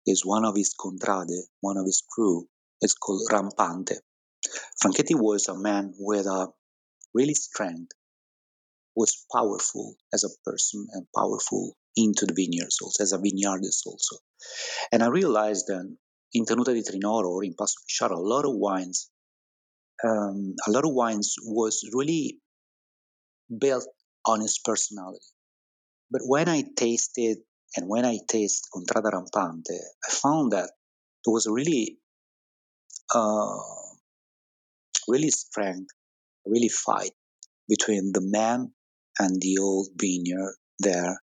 is 0.06 0.26
one 0.26 0.46
of 0.46 0.56
his 0.56 0.74
contrade, 0.74 1.40
one 1.62 1.78
of 1.78 1.86
his 1.86 2.04
crus, 2.10 2.44
It's 2.82 2.94
called 2.94 3.28
Rampante. 3.32 3.98
Franchetti 4.82 5.16
was 5.16 5.48
a 5.48 5.58
man 5.58 5.94
with 5.98 6.26
a 6.28 6.50
really 7.14 7.34
strength, 7.34 7.94
was 8.96 9.26
powerful 9.34 9.96
as 10.14 10.24
a 10.24 10.36
person 10.44 10.88
and 10.92 11.08
powerful 11.16 11.76
into 11.96 12.26
the 12.26 12.34
vineyards 12.34 12.80
also, 12.82 13.04
as 13.04 13.14
a 13.14 13.18
vineyardist 13.18 13.86
also. 13.86 14.18
And 14.92 15.02
I 15.04 15.08
realized 15.08 15.68
that 15.68 15.96
in 16.34 16.46
Tenuta 16.46 16.74
di 16.74 16.84
Trinoro 16.84 17.30
or 17.30 17.44
in 17.44 17.54
Passo 17.54 17.76
Fisciaro, 17.88 18.18
a 18.18 18.20
lot 18.20 18.46
of 18.46 18.56
wines, 18.56 19.10
um, 20.04 20.56
a 20.68 20.72
lot 20.72 20.86
of 20.86 20.94
wines 20.94 21.36
was 21.46 21.90
really 21.94 22.40
built 23.58 23.88
on 24.26 24.42
his 24.42 24.60
personality. 24.64 25.26
But 26.12 26.22
when 26.26 26.50
I 26.50 26.64
tasted 26.76 27.38
and 27.76 27.88
when 27.88 28.06
I 28.06 28.20
taste 28.28 28.68
Contrada 28.74 29.12
Rampante, 29.12 29.80
I 30.08 30.12
found 30.12 30.52
that 30.52 30.72
there 31.26 31.34
was 31.34 31.46
a 31.46 31.52
really, 31.52 31.98
uh, 33.14 33.58
really 35.08 35.30
strength, 35.30 35.92
really 36.46 36.70
fight 36.70 37.12
between 37.68 38.12
the 38.14 38.22
man 38.22 38.72
and 39.20 39.42
the 39.42 39.58
old 39.60 39.90
vineyard 39.96 40.56
there. 40.80 41.22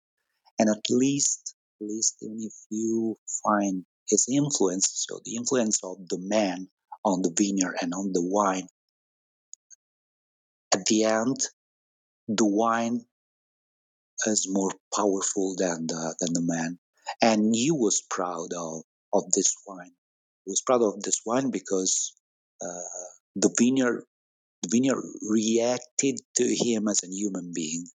And 0.61 0.69
at 0.69 0.91
least, 0.91 1.55
at 1.81 1.87
least 1.87 2.17
even 2.21 2.37
if 2.43 2.53
you 2.69 3.17
find 3.43 3.83
his 4.07 4.27
influence, 4.31 4.91
so 4.93 5.19
the 5.25 5.35
influence 5.35 5.79
of 5.83 6.07
the 6.07 6.19
man 6.19 6.69
on 7.03 7.23
the 7.23 7.33
vineyard 7.35 7.77
and 7.81 7.95
on 7.95 8.13
the 8.13 8.21
wine, 8.21 8.67
at 10.71 10.85
the 10.85 11.05
end, 11.05 11.37
the 12.27 12.45
wine 12.45 13.03
is 14.27 14.47
more 14.47 14.71
powerful 14.95 15.55
than 15.57 15.87
the, 15.87 16.15
than 16.19 16.33
the 16.33 16.43
man. 16.43 16.77
And 17.23 17.55
he 17.55 17.71
was 17.71 18.03
proud 18.07 18.53
of, 18.55 18.83
of 19.13 19.31
this 19.31 19.55
wine. 19.65 19.95
He 20.45 20.51
was 20.51 20.61
proud 20.61 20.83
of 20.83 21.01
this 21.01 21.21
wine 21.25 21.49
because 21.49 22.13
uh, 22.61 23.09
the 23.35 23.51
vineyard 23.57 24.05
the 24.61 24.69
vineyard 24.71 25.01
reacted 25.27 26.19
to 26.35 26.43
him 26.43 26.87
as 26.87 27.03
a 27.03 27.07
human 27.07 27.51
being. 27.51 27.87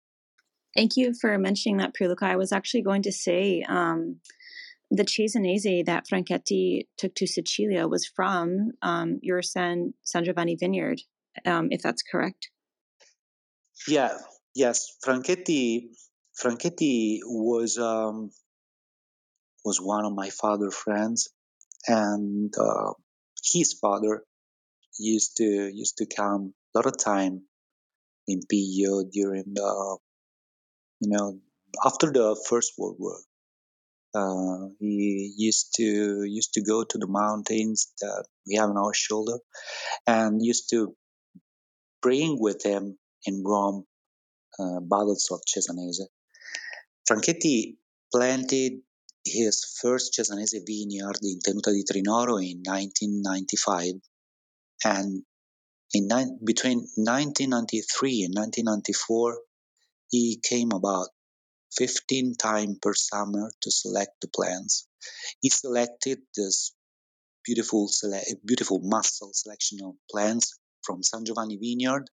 Thank 0.75 0.97
you 0.97 1.13
for 1.13 1.37
mentioning 1.37 1.77
that, 1.77 1.93
Pierluca. 1.93 2.23
I 2.23 2.35
was 2.35 2.51
actually 2.51 2.81
going 2.81 3.03
to 3.03 3.11
say 3.11 3.63
um, 3.67 4.17
the 4.91 5.03
Cesanese 5.03 5.85
that 5.85 6.05
Franchetti 6.05 6.87
took 6.97 7.15
to 7.15 7.27
Sicilia 7.27 7.87
was 7.87 8.05
from 8.05 8.71
um, 8.81 9.19
your 9.21 9.41
San, 9.41 9.93
San 10.03 10.25
Giovanni 10.25 10.55
vineyard, 10.55 11.01
um, 11.45 11.69
if 11.71 11.81
that's 11.81 12.03
correct. 12.03 12.49
Yeah, 13.87 14.17
yes. 14.53 14.97
Franchetti 15.05 15.89
Franchetti 16.41 17.19
was 17.23 17.77
um, 17.77 18.31
was 19.63 19.79
one 19.79 20.05
of 20.05 20.13
my 20.13 20.29
father 20.29 20.69
friends, 20.69 21.29
and 21.87 22.53
uh, 22.57 22.93
his 23.53 23.73
father 23.73 24.23
used 24.99 25.37
to 25.37 25.71
used 25.73 25.97
to 25.97 26.05
come 26.05 26.53
a 26.73 26.79
lot 26.79 26.85
of 26.85 26.97
time 26.97 27.43
in 28.27 28.41
Pio 28.49 29.03
during 29.03 29.53
the 29.53 29.97
you 31.01 31.09
know 31.09 31.39
after 31.85 32.11
the 32.11 32.35
First 32.49 32.73
World 32.77 32.97
War. 32.99 33.17
Uh, 34.15 34.69
he 34.79 35.33
used 35.35 35.73
to 35.75 36.23
used 36.23 36.53
to 36.53 36.61
go 36.61 36.85
to 36.85 36.97
the 36.97 37.07
mountains 37.07 37.91
that 37.99 38.25
we 38.47 38.55
have 38.55 38.69
on 38.69 38.77
our 38.77 38.93
shoulder, 38.93 39.39
and 40.07 40.39
used 40.41 40.69
to 40.69 40.95
bring 42.01 42.37
with 42.39 42.63
him 42.63 42.97
in 43.25 43.43
Rome 43.43 43.83
uh, 44.59 44.79
bottles 44.79 45.27
of 45.31 45.41
Cesanese. 45.51 46.07
Franchetti 47.09 47.75
planted 48.13 48.73
his 49.25 49.65
first 49.81 50.13
Cesanese 50.13 50.65
vineyard 50.65 51.17
in 51.23 51.39
Tenuta 51.39 51.71
di 51.73 51.83
Trinoro 51.83 52.37
in 52.39 52.61
1995, 52.63 53.95
and 54.85 55.23
in 55.93 56.07
ni- 56.07 56.37
between 56.43 56.87
1993 56.95 58.23
and 58.25 58.35
1994, 58.35 59.39
he 60.15 60.39
came 60.41 60.71
about 60.71 61.09
15 61.77 62.35
times 62.35 62.77
per 62.81 62.93
summer 62.93 63.51
to 63.61 63.69
select 63.69 64.13
the 64.21 64.29
plants. 64.29 64.87
He 65.41 65.49
selected 65.49 66.19
this 66.37 66.73
beautiful, 67.43 67.89
sele- 67.89 68.39
beautiful 68.45 68.79
muscle 68.81 69.31
selection 69.33 69.79
of 69.83 69.95
plants 70.09 70.57
from 70.83 71.03
San 71.03 71.25
Giovanni 71.25 71.57
Vineyard 71.57 72.09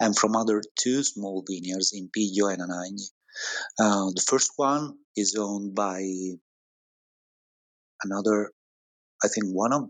and 0.00 0.14
from 0.16 0.36
other 0.36 0.62
two 0.78 1.02
small 1.02 1.44
vineyards 1.48 1.92
in 1.94 2.10
Piglio 2.14 2.52
and 2.52 2.60
Anagni. 2.66 3.08
Uh, 3.78 4.10
the 4.14 4.24
first 4.26 4.50
one 4.56 4.98
is 5.16 5.34
owned 5.34 5.74
by 5.74 6.00
another, 8.04 8.52
I 9.24 9.28
think, 9.28 9.46
one 9.46 9.72
of 9.72 9.88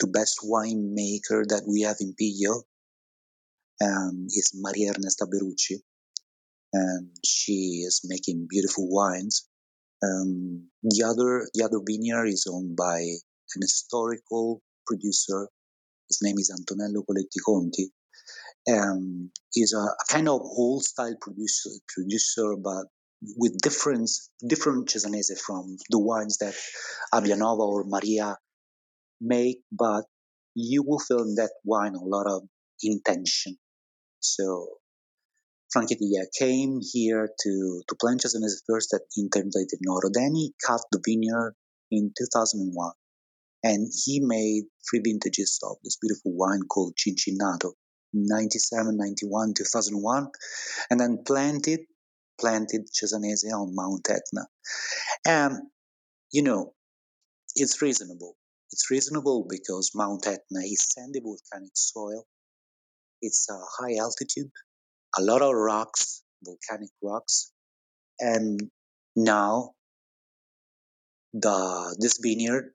the 0.00 0.08
best 0.08 0.40
winemaker 0.44 1.40
that 1.48 1.64
we 1.66 1.82
have 1.82 1.96
in 2.00 2.14
Piglio 2.20 2.64
um, 3.82 4.26
is 4.28 4.52
Maria 4.54 4.92
Ernesta 4.92 5.26
Berucci, 5.26 5.80
and 6.72 7.10
she 7.24 7.84
is 7.86 8.02
making 8.04 8.46
beautiful 8.48 8.88
wines. 8.90 9.46
Um, 10.02 10.68
the 10.82 11.04
other, 11.04 11.46
the 11.54 11.64
other 11.64 11.80
vineyard 11.84 12.26
is 12.26 12.46
owned 12.50 12.76
by 12.76 12.98
an 13.00 13.62
historical 13.62 14.62
producer. 14.86 15.48
His 16.08 16.20
name 16.22 16.38
is 16.38 16.50
Antonello 16.50 17.04
Coletti 17.04 17.40
Conti. 17.44 17.92
Um, 18.70 19.30
he's 19.52 19.72
a, 19.72 19.78
a 19.78 20.04
kind 20.08 20.28
of 20.28 20.40
old 20.42 20.84
style 20.84 21.16
producer, 21.20 21.70
producer, 21.94 22.56
but 22.62 22.86
with 23.36 23.58
different 23.60 24.08
different 24.46 24.88
Cesanese 24.88 25.38
from 25.38 25.76
the 25.90 25.98
wines 25.98 26.38
that 26.38 26.54
Abbianova 27.12 27.60
or 27.60 27.84
Maria 27.84 28.36
make, 29.20 29.60
but 29.70 30.04
you 30.54 30.82
will 30.82 30.98
feel 30.98 31.22
in 31.22 31.34
that 31.36 31.52
wine 31.64 31.94
a 31.94 32.02
lot 32.02 32.26
of 32.26 32.42
intention. 32.82 33.58
So 34.20 34.79
Franchetti 35.74 36.10
came 36.36 36.80
here 36.80 37.28
to, 37.42 37.82
to 37.88 37.94
plant 38.00 38.22
Cesanese 38.22 38.62
first 38.66 38.92
at 38.92 39.02
Tenuta 39.16 39.42
di 39.42 39.66
Trinoro. 39.66 40.10
Then 40.12 40.34
he 40.34 40.52
cut 40.66 40.80
the 40.90 41.00
vineyard 41.04 41.54
in 41.90 42.12
2001. 42.18 42.92
And 43.62 43.92
he 44.04 44.20
made 44.20 44.64
three 44.88 45.00
vintages 45.04 45.60
of 45.62 45.76
this 45.84 45.96
beautiful 46.00 46.32
wine 46.34 46.62
called 46.62 46.94
Cincinnato, 46.96 47.74
97, 48.14 48.96
91, 48.96 49.54
2001. 49.54 50.28
And 50.90 50.98
then 50.98 51.22
planted, 51.26 51.80
planted 52.40 52.88
Cesanese 52.88 53.52
on 53.52 53.74
Mount 53.74 54.08
Etna. 54.08 54.46
And, 55.26 55.58
you 56.32 56.42
know, 56.42 56.72
it's 57.54 57.82
reasonable. 57.82 58.36
It's 58.72 58.90
reasonable 58.90 59.46
because 59.48 59.92
Mount 59.94 60.26
Etna 60.26 60.60
is 60.64 60.86
sandy 60.88 61.20
volcanic 61.20 61.72
soil. 61.74 62.24
It's 63.20 63.48
a 63.50 63.58
high 63.58 63.96
altitude, 64.00 64.50
a 65.18 65.22
lot 65.22 65.42
of 65.42 65.54
rocks, 65.54 66.22
volcanic 66.44 66.90
rocks, 67.02 67.52
and 68.18 68.70
now 69.16 69.72
the 71.32 71.96
this 71.98 72.18
vineyard 72.22 72.72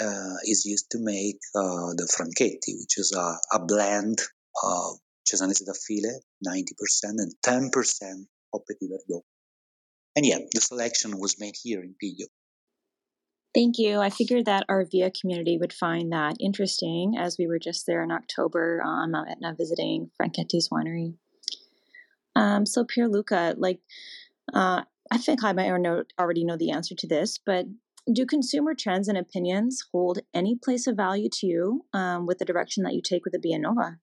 uh, 0.00 0.36
is 0.44 0.64
used 0.64 0.90
to 0.92 0.98
make 1.00 1.38
uh, 1.54 1.94
the 1.96 2.08
Franchetti, 2.14 2.78
which 2.78 2.98
is 2.98 3.12
a, 3.12 3.38
a 3.56 3.64
blend 3.64 4.20
of 4.62 4.98
Cesanese 5.26 5.64
di 5.64 5.72
Affile, 5.72 6.20
90%, 6.46 7.18
and 7.18 7.32
10% 7.44 8.26
of 8.54 8.60
Petit 8.66 8.88
Verdot. 8.88 9.22
And 10.16 10.26
yeah, 10.26 10.38
the 10.52 10.60
selection 10.60 11.18
was 11.18 11.38
made 11.38 11.54
here 11.62 11.80
in 11.82 11.94
Piglio. 12.02 12.26
Thank 13.54 13.78
you. 13.78 13.98
I 13.98 14.10
figured 14.10 14.44
that 14.44 14.64
our 14.68 14.84
VIA 14.84 15.10
community 15.10 15.58
would 15.58 15.72
find 15.72 16.12
that 16.12 16.36
interesting 16.38 17.14
as 17.18 17.36
we 17.38 17.46
were 17.46 17.58
just 17.58 17.86
there 17.86 18.02
in 18.02 18.10
October 18.10 18.82
on 18.84 19.10
Mount 19.10 19.30
Etna 19.30 19.54
visiting 19.56 20.10
Franchetti's 20.20 20.68
winery. 20.70 21.14
Um, 22.38 22.64
so, 22.66 22.84
Pierluca, 22.84 23.54
like, 23.58 23.80
uh, 24.54 24.82
I 25.10 25.18
think 25.18 25.42
I 25.42 25.52
might 25.52 25.70
already 25.70 26.44
know 26.44 26.56
the 26.56 26.70
answer 26.70 26.94
to 26.94 27.08
this, 27.08 27.38
but 27.44 27.66
do 28.12 28.24
consumer 28.26 28.74
trends 28.74 29.08
and 29.08 29.18
opinions 29.18 29.82
hold 29.92 30.20
any 30.32 30.54
place 30.54 30.86
of 30.86 30.96
value 30.96 31.28
to 31.30 31.46
you 31.46 31.84
um, 31.92 32.26
with 32.26 32.38
the 32.38 32.44
direction 32.44 32.84
that 32.84 32.94
you 32.94 33.02
take 33.02 33.24
with 33.24 33.32
the 33.32 33.40
Bianova? 33.40 33.96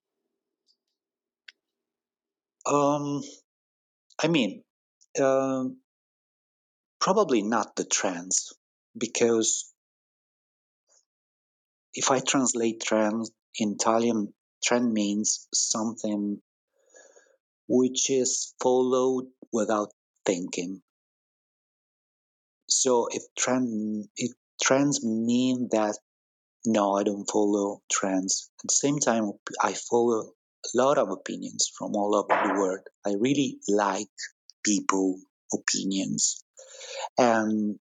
Um, 2.65 3.23
I 4.21 4.27
mean, 4.27 4.63
uh, 5.19 5.65
probably 6.99 7.41
not 7.41 7.75
the 7.77 7.85
trends, 7.85 8.53
because 8.97 9.71
if 11.93 12.11
I 12.11 12.19
translate 12.19 12.81
trend 12.81 13.29
in 13.57 13.75
Italian, 13.79 14.33
trend 14.61 14.91
means 14.91 15.47
something 15.53 16.41
which 17.67 18.09
is 18.09 18.53
followed 18.61 19.25
without 19.51 19.91
thinking. 20.25 20.81
So 22.69 23.07
if 23.11 23.23
trend 23.37 24.09
if 24.17 24.31
trends 24.61 25.03
mean 25.03 25.69
that 25.71 25.97
no, 26.65 26.93
I 26.93 27.03
don't 27.03 27.29
follow 27.29 27.81
trends. 27.91 28.49
At 28.63 28.69
the 28.69 28.73
same 28.73 28.99
time, 28.99 29.31
I 29.61 29.73
follow 29.73 30.33
a 30.65 30.77
lot 30.77 30.97
of 30.97 31.11
opinions 31.11 31.71
from 31.77 31.95
all 31.95 32.15
over 32.15 32.47
the 32.47 32.59
world. 32.59 32.79
I 33.05 33.13
really 33.19 33.59
like 33.67 34.09
people 34.63 35.19
opinions. 35.53 36.43
And 37.19 37.79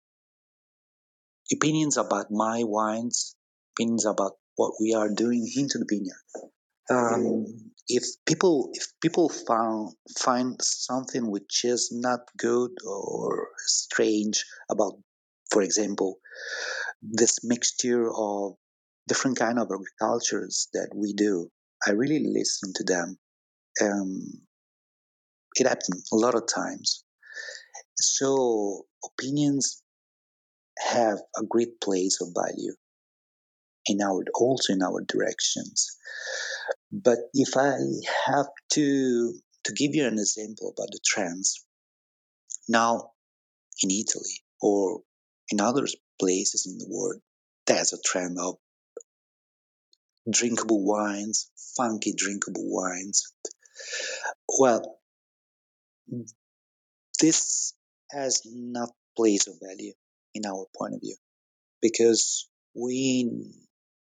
opinions 1.54 1.98
about 1.98 2.32
my 2.32 2.64
wines, 2.64 3.36
opinions 3.76 4.06
about 4.06 4.34
what 4.56 4.74
we 4.82 4.94
are 4.96 5.10
doing 5.10 5.48
into 5.56 5.78
the 5.78 5.86
vineyard. 5.88 6.52
Um, 6.90 7.46
if 7.88 8.04
people 8.26 8.70
if 8.74 8.88
people 9.02 9.30
found 9.30 9.96
find 10.18 10.56
something 10.62 11.30
which 11.30 11.64
is 11.64 11.90
not 11.92 12.22
good 12.38 12.72
or 12.86 13.48
strange 13.58 14.46
about, 14.70 14.94
for 15.52 15.62
example, 15.62 16.18
this 17.02 17.40
mixture 17.44 18.10
of 18.14 18.54
different 19.08 19.38
kind 19.38 19.60
of 19.60 19.70
agricultures 19.72 20.68
that 20.74 20.90
we 20.96 21.14
do, 21.14 21.50
I 21.88 21.92
really 21.92 22.26
listen 22.26 22.74
to 22.76 22.84
them. 22.84 23.18
Um, 23.82 24.22
it 25.56 25.68
happens 25.68 26.08
a 26.12 26.16
lot 26.16 26.36
of 26.36 26.48
times. 26.48 27.04
So 27.96 28.86
opinions 29.04 29.84
have 30.80 31.20
a 31.38 31.46
great 31.46 31.80
place 31.82 32.20
of 32.22 32.30
value 32.34 32.74
in 33.92 34.02
our 34.02 34.24
also 34.36 34.74
in 34.74 34.82
our 34.82 35.02
directions. 35.08 35.98
But 36.92 37.20
if 37.34 37.56
I 37.56 37.76
have 38.28 38.48
to 38.74 39.34
to 39.66 39.74
give 39.74 39.94
you 39.94 40.08
an 40.08 40.18
example 40.18 40.74
about 40.76 40.90
the 40.92 41.00
trends, 41.06 41.66
now 42.68 43.12
in 43.84 43.92
Italy 43.92 44.42
or 44.62 45.02
in 45.50 45.62
other 45.62 45.86
places 46.20 46.66
in 46.66 46.78
the 46.78 46.88
world, 46.90 47.22
there's 47.68 47.94
a 47.94 48.02
trend 48.04 48.38
of 48.40 48.56
drinkable 50.30 50.84
wines, 50.84 51.50
funky 51.78 52.14
drinkable 52.16 52.66
wines. 52.66 53.34
Well, 54.60 55.00
this 57.20 57.74
has 58.12 58.42
not 58.46 58.90
place 59.18 59.48
of 59.48 59.56
value 59.62 59.94
in 60.34 60.46
our 60.46 60.66
point 60.78 60.96
of 60.96 61.02
view 61.02 61.16
because 61.82 62.48
we 62.74 63.52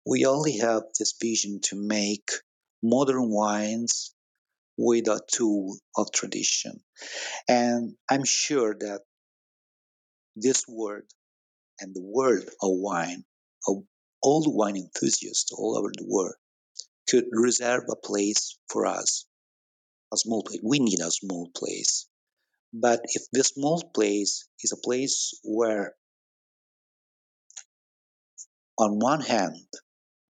we 0.09 0.25
only 0.25 0.57
have 0.57 0.83
this 0.97 1.13
vision 1.21 1.59
to 1.61 1.75
make 1.75 2.29
modern 2.81 3.29
wines 3.29 4.15
with 4.75 5.07
a 5.07 5.21
tool 5.31 5.77
of 5.95 6.11
tradition. 6.11 6.79
And 7.47 7.95
i'm 8.09 8.25
sure 8.25 8.75
that 8.79 9.01
this 10.35 10.65
word 10.67 11.05
and 11.79 11.93
the 11.93 12.01
world 12.01 12.47
of 12.61 12.71
wine 12.89 13.23
of 13.67 13.83
all 14.23 14.41
the 14.41 14.49
wine 14.49 14.77
enthusiasts 14.77 15.51
all 15.51 15.77
over 15.77 15.91
the 15.95 16.07
world 16.07 16.35
could 17.09 17.25
reserve 17.31 17.83
a 17.89 17.95
place 17.95 18.57
for 18.67 18.85
us 18.85 19.25
a 20.11 20.17
small 20.17 20.43
place. 20.43 20.59
We 20.63 20.79
need 20.79 20.99
a 21.01 21.11
small 21.11 21.51
place. 21.55 22.07
But 22.73 23.01
if 23.05 23.23
this 23.31 23.49
small 23.49 23.81
place 23.93 24.47
is 24.63 24.71
a 24.71 24.77
place 24.87 25.39
where 25.43 25.93
on 28.77 28.99
one 28.99 29.21
hand 29.21 29.67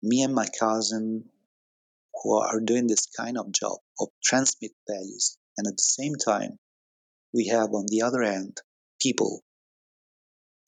me 0.02 0.22
and 0.22 0.34
my 0.34 0.46
cousin 0.58 1.24
who 2.14 2.38
are 2.38 2.60
doing 2.60 2.86
this 2.86 3.06
kind 3.06 3.38
of 3.38 3.52
job 3.52 3.78
of 3.98 4.08
transmit 4.22 4.72
values. 4.88 5.38
And 5.56 5.66
at 5.66 5.76
the 5.76 5.82
same 5.82 6.14
time 6.14 6.58
we 7.32 7.46
have 7.48 7.72
on 7.72 7.86
the 7.88 8.02
other 8.02 8.22
end 8.22 8.58
people 9.00 9.42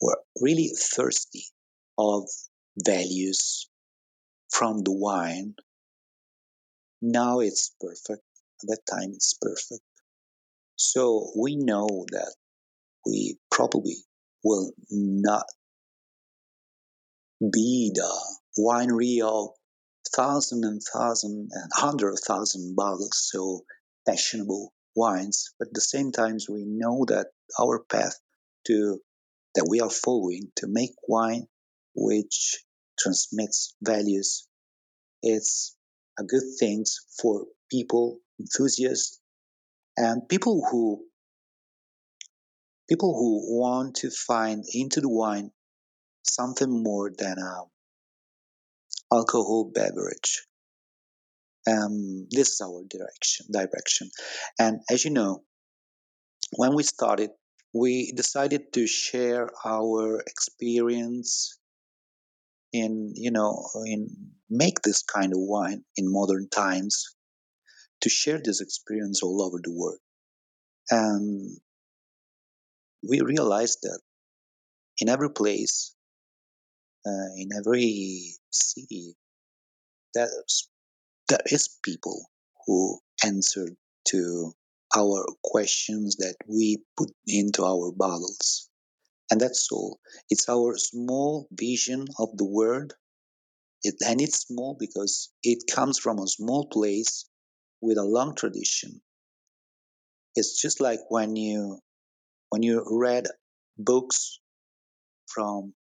who 0.01 0.11
are 0.11 0.19
really 0.41 0.71
thirsty 0.77 1.45
of 1.99 2.29
values 2.79 3.69
from 4.51 4.79
the 4.83 4.93
wine. 4.93 5.55
Now 7.01 7.41
it's 7.41 7.75
perfect. 7.81 8.25
At 8.63 8.69
that 8.69 8.81
time 8.91 9.11
it's 9.13 9.35
perfect. 9.41 9.83
So 10.77 11.31
we 11.37 11.57
know 11.57 12.07
that 12.11 12.35
we 13.07 13.39
probably 13.51 13.97
will 14.45 14.73
not 14.91 15.47
be 17.51 17.91
the 17.95 18.21
winery 18.59 19.21
of 19.23 19.51
thousand 20.15 20.65
and 20.65 20.81
thousand 20.95 21.49
and 21.53 21.71
hundred 21.75 22.17
thousand 22.27 22.77
bottles, 22.77 23.31
so 23.33 23.65
fashionable 24.07 24.73
wines. 24.95 25.55
But 25.59 25.69
at 25.69 25.75
the 25.75 25.81
same 25.81 26.13
times, 26.13 26.47
we 26.49 26.65
know 26.67 27.05
that 27.09 27.29
our 27.61 27.85
path 27.85 28.19
to 28.67 29.01
that 29.55 29.67
we 29.69 29.81
are 29.81 29.91
following 29.91 30.51
to 30.57 30.67
make 30.67 30.95
wine 31.07 31.47
which 31.95 32.65
transmits 32.99 33.75
values, 33.83 34.47
it's 35.23 35.77
a 36.19 36.25
good 36.25 36.43
thing 36.59 36.85
for 37.21 37.47
people, 37.71 38.19
enthusiasts, 38.41 39.21
and 39.97 40.29
people 40.29 40.67
who 40.71 41.05
people 42.89 43.15
who 43.15 43.59
want 43.59 43.97
to 43.97 44.11
find 44.11 44.65
into 44.73 45.01
the 45.01 45.09
wine 45.09 45.51
something 46.23 46.83
more 46.83 47.11
than 47.17 47.39
a 47.39 47.63
alcohol 49.15 49.71
beverage. 49.75 50.47
Um, 51.67 52.27
this 52.31 52.49
is 52.51 52.61
our 52.61 52.83
direction. 52.89 53.47
Direction, 53.53 54.11
and 54.59 54.81
as 54.91 55.05
you 55.05 55.11
know, 55.13 55.45
when 56.57 56.75
we 56.75 56.83
started, 56.83 57.31
we 57.73 58.13
decided 58.13 58.73
to 58.75 58.87
share 58.87 59.49
our 59.65 60.21
experience 60.27 61.59
in 62.73 63.13
you 63.15 63.31
know 63.31 63.69
in 63.85 64.09
make 64.49 64.81
this 64.83 65.03
kind 65.03 65.33
of 65.33 65.39
wine 65.39 65.85
in 65.97 66.11
modern 66.11 66.49
times 66.49 67.15
to 68.01 68.09
share 68.09 68.41
this 68.43 68.61
experience 68.61 69.23
all 69.23 69.43
over 69.43 69.61
the 69.63 69.73
world 69.73 69.99
and 70.91 71.59
we 73.09 73.21
realized 73.21 73.79
that 73.83 74.01
in 74.99 75.09
every 75.09 75.31
place 75.31 75.95
uh, 77.07 77.29
in 77.37 77.51
every 77.59 78.35
city 78.51 79.17
there's 80.15 80.69
there 81.29 81.41
is 81.47 81.79
people 81.83 82.31
who 82.67 83.01
answer 83.25 83.69
to 84.05 84.53
our 84.95 85.25
questions 85.43 86.17
that 86.17 86.37
we 86.47 86.83
put 86.97 87.11
into 87.27 87.65
our 87.65 87.91
bottles. 87.93 88.69
And 89.31 89.41
that's 89.41 89.69
all. 89.73 90.01
It's 90.29 90.49
our 90.49 90.77
small 90.77 91.49
vision 91.51 92.07
of 92.19 92.37
the 92.37 92.45
world. 92.45 92.93
It, 93.83 93.95
and 94.07 94.21
it's 94.21 94.41
small 94.41 94.77
because 94.79 95.31
it 95.43 95.65
comes 95.71 95.99
from 95.99 96.19
a 96.19 96.29
small 96.29 96.67
place 96.67 97.25
with 97.81 97.99
a 97.99 98.05
long 98.05 98.35
tradition. 98.35 99.01
It's 100.37 100.61
just 100.61 100.81
like 100.81 101.01
when 101.09 101.37
you 101.37 101.79
when 102.51 102.63
you 102.63 102.85
read 102.91 103.27
books 103.79 104.39
from 105.27 105.75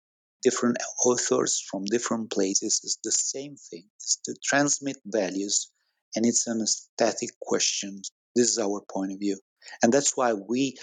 different 0.42 0.78
authors 1.04 1.62
from 1.70 1.84
different 1.84 2.30
places 2.30 2.80
is 2.84 2.98
the 3.04 3.12
same 3.12 3.56
thing. 3.70 3.84
It's 3.96 4.18
to 4.24 4.34
transmit 4.44 4.96
values, 5.06 5.70
and 6.14 6.26
it's 6.26 6.46
an 6.46 6.60
aesthetic 6.62 7.30
question. 7.40 8.02
This 8.34 8.50
is 8.50 8.58
our 8.58 8.82
point 8.92 9.12
of 9.12 9.18
view, 9.18 9.38
and 9.82 9.92
that's 9.92 10.16
why 10.16 10.34
we, 10.34 10.76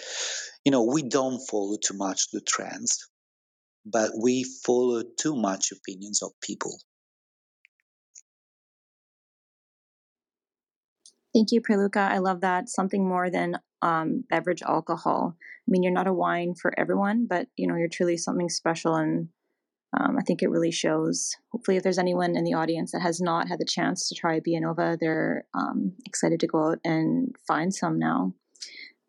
you 0.65 0.71
know, 0.71 0.83
we 0.83 1.03
don't 1.03 1.39
follow 1.49 1.77
too 1.77 1.97
much 1.97 2.31
the 2.31 2.41
trends, 2.41 3.07
but 3.85 4.11
we 4.21 4.43
follow 4.65 5.03
too 5.19 5.35
much 5.35 5.71
opinions 5.71 6.21
of 6.21 6.31
people. 6.41 6.77
Thank 11.33 11.51
you, 11.51 11.61
Pierluca. 11.61 11.97
I 11.97 12.19
love 12.19 12.41
that. 12.41 12.69
Something 12.69 13.07
more 13.07 13.29
than 13.29 13.59
um, 13.81 14.23
beverage 14.29 14.63
alcohol. 14.63 15.35
I 15.37 15.67
mean, 15.67 15.83
you're 15.83 15.91
not 15.91 16.07
a 16.07 16.13
wine 16.13 16.55
for 16.55 16.73
everyone, 16.79 17.25
but 17.27 17.47
you 17.57 17.67
know, 17.67 17.75
you're 17.75 17.89
truly 17.89 18.15
something 18.17 18.49
special 18.49 18.95
and 18.95 19.27
um, 19.97 20.17
I 20.17 20.23
think 20.23 20.41
it 20.41 20.49
really 20.49 20.71
shows. 20.71 21.35
Hopefully, 21.51 21.77
if 21.77 21.83
there's 21.83 21.99
anyone 21.99 22.35
in 22.35 22.43
the 22.43 22.53
audience 22.53 22.91
that 22.91 23.01
has 23.01 23.21
not 23.21 23.47
had 23.47 23.59
the 23.59 23.65
chance 23.65 24.09
to 24.09 24.15
try 24.15 24.39
Bianova, 24.39 24.97
they're 24.99 25.45
um, 25.53 25.93
excited 26.05 26.39
to 26.41 26.47
go 26.47 26.71
out 26.71 26.79
and 26.83 27.35
find 27.47 27.73
some 27.73 27.97
now. 27.97 28.33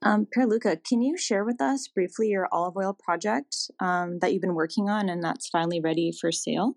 Um, 0.03 0.27
can 0.27 1.03
you 1.03 1.17
share 1.17 1.45
with 1.45 1.61
us 1.61 1.89
briefly 1.89 2.29
your 2.29 2.49
olive 2.53 2.77
oil 2.77 2.93
project 2.93 3.71
um, 3.81 4.19
that 4.21 4.33
you've 4.33 4.43
been 4.43 4.55
working 4.55 4.89
on 4.89 5.09
and 5.09 5.23
that's 5.23 5.49
finally 5.49 5.81
ready 5.81 6.13
for 6.13 6.31
sale? 6.31 6.77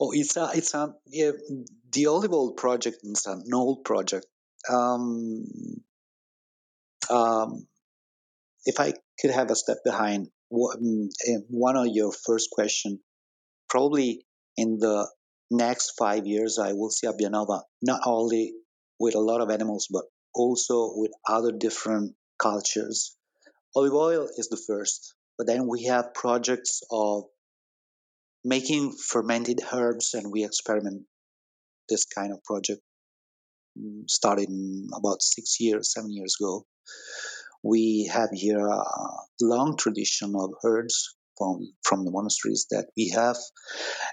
Oh, 0.00 0.12
it's 0.12 0.36
a, 0.36 0.50
it's 0.54 0.72
a, 0.72 0.94
yeah, 1.06 1.32
the 1.92 2.06
olive 2.06 2.32
oil 2.32 2.52
project 2.52 2.98
is 3.02 3.26
an 3.26 3.44
old 3.52 3.84
project. 3.84 4.26
Um, 4.70 5.44
um, 7.10 7.66
if 8.64 8.80
I 8.80 8.94
could 9.20 9.30
have 9.30 9.50
a 9.50 9.56
step 9.56 9.78
behind, 9.84 10.28
Mm, 10.54 11.08
eh, 11.26 11.38
one 11.48 11.76
of 11.76 11.88
your 11.88 12.12
first 12.12 12.50
question, 12.50 13.00
probably 13.68 14.24
in 14.56 14.78
the 14.78 15.10
next 15.50 15.92
five 15.98 16.26
years, 16.26 16.58
I 16.58 16.72
will 16.72 16.90
see 16.90 17.06
Abbianova 17.08 17.62
not 17.82 18.02
only 18.06 18.54
with 19.00 19.14
a 19.16 19.20
lot 19.20 19.40
of 19.40 19.50
animals, 19.50 19.88
but 19.90 20.04
also 20.34 20.92
with 20.94 21.10
other 21.28 21.52
different 21.52 22.14
cultures. 22.38 23.16
Olive 23.74 23.94
oil 23.94 24.28
is 24.36 24.48
the 24.48 24.62
first, 24.68 25.14
but 25.36 25.46
then 25.46 25.66
we 25.66 25.84
have 25.84 26.14
projects 26.14 26.82
of 26.90 27.24
making 28.44 28.92
fermented 28.92 29.60
herbs, 29.72 30.14
and 30.14 30.30
we 30.30 30.44
experiment 30.44 31.02
this 31.88 32.04
kind 32.04 32.32
of 32.32 32.42
project 32.44 32.80
mm, 33.78 34.08
started 34.08 34.48
mm, 34.48 34.86
about 34.96 35.22
six 35.22 35.58
years, 35.60 35.92
seven 35.92 36.12
years 36.12 36.36
ago. 36.40 36.64
We 37.64 38.10
have 38.12 38.28
here 38.32 38.66
a 38.66 38.84
long 39.40 39.76
tradition 39.78 40.34
of 40.36 40.50
herbs 40.62 41.16
from, 41.38 41.72
from 41.82 42.04
the 42.04 42.10
monasteries 42.10 42.66
that 42.70 42.88
we 42.96 43.08
have. 43.14 43.36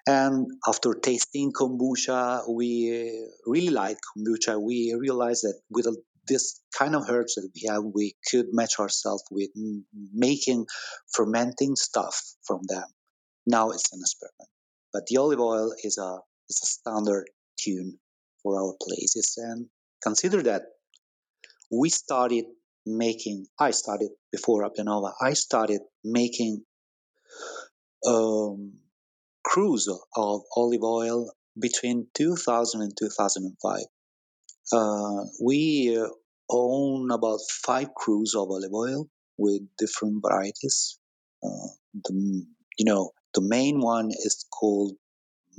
And 0.08 0.48
after 0.68 0.94
tasting 0.94 1.52
kombucha, 1.52 2.44
we 2.50 3.28
really 3.46 3.70
like 3.70 3.98
kombucha. 4.18 4.60
We 4.62 4.96
realized 4.98 5.44
that 5.44 5.60
with 5.70 5.86
a, 5.86 5.96
this 6.28 6.62
kind 6.78 6.96
of 6.96 7.10
herbs 7.10 7.36
that 7.36 7.50
we 7.54 7.68
have, 7.70 7.84
we 7.84 8.16
could 8.30 8.48
match 8.54 8.80
ourselves 8.80 9.24
with 9.30 9.50
making 10.14 10.66
fermenting 11.14 11.76
stuff 11.76 12.22
from 12.48 12.62
them. 12.68 12.86
Now 13.46 13.72
it's 13.72 13.92
an 13.92 14.00
experiment. 14.00 14.50
But 14.94 15.08
the 15.08 15.18
olive 15.18 15.40
oil 15.40 15.74
is 15.84 15.98
a, 15.98 16.20
is 16.50 16.62
a 16.64 16.68
standard 16.68 17.30
tune 17.60 18.00
for 18.44 18.62
our 18.62 18.76
places. 18.82 19.36
And 19.38 19.68
consider 20.02 20.42
that 20.44 20.64
we 21.70 21.90
started 21.90 22.46
making, 22.86 23.48
I 23.60 23.72
started 23.72 24.10
before 24.32 24.70
Abbianova, 24.70 25.14
I 25.22 25.34
started 25.34 25.82
making 26.04 26.64
um, 28.08 28.74
crus 29.46 29.88
of 30.16 30.42
olive 30.56 30.84
oil 30.84 31.32
between 31.60 32.08
2000 32.14 32.82
and 32.82 32.94
2005. 32.98 33.80
Uh, 34.74 35.26
we 35.44 35.98
uh, 35.98 36.08
own 36.50 37.12
about 37.12 37.40
five 37.50 37.90
crus 37.98 38.36
of 38.36 38.50
olive 38.50 38.74
oil 38.74 39.08
with 39.38 39.62
different 39.78 40.22
varieties. 40.22 41.00
Uh, 41.44 41.68
the, 42.06 42.46
you 42.78 42.86
know, 42.86 43.12
the 43.34 43.42
main 43.42 43.80
one 43.80 44.10
is 44.12 44.46
called 44.52 44.94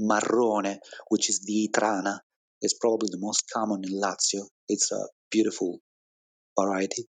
Marrone, 0.01 0.79
which 1.09 1.29
is 1.29 1.41
the 1.45 1.69
Itrana. 1.69 2.19
It's 2.61 2.75
probably 2.79 3.09
the 3.11 3.19
most 3.19 3.51
common 3.53 3.83
in 3.85 4.01
Lazio. 4.01 4.47
It's 4.69 4.93
a 4.93 5.09
beautiful 5.31 5.81
variety. 6.59 7.05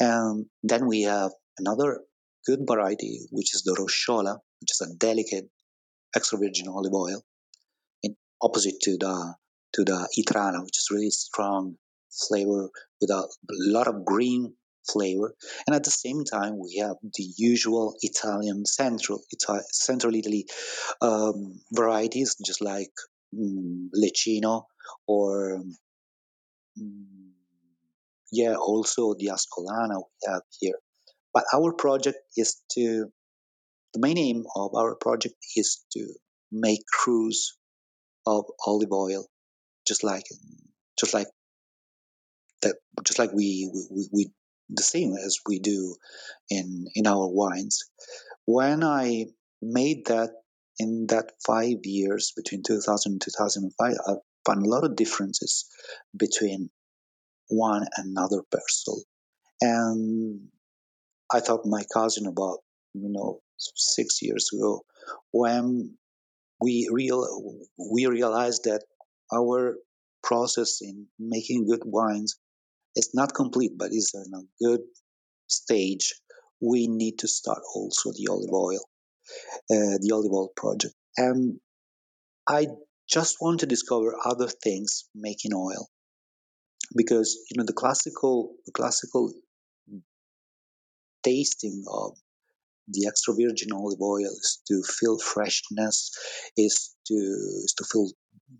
And 0.00 0.46
then 0.62 0.86
we 0.86 1.02
have 1.02 1.32
another 1.58 2.00
good 2.46 2.60
variety, 2.66 3.20
which 3.30 3.54
is 3.54 3.62
the 3.62 3.74
Rosciola, 3.74 4.38
which 4.60 4.72
is 4.72 4.80
a 4.80 4.94
delicate 4.96 5.48
extra 6.14 6.38
virgin 6.38 6.68
olive 6.68 6.92
oil, 6.92 7.22
in 8.02 8.16
opposite 8.42 8.80
to 8.82 8.96
the 8.98 9.34
to 9.74 9.84
the 9.84 10.08
Itrana, 10.18 10.62
which 10.62 10.78
is 10.78 10.88
really 10.90 11.10
strong 11.10 11.76
flavor 12.28 12.70
with 13.00 13.10
a 13.10 13.28
lot 13.48 13.88
of 13.88 14.04
green 14.04 14.54
flavor. 14.90 15.34
And 15.66 15.74
at 15.74 15.84
the 15.84 15.90
same 15.90 16.24
time, 16.24 16.58
we 16.58 16.76
have 16.80 16.96
the 17.02 17.26
usual 17.36 17.96
Italian 18.02 18.64
central 18.66 19.20
Ita- 19.32 19.64
central 19.72 20.14
Italy 20.14 20.46
um, 21.00 21.60
varieties, 21.72 22.36
just 22.44 22.60
like 22.60 22.92
mm, 23.34 23.88
Leccino 23.96 24.64
or 25.06 25.60
mm, 26.78 27.23
yeah, 28.34 28.54
also 28.56 29.14
the 29.14 29.30
Ascolana 29.36 29.96
we 29.96 30.32
have 30.32 30.42
here. 30.60 30.78
But 31.32 31.44
our 31.54 31.72
project 31.72 32.18
is 32.36 32.60
to 32.72 33.06
the 33.92 34.00
main 34.00 34.18
aim 34.18 34.44
of 34.56 34.74
our 34.74 34.96
project 34.96 35.36
is 35.56 35.84
to 35.92 36.14
make 36.50 36.80
crus 36.92 37.56
of 38.26 38.44
olive 38.66 38.92
oil, 38.92 39.26
just 39.86 40.02
like 40.02 40.24
just 40.98 41.14
like 41.14 41.28
that, 42.62 42.76
just 43.06 43.18
like 43.18 43.32
we, 43.32 43.70
we, 43.90 44.08
we 44.12 44.30
the 44.68 44.82
same 44.82 45.14
as 45.14 45.38
we 45.46 45.60
do 45.60 45.94
in 46.50 46.86
in 46.94 47.06
our 47.06 47.28
wines. 47.28 47.84
When 48.46 48.82
I 48.82 49.26
made 49.62 50.06
that 50.06 50.30
in 50.78 51.06
that 51.08 51.32
five 51.46 51.78
years 51.84 52.32
between 52.36 52.62
2000 52.66 53.12
and 53.12 53.20
2005, 53.20 53.94
I 54.06 54.12
found 54.44 54.66
a 54.66 54.68
lot 54.68 54.84
of 54.84 54.96
differences 54.96 55.66
between 56.16 56.70
one 57.48 57.86
another 57.96 58.42
person. 58.50 59.02
and 59.60 60.48
I 61.32 61.40
thought 61.40 61.66
my 61.66 61.84
cousin 61.92 62.26
about 62.26 62.58
you 62.94 63.08
know 63.10 63.40
six 63.56 64.22
years 64.22 64.50
ago 64.52 64.84
when 65.32 65.96
we 66.60 66.88
real 66.90 67.20
we 67.78 68.06
realized 68.06 68.64
that 68.64 68.84
our 69.34 69.76
process 70.22 70.80
in 70.82 71.06
making 71.18 71.66
good 71.66 71.82
wines 71.84 72.36
is 72.96 73.10
not 73.14 73.34
complete 73.34 73.72
but 73.76 73.92
is 73.92 74.14
in 74.14 74.32
a 74.34 74.42
good 74.64 74.82
stage. 75.48 76.14
We 76.60 76.86
need 76.88 77.18
to 77.20 77.28
start 77.28 77.62
also 77.74 78.12
the 78.12 78.28
olive 78.30 78.52
oil 78.52 78.80
uh, 79.70 79.98
the 80.00 80.10
olive 80.12 80.32
oil 80.32 80.50
project. 80.56 80.94
And 81.16 81.60
i 82.48 82.66
just 83.08 83.36
want 83.40 83.60
to 83.60 83.66
discover 83.66 84.16
other 84.24 84.48
things 84.48 85.04
making 85.14 85.52
oil 85.54 85.88
because 86.96 87.38
you 87.50 87.58
know 87.58 87.64
the 87.64 87.72
classical 87.72 88.54
the 88.66 88.72
classical 88.72 89.32
tasting 91.24 91.84
of 91.88 92.16
the 92.88 93.06
extra 93.08 93.34
virgin 93.34 93.72
olive 93.72 94.00
oil 94.00 94.26
is 94.26 94.60
to 94.68 94.82
feel 94.82 95.18
freshness, 95.18 96.10
is 96.56 96.94
to 97.06 97.14
is 97.14 97.74
to 97.78 97.84
feel 97.84 98.10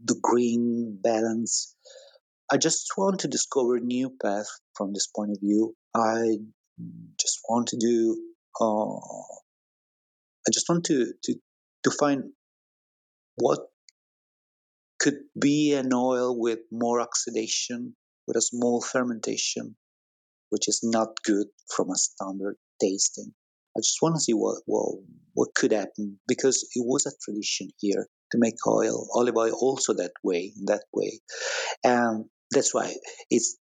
the 0.04 0.18
green 0.22 0.98
balance. 1.02 1.74
I 2.50 2.56
just 2.56 2.92
want 2.96 3.20
to 3.20 3.28
discover 3.28 3.76
a 3.76 3.80
new 3.80 4.10
path 4.22 4.48
from 4.74 4.92
this 4.92 5.06
point 5.06 5.32
of 5.32 5.40
view. 5.40 5.74
I 5.94 6.38
just 7.20 7.40
want 7.48 7.68
to 7.68 7.76
do. 7.76 8.16
Uh, 8.60 8.96
I 10.46 10.50
just 10.52 10.68
want 10.68 10.84
to 10.86 11.12
to 11.24 11.34
to 11.84 11.90
find 11.90 12.32
what 13.36 13.60
could 14.98 15.18
be 15.38 15.74
an 15.74 15.92
oil 15.92 16.38
with 16.38 16.60
more 16.70 17.00
oxidation, 17.00 17.94
with 18.26 18.36
a 18.36 18.42
small 18.42 18.80
fermentation, 18.80 19.76
which 20.50 20.68
is 20.68 20.80
not 20.82 21.22
good 21.24 21.46
from 21.74 21.90
a 21.90 21.96
standard 21.96 22.56
tasting. 22.80 23.34
I 23.76 23.80
just 23.80 23.98
want 24.00 24.14
to 24.16 24.20
see 24.20 24.34
what, 24.34 24.62
what 24.66 25.00
what 25.34 25.54
could 25.54 25.72
happen 25.72 26.20
because 26.28 26.62
it 26.74 26.84
was 26.86 27.06
a 27.06 27.12
tradition 27.24 27.70
here 27.78 28.06
to 28.30 28.38
make 28.38 28.54
oil, 28.66 29.08
olive 29.14 29.36
oil, 29.36 29.52
also 29.52 29.94
that 29.94 30.12
way, 30.22 30.52
that 30.66 30.84
way, 30.92 31.20
and 31.82 32.26
that's 32.52 32.72
why 32.72 32.94
it's 33.30 33.56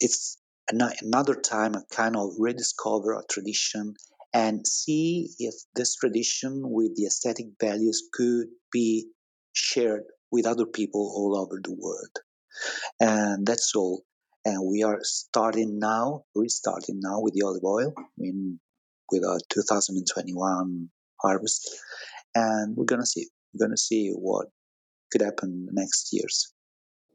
it's 0.00 0.38
another 0.68 1.34
time 1.34 1.76
I 1.76 1.80
kind 1.94 2.16
of 2.16 2.30
rediscover 2.38 3.12
a 3.12 3.22
tradition 3.30 3.94
and 4.34 4.66
see 4.66 5.28
if 5.38 5.54
this 5.74 5.96
tradition 5.96 6.62
with 6.64 6.96
the 6.96 7.06
aesthetic 7.06 7.46
values 7.60 8.02
could 8.12 8.46
be 8.72 9.08
shared 9.52 10.04
with 10.30 10.46
other 10.46 10.66
people 10.66 11.12
all 11.14 11.38
over 11.38 11.60
the 11.62 11.74
world, 11.74 12.18
and 13.00 13.46
that's 13.46 13.72
all. 13.74 14.02
And 14.44 14.68
we 14.68 14.82
are 14.82 14.98
starting 15.02 15.78
now, 15.78 16.24
restarting 16.34 16.98
now 17.00 17.20
with 17.20 17.34
the 17.34 17.42
olive 17.42 17.64
oil. 17.64 17.92
I 17.96 18.02
mean, 18.18 18.58
with 19.10 19.24
our 19.24 19.38
2021 19.50 20.88
harvest, 21.20 21.68
and 22.34 22.76
we're 22.76 22.84
gonna 22.84 23.06
see 23.06 23.26
we're 23.52 23.66
gonna 23.66 23.76
see 23.76 24.10
what 24.10 24.46
could 25.12 25.22
happen 25.22 25.68
next 25.72 26.08
years. 26.12 26.52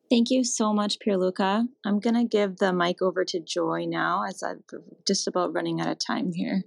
Thank 0.10 0.30
you 0.30 0.46
so 0.46 0.74
much, 0.74 1.00
Pierluca. 1.00 1.68
I'm 1.86 2.00
gonna 2.00 2.26
give 2.26 2.58
the 2.58 2.72
mic 2.72 3.02
over 3.02 3.26
to 3.26 3.40
Joy 3.42 3.86
now, 3.88 4.24
as 4.26 4.42
I'm 4.42 4.64
just 5.06 5.28
about 5.28 5.54
running 5.54 5.82
out 5.82 5.90
of 5.90 6.00
time 6.00 6.32
here. 6.34 6.64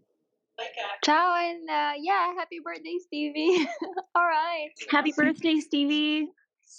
Ciao 1.03 1.35
and 1.37 1.71
uh, 1.71 1.93
yeah, 1.99 2.35
happy 2.35 2.59
birthday, 2.63 2.99
Stevie. 3.07 3.67
All 4.15 4.27
right. 4.27 4.69
Happy 4.91 5.13
birthday, 5.17 5.59
Stevie. 5.61 6.29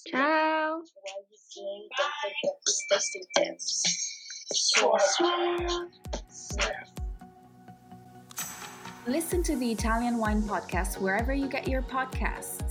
Ciao. 0.08 0.82
Listen 9.08 9.44
to 9.44 9.56
the 9.58 9.72
Italian 9.72 10.18
Wine 10.18 10.42
Podcast 10.44 11.00
wherever 11.00 11.34
you 11.34 11.48
get 11.48 11.68
your 11.68 11.82
podcasts. 11.82 12.71